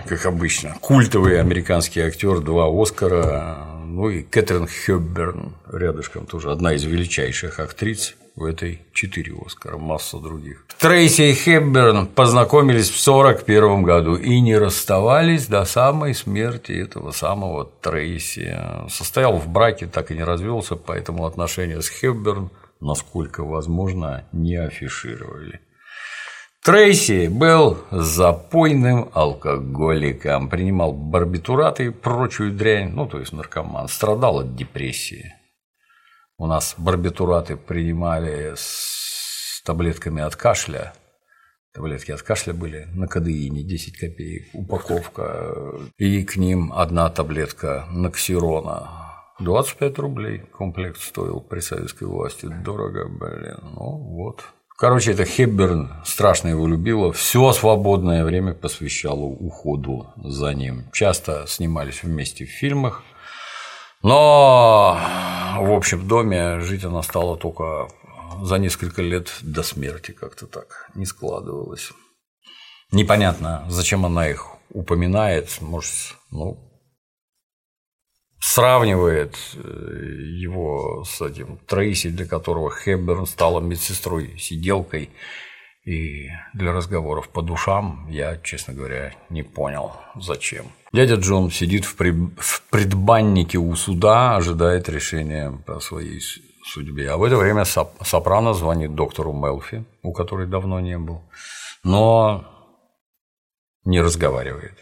[0.07, 6.85] как обычно, культовый американский актер, два Оскара, ну и Кэтрин Хёбберн рядышком тоже одна из
[6.85, 10.65] величайших актрис в этой четыре Оскара, масса других.
[10.79, 17.67] Трейси и Хепберн познакомились в 1941 году и не расставались до самой смерти этого самого
[17.67, 18.59] Трейси.
[18.89, 22.51] Состоял в браке, так и не развелся, поэтому отношения с Хепберн,
[22.81, 25.61] насколько возможно, не афишировали.
[26.63, 34.57] Трейси был запойным алкоголиком, принимал барбитураты и прочую дрянь, ну, то есть наркоман, страдал от
[34.57, 35.35] депрессии.
[36.41, 40.95] У нас барбитураты принимали с таблетками от кашля.
[41.75, 45.55] Таблетки от кашля были на кадеине 10 копеек, упаковка.
[45.99, 48.89] И к ним одна таблетка наксирона.
[49.41, 52.47] 25 рублей комплект стоил при советской власти.
[52.65, 53.59] Дорого, блин.
[53.75, 54.43] Ну вот.
[54.79, 60.85] Короче, это Хепберн страшно его любила, все свободное время посвящала уходу за ним.
[60.91, 63.03] Часто снимались вместе в фильмах,
[64.03, 64.99] но
[65.61, 67.89] в общем доме жить она стала только
[68.43, 71.93] за несколько лет до смерти, как-то так не складывалось.
[72.93, 75.95] Непонятно, зачем она их упоминает, может,
[76.31, 76.71] ну,
[78.41, 85.11] сравнивает э, его с этим Трейси, для которого Хэбберн стала медсестрой, сиделкой,
[85.85, 90.67] и для разговоров по душам я, честно говоря, не понял, зачем.
[90.93, 92.11] Дядя Джон сидит в, при...
[92.11, 96.21] в предбаннике у суда, ожидает решения по своей
[96.65, 97.11] судьбе.
[97.11, 97.93] А в это время Соп...
[98.05, 101.23] Сопрано звонит доктору Мелфи, у которой давно не был,
[101.85, 102.45] но
[103.85, 104.77] не разговаривает.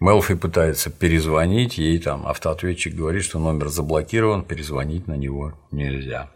[0.00, 6.30] Мелфи пытается перезвонить, ей там автоответчик говорит, что номер заблокирован, перезвонить на него нельзя.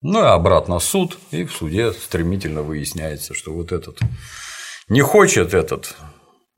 [0.00, 4.00] Ну и обратно суд, и в суде стремительно выясняется, что вот этот
[4.88, 5.96] не хочет этот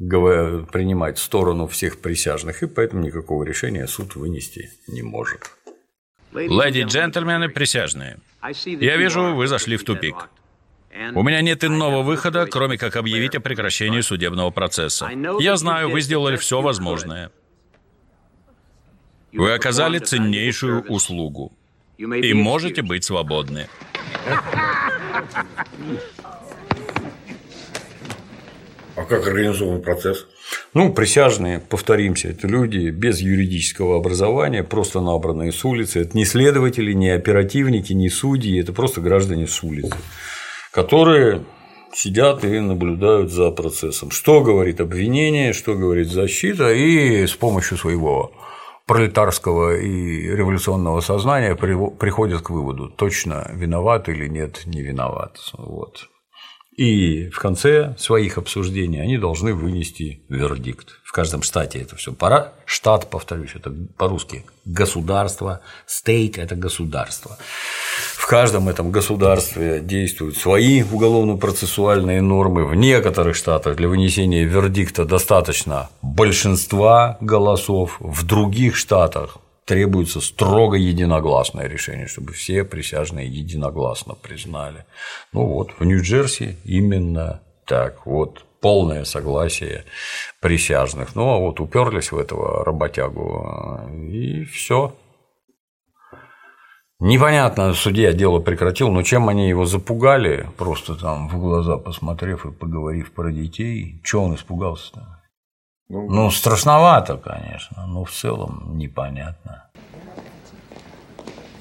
[0.01, 5.51] принимать сторону всех присяжных, и поэтому никакого решения суд вынести не может.
[6.33, 8.19] Леди, джентльмены, присяжные,
[8.65, 10.29] я вижу, вы зашли в тупик.
[11.15, 15.11] У меня нет иного выхода, кроме как объявить о прекращении судебного процесса.
[15.39, 17.31] Я знаю, вы сделали все возможное.
[19.33, 21.53] Вы оказали ценнейшую услугу.
[21.99, 23.69] И можете быть свободны.
[28.97, 30.27] А как организован процесс?
[30.75, 36.01] Ну, присяжные, повторимся, это люди без юридического образования, просто набранные с улицы.
[36.01, 39.97] Это не следователи, не оперативники, не судьи, это просто граждане с улицы
[40.73, 41.45] которые
[41.93, 44.11] сидят и наблюдают за процессом.
[44.11, 48.33] Что говорит обвинение, что говорит защита, и с помощью своего
[48.87, 55.39] пролетарского и революционного сознания приходят к выводу, точно виноват или нет, не виноват.
[55.57, 56.10] Вот.
[56.81, 60.99] И в конце своих обсуждений они должны вынести вердикт.
[61.05, 62.15] В каждом штате это все.
[62.15, 62.55] Пора.
[62.65, 67.37] Штат, повторюсь, это по-русски государство, стейт– это государство.
[68.17, 72.65] В каждом этом государстве действуют свои уголовно-процессуальные нормы.
[72.65, 79.37] В некоторых штатах для вынесения вердикта достаточно большинства голосов, в других штатах
[79.71, 84.85] требуется строго единогласное решение, чтобы все присяжные единогласно признали.
[85.33, 88.05] Ну вот, в Нью-Джерси именно так.
[88.05, 89.85] Вот полное согласие
[90.41, 91.15] присяжных.
[91.15, 94.93] Ну а вот уперлись в этого работягу и все.
[96.99, 102.51] Непонятно, судья дело прекратил, но чем они его запугали, просто там в глаза посмотрев и
[102.51, 105.20] поговорив про детей, что он испугался-то?
[105.91, 109.65] Ну, ну, страшновато, конечно, но в целом непонятно.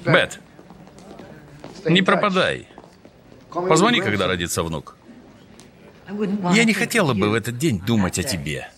[0.04, 0.38] Бет,
[1.84, 2.68] не пропадай.
[3.52, 4.96] Позвони, когда родится внук.
[6.52, 8.68] Я не хотела бы в этот день думать о тебе.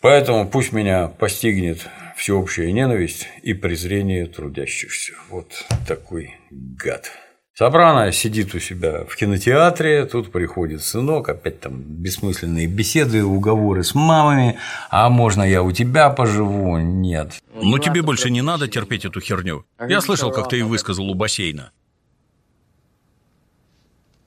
[0.00, 5.14] Поэтому пусть меня постигнет всеобщая ненависть и презрение трудящихся.
[5.30, 7.10] Вот такой гад.
[7.58, 13.94] Сопрано сидит у себя в кинотеатре, тут приходит сынок, опять там бессмысленные беседы, уговоры с
[13.94, 14.58] мамами,
[14.90, 16.76] а можно я у тебя поживу?
[16.76, 17.42] Нет.
[17.54, 19.64] Ну тебе больше не надо терпеть эту херню.
[19.88, 21.72] Я слышал, как ты и высказал у бассейна.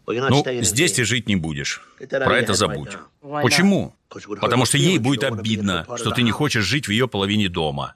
[0.07, 1.83] Ну, здесь ты жить не будешь.
[2.09, 2.97] Про это забудь.
[3.21, 3.93] Почему?
[4.41, 7.93] Потому что ей будет обидно, что ты не хочешь жить в ее половине дома.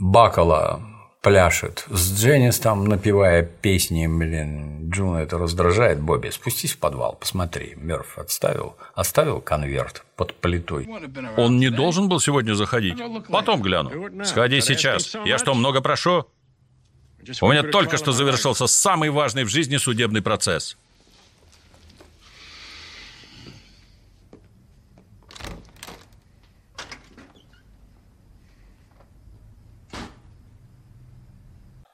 [0.00, 0.93] Бакала
[1.24, 7.72] пляшет с Дженис там, напевая песни, блин, Джуна это раздражает, Бобби, спустись в подвал, посмотри,
[7.76, 10.86] Мерф отставил, оставил конверт под плитой.
[11.38, 12.98] Он не должен был сегодня заходить,
[13.30, 14.24] потом гляну.
[14.24, 16.26] Сходи сейчас, я что, много прошу?
[17.40, 20.76] У меня только что завершился самый важный в жизни судебный процесс.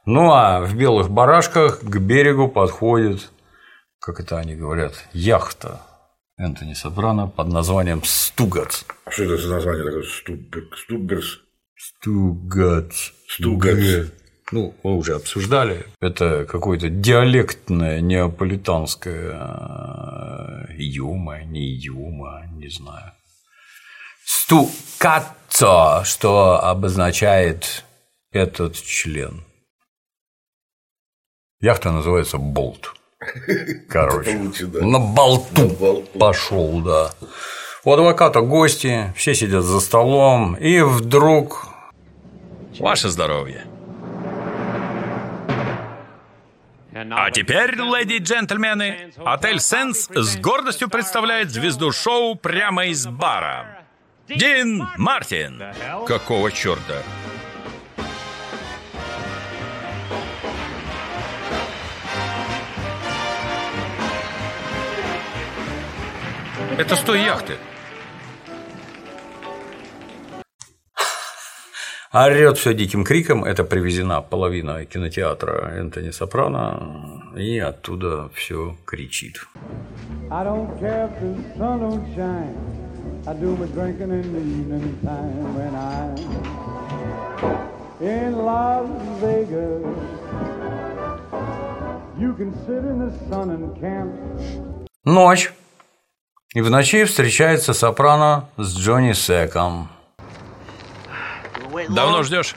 [0.07, 3.31] Ну а в белых барашках к берегу подходит,
[4.01, 5.81] как это они говорят, яхта
[6.39, 8.85] Энтони Сопрано под названием Стугац.
[9.05, 10.05] А что это за название такое?
[10.05, 11.41] Стуберс?
[11.77, 13.11] Стугац.
[13.29, 14.11] Стугац.
[14.53, 15.87] Ну, мы уже обсуждали.
[16.01, 23.13] Это какое-то диалектное неаполитанское э, идиома, не идиома, не знаю.
[24.25, 27.85] Стукаццо, что обозначает
[28.33, 29.45] этот член.
[31.61, 32.95] Яхта называется Болт.
[33.89, 34.35] Короче,
[34.81, 37.11] на болту, пошел, да.
[37.85, 41.69] У адвоката гости, все сидят за столом, и вдруг...
[42.79, 43.67] Ваше здоровье.
[46.95, 53.85] А теперь, леди и джентльмены, отель «Сенс» с гордостью представляет звезду шоу прямо из бара.
[54.29, 55.63] Дин Мартин.
[56.07, 57.03] Какого черта?
[66.79, 67.55] Это с той яхты.
[72.13, 73.45] Орет все диким криком.
[73.45, 77.33] Это привезена половина кинотеатра Энтони Сопрано.
[77.37, 79.47] И оттуда все кричит.
[88.01, 88.89] In Las
[89.21, 89.85] Vegas.
[92.19, 94.15] You can sit in the sun and camp.
[95.05, 95.53] Ночь.
[96.53, 99.89] И в ночи встречается сопрано с Джонни Секом.
[101.89, 102.57] Давно ждешь?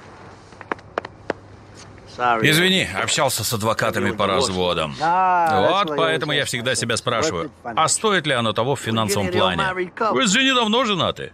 [2.17, 4.95] Извини, общался с адвокатами по разводам.
[4.99, 9.63] Вот поэтому я всегда себя спрашиваю, а стоит ли оно того в финансовом плане?
[10.11, 11.33] Вы же недавно женаты.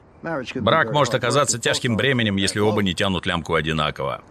[0.55, 4.21] Брак может оказаться тяжким бременем, если оба не тянут лямку одинаково.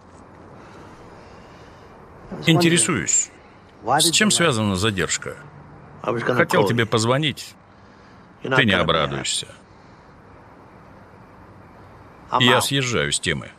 [2.45, 3.31] Интересуюсь,
[3.83, 5.35] с чем связана задержка?
[6.03, 7.55] Хотел тебе позвонить,
[8.41, 9.47] ты не обрадуешься.
[12.39, 13.51] Я съезжаю с темы.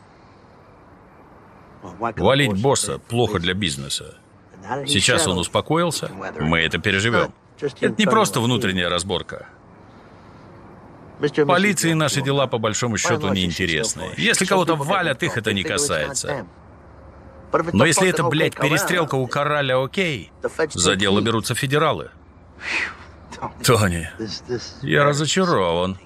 [1.81, 4.17] Валить босса плохо для бизнеса.
[4.85, 6.09] Сейчас он успокоился,
[6.39, 7.33] мы это переживем.
[7.59, 9.47] Это не просто внутренняя разборка.
[11.45, 14.13] Полиции наши дела по большому счету неинтересны.
[14.17, 16.45] Если кого-то валят, их это не касается.
[17.73, 20.31] Но если это, блядь, перестрелка у короля, окей,
[20.73, 22.11] за дело берутся федералы.
[23.65, 24.09] Тони,
[24.81, 25.97] я разочарован.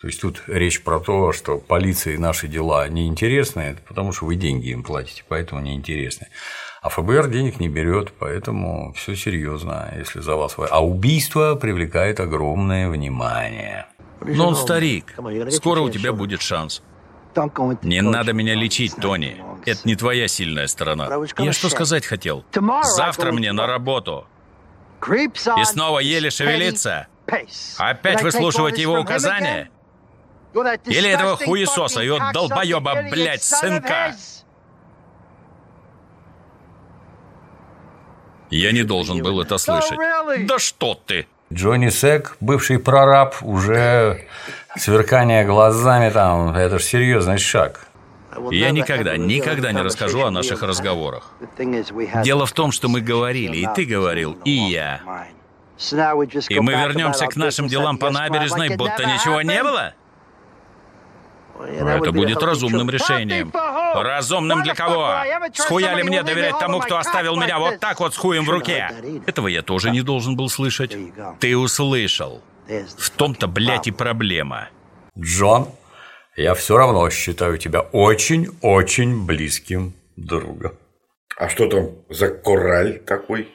[0.00, 4.68] То есть тут речь про то, что полиции наши дела неинтересны, потому что вы деньги
[4.68, 6.28] им платите, поэтому неинтересны.
[6.82, 10.54] А ФБР денег не берет, поэтому все серьезно, если за вас.
[10.70, 13.86] А убийство привлекает огромное внимание.
[14.20, 15.14] Но он старик.
[15.50, 16.82] Скоро у тебя будет шанс.
[17.82, 19.42] Не надо меня лечить, Тони.
[19.64, 21.08] Это не твоя сильная сторона.
[21.38, 22.44] Я что сказать хотел?
[22.82, 24.26] Завтра мне на работу.
[25.60, 27.06] И снова еле шевелиться?
[27.78, 29.70] Опять выслушивать его указания?
[30.86, 34.14] Или этого хуесоса, его долбоеба, блядь, сынка?
[38.50, 39.98] Я не должен был это слышать.
[40.46, 41.26] Да что ты!
[41.52, 44.26] Джонни Сек, бывший прораб, уже
[44.76, 47.85] сверкание глазами там, это же серьезный шаг.
[48.50, 51.30] Я никогда, никогда не расскажу о наших разговорах.
[52.24, 55.00] Дело в том, что мы говорили, и ты говорил, и я.
[56.48, 59.94] И мы вернемся к нашим делам по набережной, будто ничего не было?
[61.58, 63.52] Это будет разумным решением.
[63.94, 65.14] Разумным для кого?
[65.54, 68.90] Схуя ли мне доверять тому, кто оставил меня вот так вот с хуем в руке?
[69.26, 70.96] Этого я тоже не должен был слышать.
[71.40, 72.42] Ты услышал.
[72.98, 74.68] В том-то, блядь, и проблема.
[75.18, 75.68] Джон,
[76.36, 80.72] я все равно считаю тебя очень-очень близким другом.
[81.38, 83.48] А что там за кораль такой?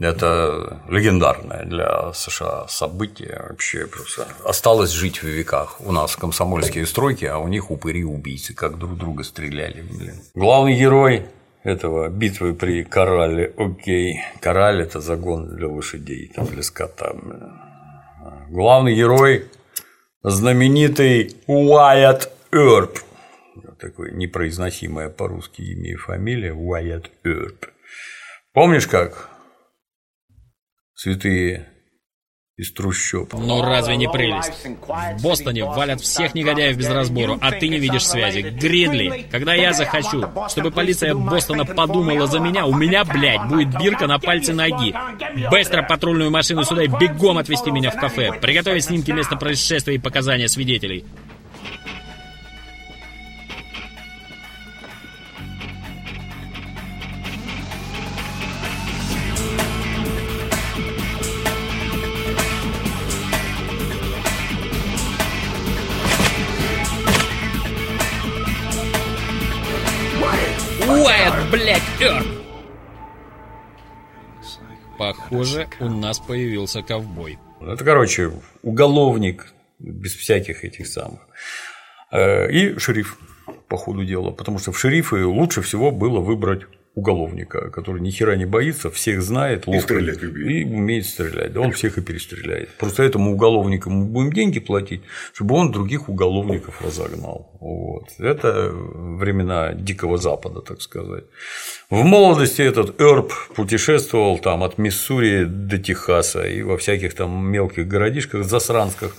[0.00, 4.28] Это легендарное для США событие вообще просто.
[4.44, 5.80] Осталось жить в веках.
[5.80, 9.82] У нас комсомольские стройки, а у них упыри-убийцы, как друг друга стреляли.
[9.82, 10.14] Блин.
[10.34, 11.26] Главный герой
[11.64, 14.20] этого битвы при Корале, окей.
[14.40, 17.16] Кораль– это загон для лошадей, там, для скота.
[18.48, 19.46] Главный герой–
[20.30, 22.98] знаменитый Уайат Эрп.
[23.78, 27.66] Такое непроизносимое по-русски имя и фамилия Уайат Эрп.
[28.52, 29.30] Помнишь, как
[30.94, 31.68] святые
[32.58, 33.32] из трущоб.
[33.34, 34.52] Ну разве не прелесть?
[35.18, 38.40] В Бостоне валят всех негодяев без разбору, а ты не видишь связи.
[38.40, 44.08] Гридли, когда я захочу, чтобы полиция Бостона подумала за меня, у меня, блядь, будет бирка
[44.08, 44.92] на пальце ноги.
[45.50, 48.32] Быстро патрульную машину сюда и бегом отвезти меня в кафе.
[48.32, 51.04] Приготовить снимки места происшествия и показания свидетелей.
[75.30, 77.38] Похоже, у нас появился ковбой.
[77.60, 78.32] Это, короче,
[78.62, 81.20] уголовник без всяких этих самых.
[82.10, 83.18] Э, и шериф,
[83.68, 84.30] по ходу дела.
[84.30, 86.62] Потому что в шерифы лучше всего было выбрать
[86.94, 90.66] уголовника, который ни хера не боится, всех знает, ловко, стрелять умеет.
[90.66, 91.52] и умеет стрелять.
[91.52, 92.70] Да он всех и перестреляет.
[92.78, 95.02] Просто этому уголовнику мы будем деньги платить,
[95.32, 97.50] чтобы он других уголовников разогнал.
[97.60, 98.08] Вот.
[98.18, 101.24] Это времена Дикого Запада, так сказать.
[101.90, 107.86] В молодости этот Эрб путешествовал там от Миссури до Техаса и во всяких там мелких
[107.86, 109.14] городишках, засранских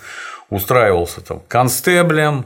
[0.49, 2.45] устраивался там констеблем,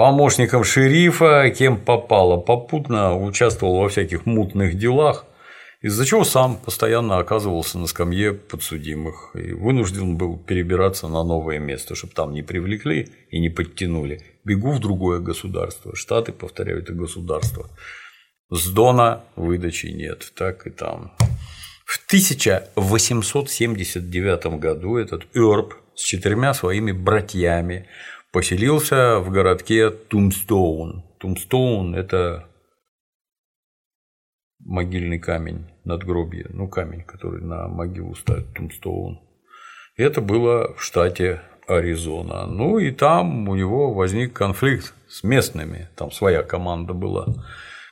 [0.00, 5.26] помощником шерифа, кем попало, попутно участвовал во всяких мутных делах,
[5.82, 11.94] из-за чего сам постоянно оказывался на скамье подсудимых и вынужден был перебираться на новое место,
[11.94, 14.22] чтобы там не привлекли и не подтянули.
[14.42, 15.94] Бегу в другое государство.
[15.94, 17.68] Штаты, повторяю, это государство.
[18.48, 21.12] С Дона выдачи нет, так и там.
[21.84, 27.86] В 1879 году этот Эрб с четырьмя своими братьями
[28.32, 31.04] поселился в городке Тумстоун.
[31.18, 32.48] Тумстоун– это
[34.58, 39.20] могильный камень надгробие, ну камень, который на могилу ставят Тумстоун.
[39.96, 42.46] Это было в штате Аризона.
[42.46, 47.26] Ну и там у него возник конфликт с местными, там своя команда была,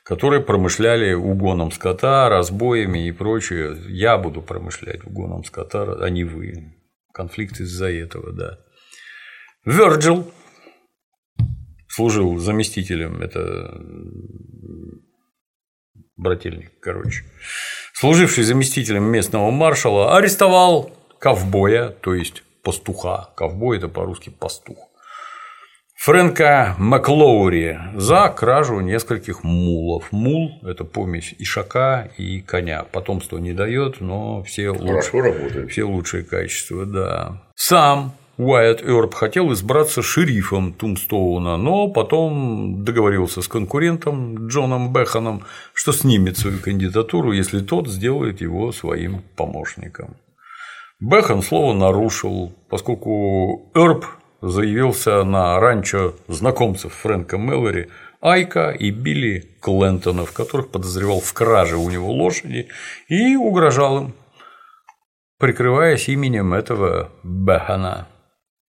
[0.03, 3.77] которые промышляли угоном скота, разбоями и прочее.
[3.87, 6.73] Я буду промышлять угоном скота, а не вы.
[7.13, 8.59] Конфликт из-за этого, да.
[9.69, 10.31] Верджил
[11.87, 13.79] служил заместителем, это
[16.17, 17.23] брательник, короче,
[17.93, 23.29] служивший заместителем местного маршала, арестовал ковбоя, то есть пастуха.
[23.35, 24.89] Ковбой– это по-русски пастух.
[25.97, 30.11] Фрэнка Маклоури за кражу нескольких мулов.
[30.11, 32.85] Мул– это помесь ишака и коня.
[32.85, 35.69] Потомство не дает, но все, работает.
[35.69, 37.43] все лучшие качества, да.
[37.55, 45.43] Сам Уайт Эрб хотел избраться шерифом Тумстоуна, но потом договорился с конкурентом Джоном Беханом,
[45.73, 50.15] что снимет свою кандидатуру, если тот сделает его своим помощником.
[51.01, 54.05] Бехан слово нарушил, поскольку Эрб
[54.41, 57.89] заявился на ранчо знакомцев Фрэнка Меллори
[58.21, 62.69] Айка и Билли Клентонов, которых подозревал в краже у него лошади
[63.09, 64.13] и угрожал им,
[65.39, 68.07] прикрываясь именем этого Бехана.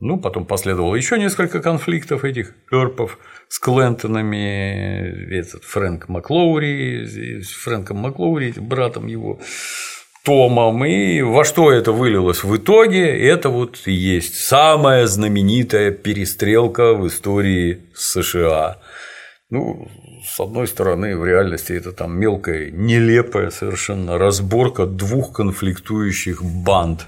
[0.01, 3.19] Ну, потом последовало еще несколько конфликтов этих Эрпов
[3.49, 9.41] с Клентонами, этот Фрэнк Маклоури, с Фрэнком Маклоури, братом его,
[10.25, 12.45] Томом, и во что это вылилось?
[12.45, 18.79] В итоге, это вот и есть самая знаменитая перестрелка в истории США.
[19.51, 19.89] Ну,
[20.25, 27.07] с одной стороны, в реальности это там мелкая, нелепая совершенно разборка двух конфликтующих банд.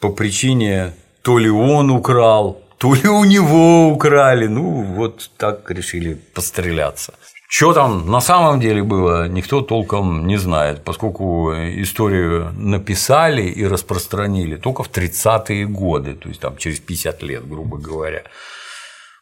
[0.00, 0.92] По причине
[1.22, 4.46] то ли он украл, то ли у него украли.
[4.46, 7.14] Ну, вот так решили постреляться.
[7.50, 14.56] Что там на самом деле было, никто толком не знает, поскольку историю написали и распространили
[14.56, 18.22] только в 30-е годы, то есть там через 50 лет, грубо говоря.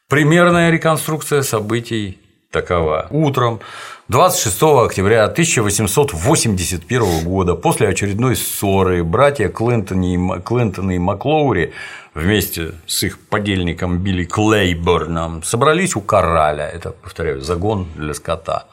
[0.08, 2.18] Примерная реконструкция событий
[2.60, 3.06] такова.
[3.10, 3.60] Утром
[4.08, 11.74] 26 октября 1881 года после очередной ссоры братья Клинтон и, Клинтон Маклоури
[12.14, 16.66] вместе с их подельником Билли Клейборном собрались у Кораля.
[16.66, 18.64] Это, повторяю, загон для скота.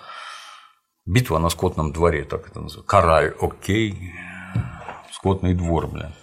[1.05, 2.87] Битва на скотном дворе, так это называется.
[2.87, 4.13] Кораль, окей.
[5.11, 6.13] Скотный двор, блин.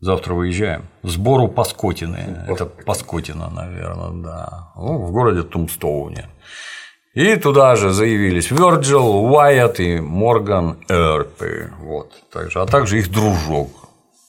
[0.00, 0.84] Завтра выезжаем.
[1.02, 2.44] Сбору Паскотины.
[2.48, 4.72] Это Паскотина, наверное, да.
[4.76, 6.28] Ну, в городе Тумстоуне.
[7.14, 11.72] И туда же заявились Вирджил, Уайт и Морган Эрпи.
[11.80, 12.12] Вот.
[12.30, 13.70] Также, а также их дружок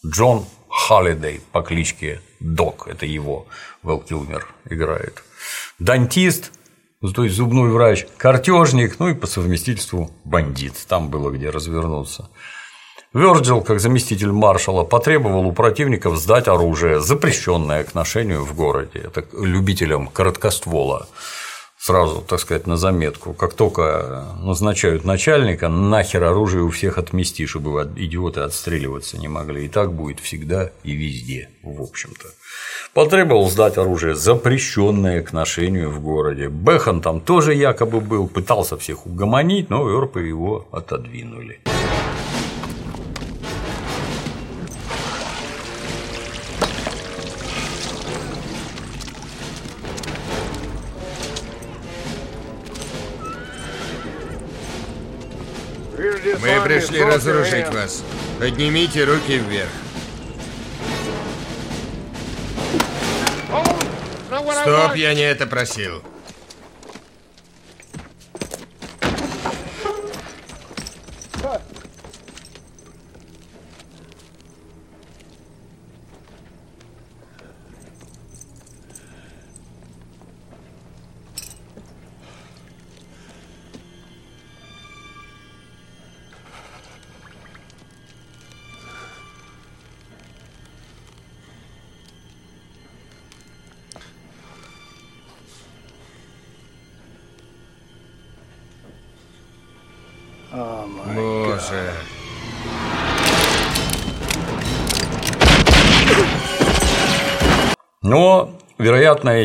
[0.06, 3.48] Джон Холидей по кличке Док, это его
[3.84, 5.22] Вэл Килмер играет.
[5.80, 6.52] Дантист,
[7.14, 10.74] то есть зубной врач, картежник, ну и по совместительству бандит.
[10.88, 12.30] Там было где развернуться.
[13.18, 19.00] Вёрджил, как заместитель маршала, потребовал у противников сдать оружие, запрещенное к ношению в городе.
[19.06, 21.08] Это любителям короткоствола
[21.80, 23.34] сразу, так сказать, на заметку.
[23.34, 29.66] Как только назначают начальника, нахер оружие у всех отмести, чтобы идиоты отстреливаться не могли.
[29.66, 32.28] И так будет всегда и везде, в общем-то.
[32.94, 36.50] Потребовал сдать оружие, запрещенное к ношению в городе.
[36.50, 41.62] Бехан там тоже якобы был, пытался всех угомонить, но Эрпы его отодвинули.
[56.48, 58.04] Мы пришли разрушить вас.
[58.40, 59.70] Поднимите руки вверх.
[64.62, 66.02] Стоп, я не это просил.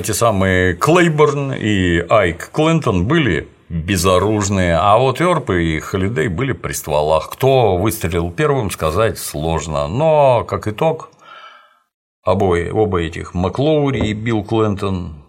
[0.02, 6.72] Эти самые Клейборн и Айк Клинтон были безоружные, а вот Эрпы и Холидей были при
[6.72, 7.30] стволах.
[7.30, 9.86] Кто выстрелил первым, сказать сложно.
[9.86, 11.10] Но, как итог,
[12.24, 15.22] обои, оба этих Маклоури и Билл Клинтон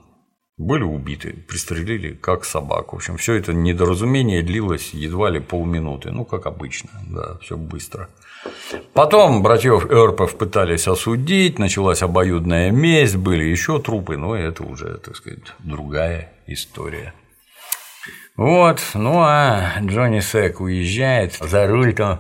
[0.58, 2.94] были убиты, пристрелили как собак.
[2.94, 8.10] В общем, все это недоразумение длилось едва ли полминуты, ну, как обычно, да, все быстро.
[8.94, 15.16] Потом братьев Эрпов пытались осудить, началась обоюдная месть, были еще трупы, но это уже, так
[15.16, 17.14] сказать, другая история.
[18.36, 22.20] Вот, ну а Джонни Сек уезжает за руль, то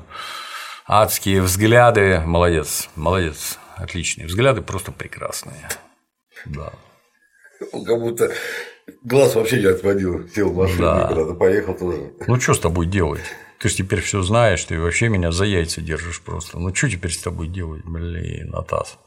[0.87, 5.67] адские взгляды, молодец, молодец, отличные взгляды, просто прекрасные.
[6.45, 6.71] Да.
[7.71, 8.31] Он как будто
[9.03, 11.07] глаз вообще не отводил, сел в машину, Да.
[11.07, 12.13] куда-то поехал тоже.
[12.27, 13.23] Ну, что с тобой делать?
[13.63, 16.59] Ты же теперь все знаешь, ты вообще меня за яйца держишь просто.
[16.59, 18.99] Ну, что теперь с тобой делать, блин, Атас?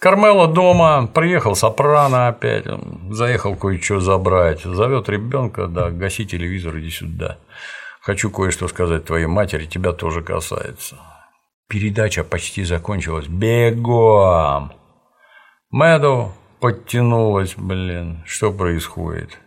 [0.00, 2.64] Кармела дома, приехал Сопрано опять,
[3.12, 7.38] заехал кое-что забрать, зовет ребенка, да, гаси телевизор, иди сюда.
[8.00, 10.96] Хочу кое-что сказать твоей матери, тебя тоже касается.
[11.68, 13.28] Передача почти закончилась.
[13.28, 14.72] Бегом!
[15.70, 19.38] Мэду подтянулась, блин, что происходит?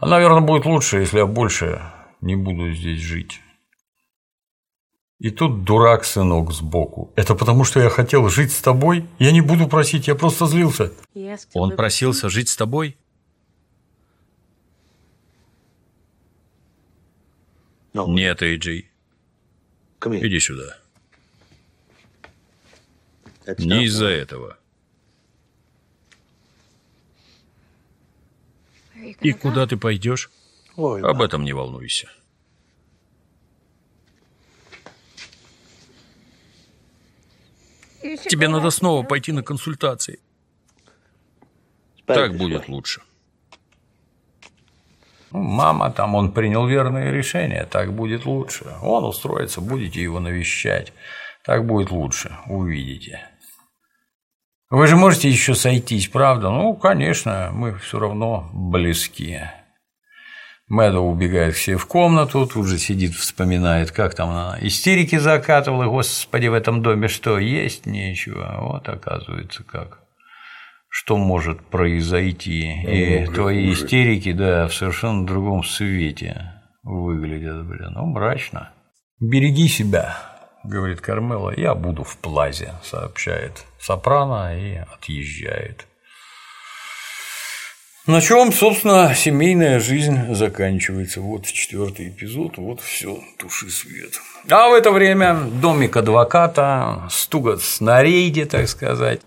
[0.00, 1.80] Наверное, будет лучше, если я больше
[2.20, 3.40] не буду здесь жить.
[5.18, 7.12] И тут дурак сынок сбоку.
[7.16, 9.08] Это потому, что я хотел жить с тобой?
[9.18, 10.92] Я не буду просить, я просто злился.
[11.54, 12.98] Он просился жить с тобой?
[17.94, 18.90] Нет, Эйджей,
[20.04, 20.78] иди сюда.
[23.56, 24.58] Не из-за этого.
[29.20, 30.30] И куда ты пойдешь?
[30.76, 32.08] Об этом не волнуйся.
[38.28, 40.20] Тебе надо снова пойти на консультации.
[42.06, 43.02] Так будет лучше.
[45.32, 48.64] Ну, мама там, он принял верное решение, так будет лучше.
[48.82, 50.92] Он устроится, будете его навещать.
[51.44, 53.28] Так будет лучше, увидите.
[54.70, 56.50] Вы же можете еще сойтись, правда?
[56.50, 59.40] Ну, конечно, мы все равно близки.
[60.68, 66.48] Мэдоу убегает все в комнату, тут же сидит, вспоминает, как там она истерики закатывала, господи,
[66.48, 70.00] в этом доме что, есть нечего, вот оказывается как.
[70.88, 76.52] Что может произойти, и твои истерики, да, в совершенно другом свете
[76.82, 78.70] выглядят, блин, ну, мрачно.
[79.20, 80.16] Береги себя,
[80.64, 85.86] говорит Кармела, я буду в плазе, сообщает Сопрано и отъезжает.
[88.06, 91.20] На чем, собственно, семейная жизнь заканчивается.
[91.20, 94.12] Вот четвертый эпизод, вот все, туши свет.
[94.48, 99.22] А в это время домик адвоката, стугат на рейде, так сказать.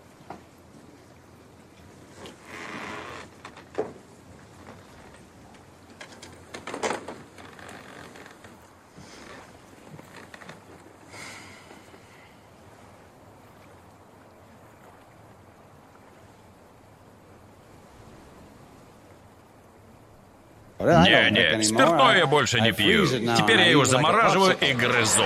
[21.04, 23.06] Не-не, спиртное я больше не пью.
[23.06, 25.24] Теперь я его замораживаю и грызу.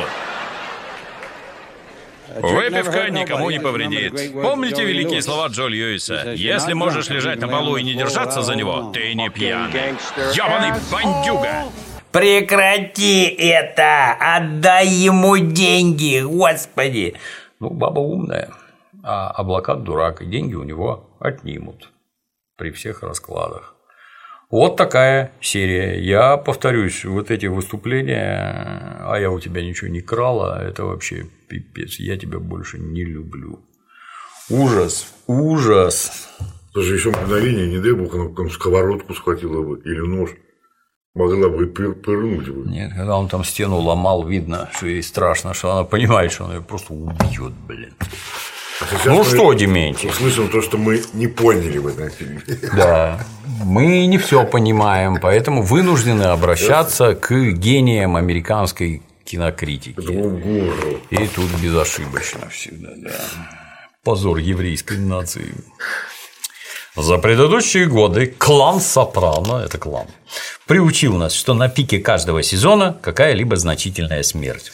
[2.40, 4.32] Выпивка никому не повредит.
[4.32, 6.32] Помните великие слова Джо Льюиса?
[6.32, 9.94] Если можешь лежать на полу и не держаться за него, ты не пьяный.
[10.34, 11.64] Ёбаный бандюга!
[12.10, 14.12] Прекрати это!
[14.20, 17.14] Отдай ему деньги, господи!
[17.58, 18.50] Ну, баба умная,
[19.02, 21.90] а облакат дурак, и деньги у него отнимут
[22.56, 23.73] при всех раскладах.
[24.54, 26.00] Вот такая серия.
[26.00, 31.98] Я повторюсь, вот эти выступления, а я у тебя ничего не крала, это вообще пипец.
[31.98, 33.58] Я тебя больше не люблю.
[34.48, 36.28] Ужас, ужас.
[36.72, 40.30] Даже еще мгновение, не дай бог, она там сковородку схватила бы или нож.
[41.14, 42.70] Могла бы пыр пырнуть бы.
[42.70, 46.52] Нет, когда он там стену ломал, видно, что ей страшно, что она понимает, что он
[46.52, 47.94] ее просто убьет, блин.
[48.80, 50.10] А ну что, Дементий?
[50.12, 52.42] Смысл то, что мы не поняли в этом фильме.
[52.76, 53.24] Да,
[53.64, 60.00] мы не все понимаем, поэтому вынуждены обращаться к гениям американской кинокритики.
[61.10, 63.14] И тут безошибочно всегда, да.
[64.02, 65.54] Позор еврейской нации.
[66.96, 70.06] За предыдущие годы клан Сопрано, это клан,
[70.66, 74.72] приучил нас, что на пике каждого сезона какая-либо значительная смерть.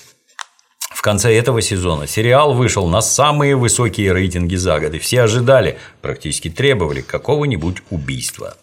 [1.00, 5.78] В конце этого сезона сериал вышел на самые высокие рейтинги за год, и все ожидали,
[6.02, 8.54] практически требовали какого-нибудь убийства.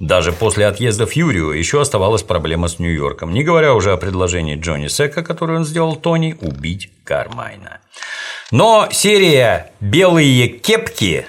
[0.00, 4.88] Даже после отъезда Фьюрио еще оставалась проблема с Нью-Йорком, не говоря уже о предложении Джонни
[4.88, 7.82] Сека, которое он сделал Тони, убить Кармайна.
[8.50, 11.26] Но серия «Белые кепки»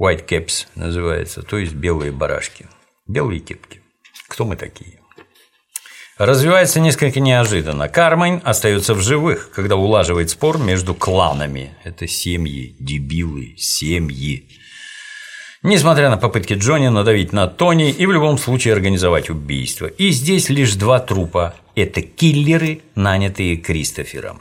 [0.00, 2.68] White Caps называется, то есть белые барашки.
[3.08, 3.82] Белые кепки.
[4.28, 5.00] Кто мы такие?
[6.18, 7.88] Развивается несколько неожиданно.
[7.88, 11.74] Кармайн остается в живых, когда улаживает спор между кланами.
[11.82, 14.48] Это семьи, дебилы, семьи.
[15.64, 19.86] Несмотря на попытки Джонни надавить на Тони и в любом случае организовать убийство.
[19.86, 21.56] И здесь лишь два трупа.
[21.74, 24.40] Это киллеры, нанятые Кристофером.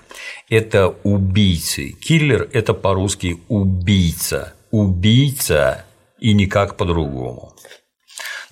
[0.50, 1.94] Это убийцы.
[1.94, 4.54] Киллер– это по-русски убийца.
[4.70, 5.86] Убийца
[6.20, 7.53] и никак по-другому.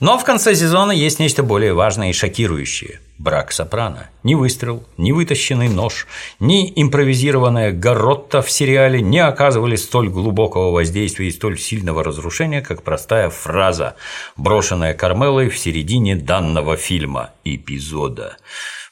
[0.02, 4.10] Но в конце сезона есть нечто более важное и шокирующее– брак сопрано.
[4.24, 6.08] Ни выстрел, ни вытащенный нож,
[6.40, 12.82] ни импровизированная горотта в сериале не оказывали столь глубокого воздействия и столь сильного разрушения, как
[12.82, 13.96] простая фраза,
[14.38, 18.38] брошенная Кармелой в середине данного фильма, эпизода.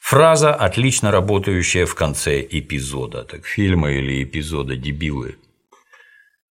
[0.00, 3.24] Фраза, отлично работающая в конце эпизода.
[3.24, 5.38] Так фильма или эпизода дебилы.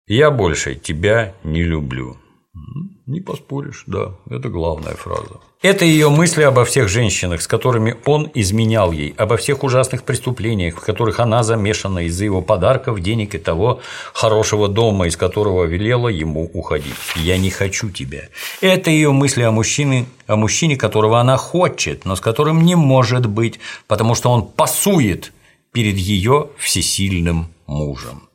[0.09, 2.17] «Я больше тебя не люблю».
[3.07, 5.41] Не поспоришь, да, это главная фраза.
[5.63, 10.77] Это ее мысли обо всех женщинах, с которыми он изменял ей, обо всех ужасных преступлениях,
[10.77, 13.81] в которых она замешана из-за его подарков, денег и того
[14.13, 16.95] хорошего дома, из которого велела ему уходить.
[17.17, 18.29] «Я не хочу тебя».
[18.61, 23.27] Это ее мысли о мужчине, о мужчине, которого она хочет, но с которым не может
[23.27, 25.33] быть, потому что он пасует
[25.73, 28.28] перед ее всесильным мужем.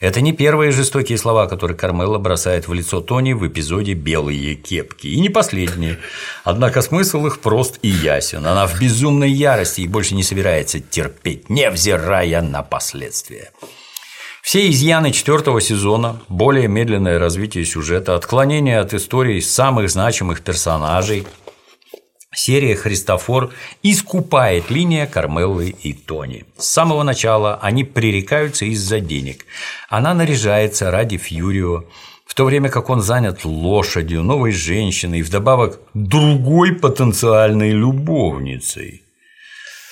[0.00, 5.08] Это не первые жестокие слова, которые Кармела бросает в лицо Тони в эпизоде «Белые кепки»,
[5.08, 5.98] и не последние.
[6.42, 8.46] Однако смысл их прост и ясен.
[8.46, 13.52] Она в безумной ярости и больше не собирается терпеть, невзирая на последствия.
[14.42, 21.26] Все изъяны четвертого сезона, более медленное развитие сюжета, отклонение от истории самых значимых персонажей,
[22.32, 23.52] Серия «Христофор»
[23.82, 26.44] искупает линия Кармеллы и Тони.
[26.56, 29.46] С самого начала они пререкаются из-за денег.
[29.88, 31.86] Она наряжается ради Фьюрио,
[32.24, 39.02] в то время как он занят лошадью, новой женщиной и вдобавок другой потенциальной любовницей.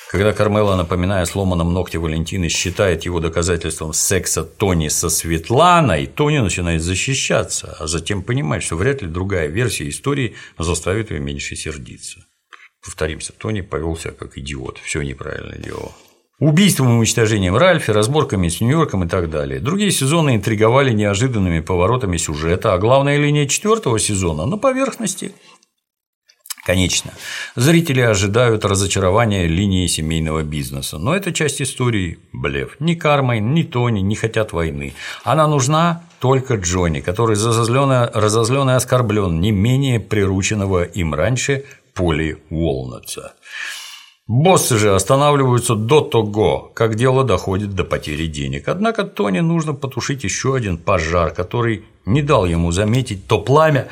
[0.09, 6.83] Когда Кармела, напоминая сломанном ногте Валентины, считает его доказательством секса Тони со Светланой, Тони начинает
[6.83, 12.28] защищаться, а затем понимает, что вряд ли другая версия истории заставит ее меньше сердиться.
[12.85, 15.93] Повторимся, Тони повел себя как идиот, все неправильно делал.
[16.39, 19.59] Убийством и уничтожением Ральфи, разборками с Нью-Йорком и так далее.
[19.59, 25.33] Другие сезоны интриговали неожиданными поворотами сюжета, а главная линия четвертого сезона на поверхности.
[26.69, 27.13] Конечно,
[27.57, 32.77] зрители ожидают разочарования линии семейного бизнеса, но эта часть истории– блеф.
[32.79, 34.93] Ни Кармайн, ни Тони не хотят войны.
[35.25, 41.65] Она нужна только Джонни, который разозлен и оскорблен не менее прирученного им раньше
[41.95, 43.35] Поли Уолнетса.
[44.27, 48.69] Боссы же останавливаются до того, как дело доходит до потери денег.
[48.69, 53.89] Однако Тони нужно потушить еще один пожар, который не дал ему заметить то пламя,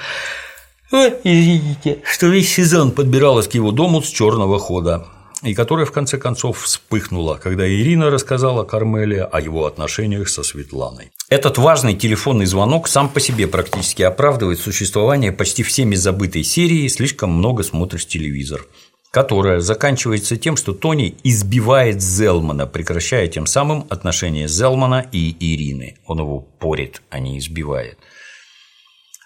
[0.93, 5.07] извините, что весь сезон подбиралась к его дому с черного хода,
[5.47, 11.13] и которая в конце концов вспыхнула, когда Ирина рассказала Кармеле о его отношениях со Светланой.
[11.29, 17.31] Этот важный телефонный звонок сам по себе практически оправдывает существование почти всеми забытой серии «Слишком
[17.31, 18.67] много смотришь телевизор»,
[19.11, 25.97] которая заканчивается тем, что Тони избивает Зелмана, прекращая тем самым отношения Зелмана и Ирины.
[26.07, 27.99] Он его порит, а не избивает.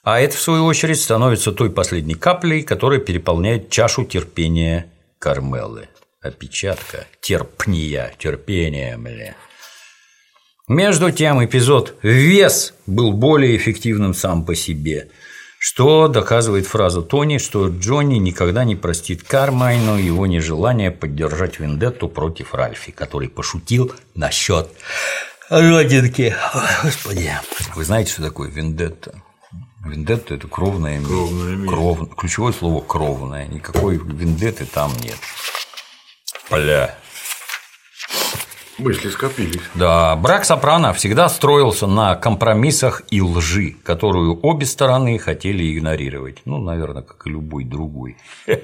[0.02, 5.88] А это, в свою очередь, становится той последней каплей, которая переполняет чашу терпения Кармелы.
[6.22, 9.34] Опечатка, терпния, терпение, бля.
[10.68, 15.08] Между тем, эпизод «Вес» был более эффективным сам по себе,
[15.58, 22.52] что доказывает фраза Тони, что Джонни никогда не простит Кармайну его нежелание поддержать вендетту против
[22.52, 24.68] Ральфи, который пошутил насчет
[25.48, 26.36] родинки.
[26.82, 27.32] Господи.
[27.74, 29.22] Вы знаете, что такое вендетта?
[29.86, 31.08] Вендетта– это кровная месть.
[31.08, 31.70] Кровная месть.
[31.70, 32.14] Кров...
[32.14, 33.46] Ключевое слово– кровная.
[33.46, 35.16] Никакой вендетты там нет.
[36.50, 36.96] Бля.
[38.78, 39.60] Мысли скопились.
[39.74, 46.42] Да, брак Сопрано всегда строился на компромиссах и лжи, которую обе стороны хотели игнорировать.
[46.46, 48.16] Ну, наверное, как и любой другой.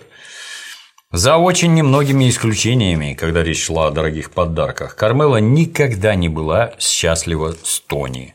[1.13, 7.55] За очень немногими исключениями, когда речь шла о дорогих подарках, Кармела никогда не была счастлива
[7.63, 8.35] с Тони.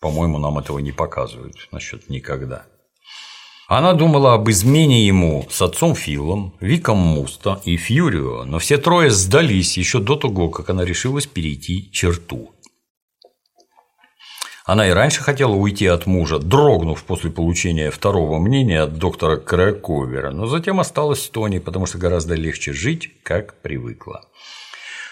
[0.00, 2.66] По-моему, нам этого не показывают насчет никогда.
[3.68, 9.10] Она думала об измене ему с отцом Филом, Виком Муста и Фьюрио, но все трое
[9.10, 12.50] сдались еще до того, как она решилась перейти черту.
[14.64, 20.30] Она и раньше хотела уйти от мужа, дрогнув после получения второго мнения от доктора Краковера,
[20.30, 24.24] но затем осталась с Тони, потому что гораздо легче жить, как привыкла.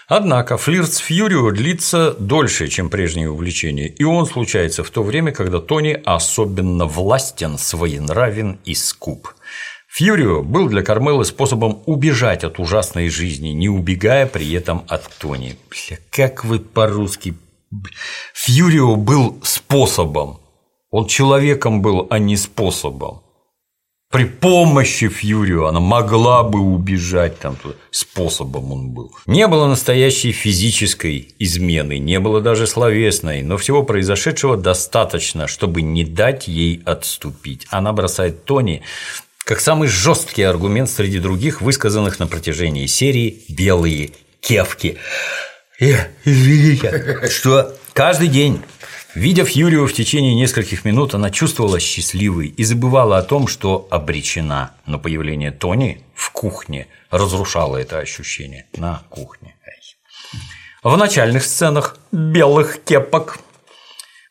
[0.07, 5.33] Однако флирт с Фьюрио длится дольше, чем прежние увлечения, и он случается в то время,
[5.33, 9.33] когда Тони особенно властен, своенравен и скуп.
[9.89, 15.57] Фьюрио был для Кармелы способом убежать от ужасной жизни, не убегая при этом от Тони.
[15.69, 17.33] Бля, как вы по-русски...
[18.33, 20.39] Фьюрио был способом.
[20.89, 23.23] Он человеком был, а не способом.
[24.09, 27.57] При помощи Фьюрио она могла бы убежать там
[27.91, 29.11] способом он был.
[29.25, 36.05] Не было настоящей физической измены, не было даже словесной, но всего произошедшего достаточно, чтобы не
[36.05, 37.67] дать ей отступить.
[37.69, 38.81] Она бросает Тони
[39.39, 44.97] как самый жесткий аргумент среди других, высказанных на протяжении серии «Белые кевки».
[45.79, 48.61] Извините, что каждый день
[49.17, 54.75] Видя Фьюрию в течение нескольких минут, она чувствовала счастливой и забывала о том, что обречена.
[54.85, 59.55] Но появление Тони в кухне разрушало это ощущение на кухне.
[60.83, 63.39] В начальных сценах белых кепок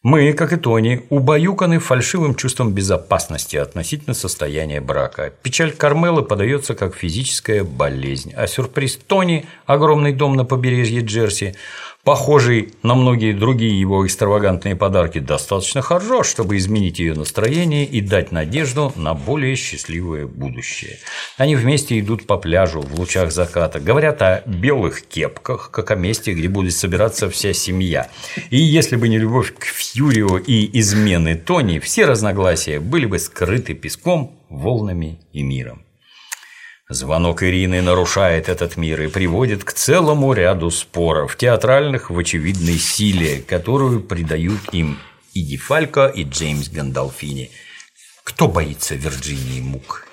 [0.05, 5.33] мы, как и Тони, убаюканы фальшивым чувством безопасности относительно состояния брака.
[5.43, 11.57] Печаль Кармелы подается как физическая болезнь, а сюрприз Тони– огромный дом на побережье Джерси–
[12.07, 18.31] похожий на многие другие его экстравагантные подарки, достаточно хорош, чтобы изменить ее настроение и дать
[18.31, 20.99] надежду на более счастливое будущее.
[21.37, 26.33] Они вместе идут по пляжу в лучах заката, говорят о белых кепках, как о месте,
[26.33, 28.09] где будет собираться вся семья.
[28.51, 33.75] И если бы не любовь к Фьюрио и измены Тони, все разногласия были бы скрыты
[33.75, 35.86] песком, волнами и миром.
[36.89, 43.43] Звонок Ирины нарушает этот мир и приводит к целому ряду споров, театральных в очевидной силе,
[43.43, 44.97] которую придают им
[45.35, 47.51] и Ди Фалько, и Джеймс Гандалфини.
[48.23, 50.07] Кто боится Вирджинии Мук?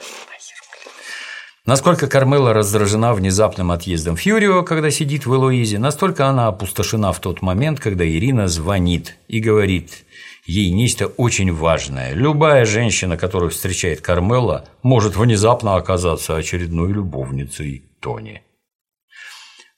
[1.68, 7.44] Насколько Кармела раздражена внезапным отъездом Фьюрио, когда сидит в Элоизе, настолько она опустошена в тот
[7.44, 10.03] момент, когда Ирина звонит и говорит
[10.46, 12.14] ей нечто очень важное.
[12.14, 18.42] Любая женщина, которую встречает Кармела, может внезапно оказаться очередной любовницей Тони.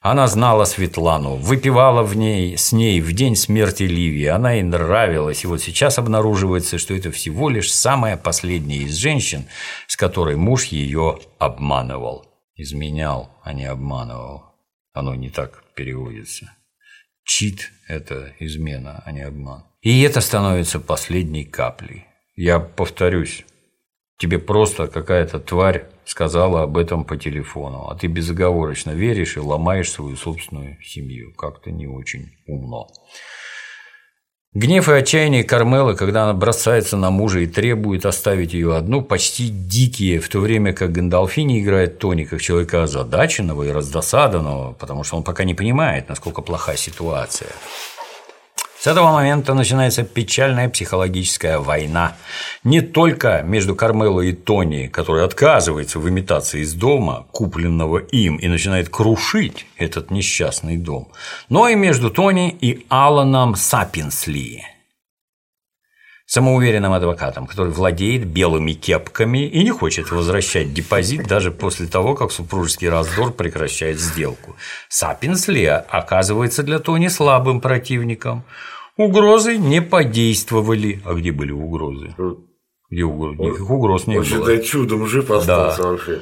[0.08, 5.44] Она знала Светлану, выпивала в ней, с ней в день смерти Ливии, она ей нравилась,
[5.44, 9.46] и вот сейчас обнаруживается, что это всего лишь самая последняя из женщин,
[9.88, 12.28] с которой муж ее обманывал.
[12.56, 14.44] Изменял, а не обманывал.
[14.94, 16.52] Оно не так переводится.
[17.24, 19.64] Чит– это измена, а не обман.
[19.86, 22.06] И это становится последней каплей.
[22.36, 23.46] Я повторюсь,
[24.18, 29.92] тебе просто какая-то тварь сказала об этом по телефону, а ты безоговорочно веришь и ломаешь
[29.92, 31.36] свою собственную семью.
[31.36, 32.88] Как-то не очень умно.
[34.56, 39.50] Гнев и отчаяние Кармелы, когда она бросается на мужа и требует оставить ее одну, почти
[39.50, 45.18] дикие, в то время как Гандалфини играет Тони как человека озадаченного и раздосаданного, потому что
[45.18, 47.52] он пока не понимает, насколько плоха ситуация.
[48.86, 52.16] С этого момента начинается печальная психологическая война
[52.64, 58.48] не только между Кармело и Тони, который отказывается в имитации из дома, купленного им, и
[58.48, 61.08] начинает крушить этот несчастный дом,
[61.50, 64.62] но и между Тони и Аланом Сапинсли,
[66.28, 72.32] самоуверенным адвокатом, который владеет белыми кепками и не хочет возвращать депозит даже после того, как
[72.32, 74.56] супружеский раздор прекращает сделку.
[74.90, 78.44] Сапинсли оказывается для Тони слабым противником–
[78.98, 81.02] Угрозы не подействовали.
[81.06, 82.16] А где были угрозы?
[82.90, 83.38] Где угрозы?
[83.42, 84.58] Никаких угроз не Он, было.
[84.60, 85.90] чудом жив остался Да.
[85.90, 86.22] вообще.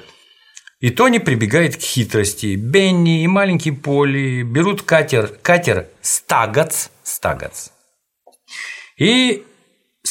[0.80, 2.56] И Тони прибегает к хитрости.
[2.56, 7.70] Бенни и маленький Поли берут катер, катер Стагац, Стагац
[8.98, 9.44] и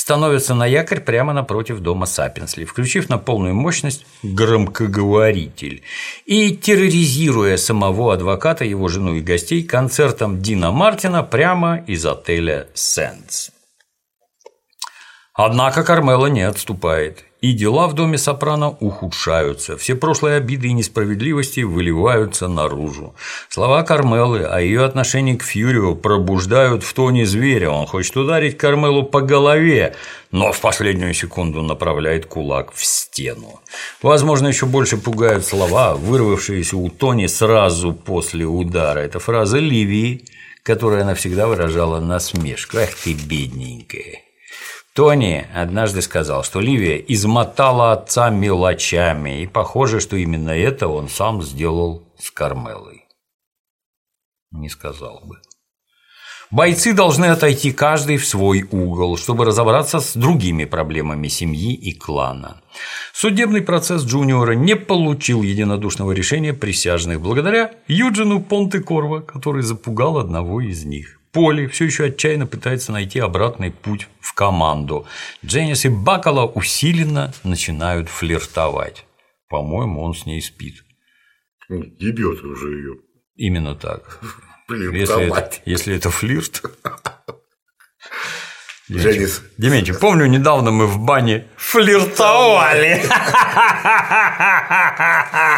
[0.02, 5.82] становятся на якорь прямо напротив дома Сапинсли, включив на полную мощность громкоговоритель
[6.26, 13.52] и терроризируя самого адвоката, его жену и гостей концертом Дина Мартина прямо из отеля «Сенс».
[15.34, 21.60] Однако Кармела не отступает, и дела в доме Сопрано ухудшаются, все прошлые обиды и несправедливости
[21.60, 23.14] выливаются наружу.
[23.48, 29.02] Слова Кармелы о ее отношении к Фьюрио пробуждают в тоне зверя, он хочет ударить Кармелу
[29.02, 29.96] по голове,
[30.30, 33.60] но в последнюю секунду направляет кулак в стену.
[34.02, 39.00] Возможно, еще больше пугают слова, вырвавшиеся у Тони сразу после удара.
[39.00, 40.24] Это фраза Ливии,
[40.62, 42.78] которая навсегда выражала насмешку.
[42.78, 44.31] «Ах ты, бедненькая!»
[44.94, 51.42] Тони однажды сказал, что Ливия измотала отца мелочами, и похоже, что именно это он сам
[51.42, 53.06] сделал с Кармелой.
[54.50, 55.36] Не сказал бы.
[56.50, 62.60] Бойцы должны отойти каждый в свой угол, чтобы разобраться с другими проблемами семьи и клана.
[63.14, 70.84] Судебный процесс Джуниора не получил единодушного решения присяжных благодаря Юджину Понте-Корво, который запугал одного из
[70.84, 71.21] них.
[71.32, 75.06] Поли все еще отчаянно пытается найти обратный путь в команду.
[75.44, 79.06] Дженнис и Бакала усиленно начинают флиртовать.
[79.48, 80.84] По-моему, он с ней спит.
[81.70, 82.96] Ебет уже ее.
[83.36, 84.20] Именно так.
[84.68, 86.62] Блин, Если это, если это флирт.
[88.90, 89.42] Дженнис.
[89.56, 93.02] Дементьев, помню, недавно мы в бане флиртовали.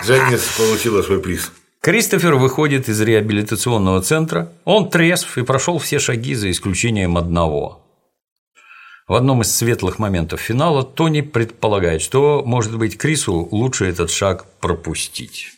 [0.04, 1.50] Дженнис получила свой приз.
[1.84, 4.50] Кристофер выходит из реабилитационного центра.
[4.64, 7.82] Он трезв и прошел все шаги за исключением одного.
[9.06, 14.46] В одном из светлых моментов финала Тони предполагает, что, может быть, Крису лучше этот шаг
[14.60, 15.52] пропустить.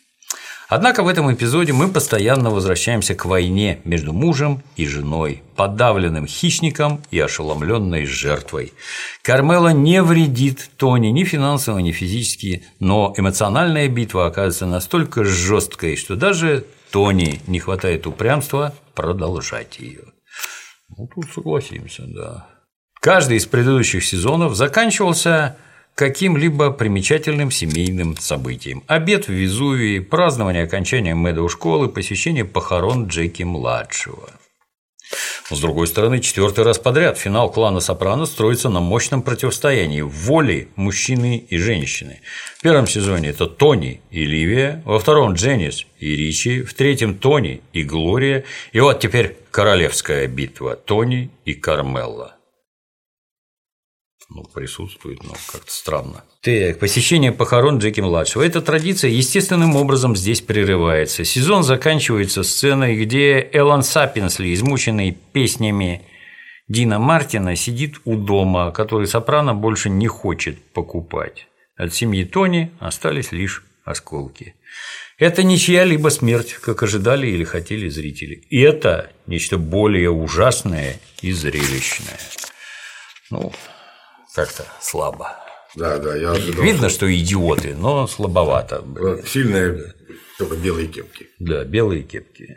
[0.69, 7.01] Однако в этом эпизоде мы постоянно возвращаемся к войне между мужем и женой, подавленным хищником
[7.09, 8.73] и ошеломленной жертвой.
[9.21, 16.17] Кармела не вредит Тони ни финансово, ни физически, но эмоциональная битва оказывается настолько жесткой, что
[16.17, 20.03] даже Тони не хватает упрямства продолжать ее.
[20.89, 22.47] Ну, тут согласимся, да.
[22.99, 25.55] Каждый из предыдущих сезонов заканчивался
[25.97, 28.83] каким-либо примечательным семейным событием.
[28.85, 34.29] Обед в Везувии, празднование окончания Мэдоу школы, посещение похорон Джеки-младшего.
[35.49, 41.43] С другой стороны, четвертый раз подряд финал клана Сопрано строится на мощном противостоянии воли мужчины
[41.49, 42.21] и женщины.
[42.57, 47.61] В первом сезоне это Тони и Ливия, во втором Дженнис и Ричи, в третьем Тони
[47.73, 52.36] и Глория, и вот теперь королевская битва Тони и Кармелла
[54.29, 56.23] ну, присутствует, но как-то странно.
[56.41, 58.43] Так, посещение похорон Джеки-младшего.
[58.43, 61.23] Эта традиция естественным образом здесь прерывается.
[61.23, 66.03] Сезон заканчивается сценой, где Эллен Саппинсли, измученный песнями
[66.67, 71.47] Дина Мартина, сидит у дома, который Сопрано больше не хочет покупать.
[71.77, 74.55] От семьи Тони остались лишь осколки.
[75.17, 78.43] Это не чья-либо смерть, как ожидали или хотели зрители.
[78.49, 82.19] И это нечто более ужасное и зрелищное.
[83.31, 83.51] Ну,
[84.37, 85.35] как-то слабо.
[85.75, 86.63] Да, да, я ожидал.
[86.63, 88.83] Видно, что идиоты, но слабовато.
[88.95, 89.95] что Сильная
[90.37, 91.27] только белые кепки.
[91.39, 92.55] Да, белые кепки.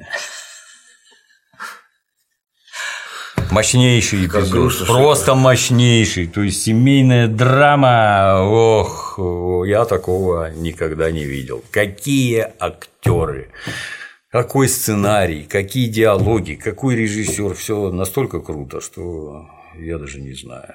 [3.50, 4.52] Мощнейший Как эпизод.
[4.52, 6.26] грустно, что Просто мощнейший.
[6.26, 8.42] То есть семейная драма.
[8.42, 9.18] Ох,
[9.66, 11.64] я такого никогда не видел.
[11.70, 13.50] Какие актеры.
[14.30, 19.46] Какой сценарий, какие диалоги, какой режиссер, все настолько круто, что
[19.78, 20.74] я даже не знаю.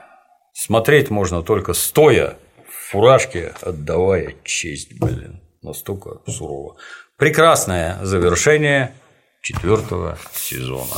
[0.57, 5.41] Смотреть можно только стоя в фуражке, отдавая честь, блин.
[5.61, 6.77] Настолько сурово.
[7.18, 8.95] Прекрасное завершение
[9.41, 10.95] четвертого сезона.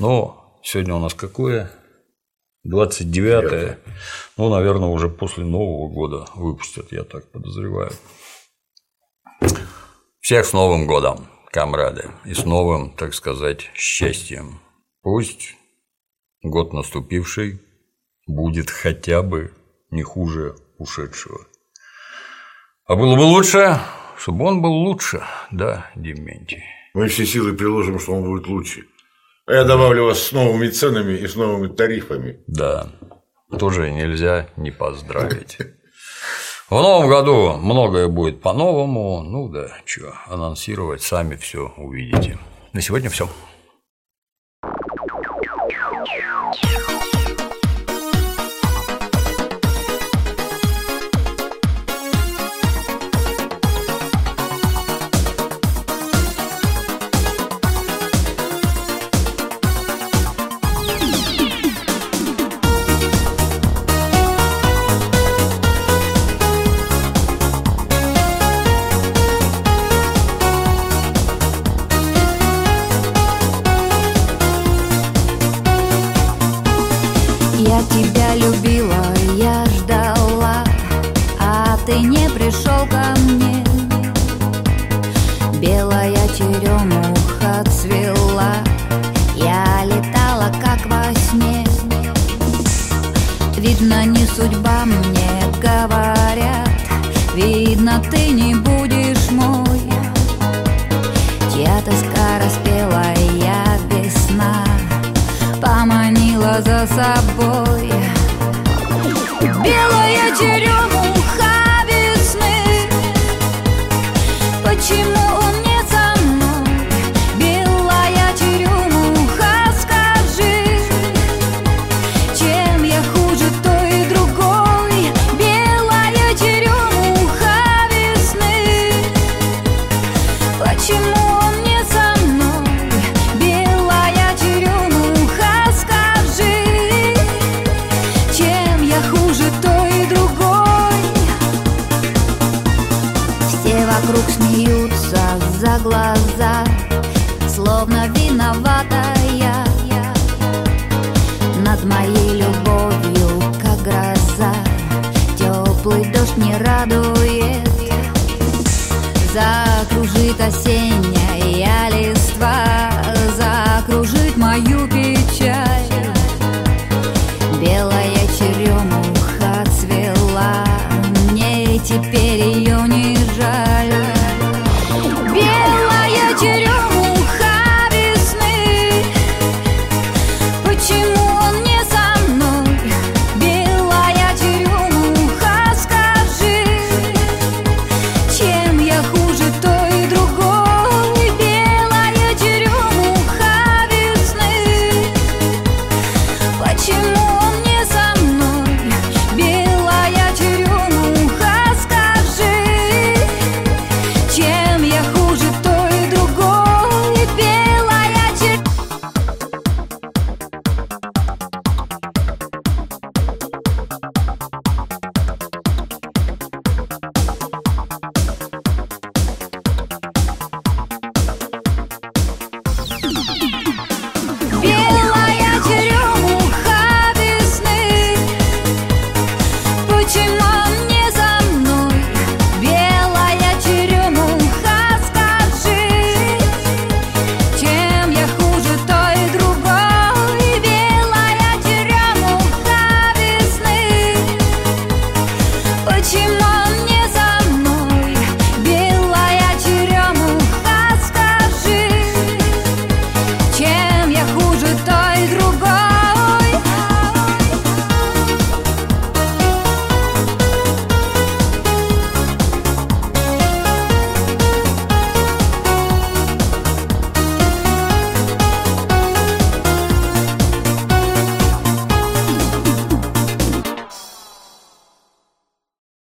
[0.00, 1.70] Но сегодня у нас какое?
[2.64, 3.78] 29
[4.36, 7.92] Ну, наверное, уже после Нового года выпустят, я так подозреваю.
[10.20, 14.60] Всех с Новым годом, комрады, и с новым, так сказать, счастьем.
[15.02, 15.54] Пусть
[16.42, 17.60] год наступивший
[18.30, 19.52] будет хотя бы
[19.90, 21.46] не хуже ушедшего.
[22.86, 23.78] А было бы лучше,
[24.18, 26.62] чтобы он был лучше, да, Дементий.
[26.94, 28.86] Мы все силы приложим, что он будет лучше.
[29.46, 32.40] А я добавлю вас с новыми ценами и с новыми тарифами.
[32.46, 32.90] Да,
[33.58, 35.58] тоже нельзя не поздравить.
[36.68, 39.22] В новом году многое будет по-новому.
[39.22, 42.38] Ну да, что, анонсировать сами все увидите.
[42.72, 43.28] На сегодня все.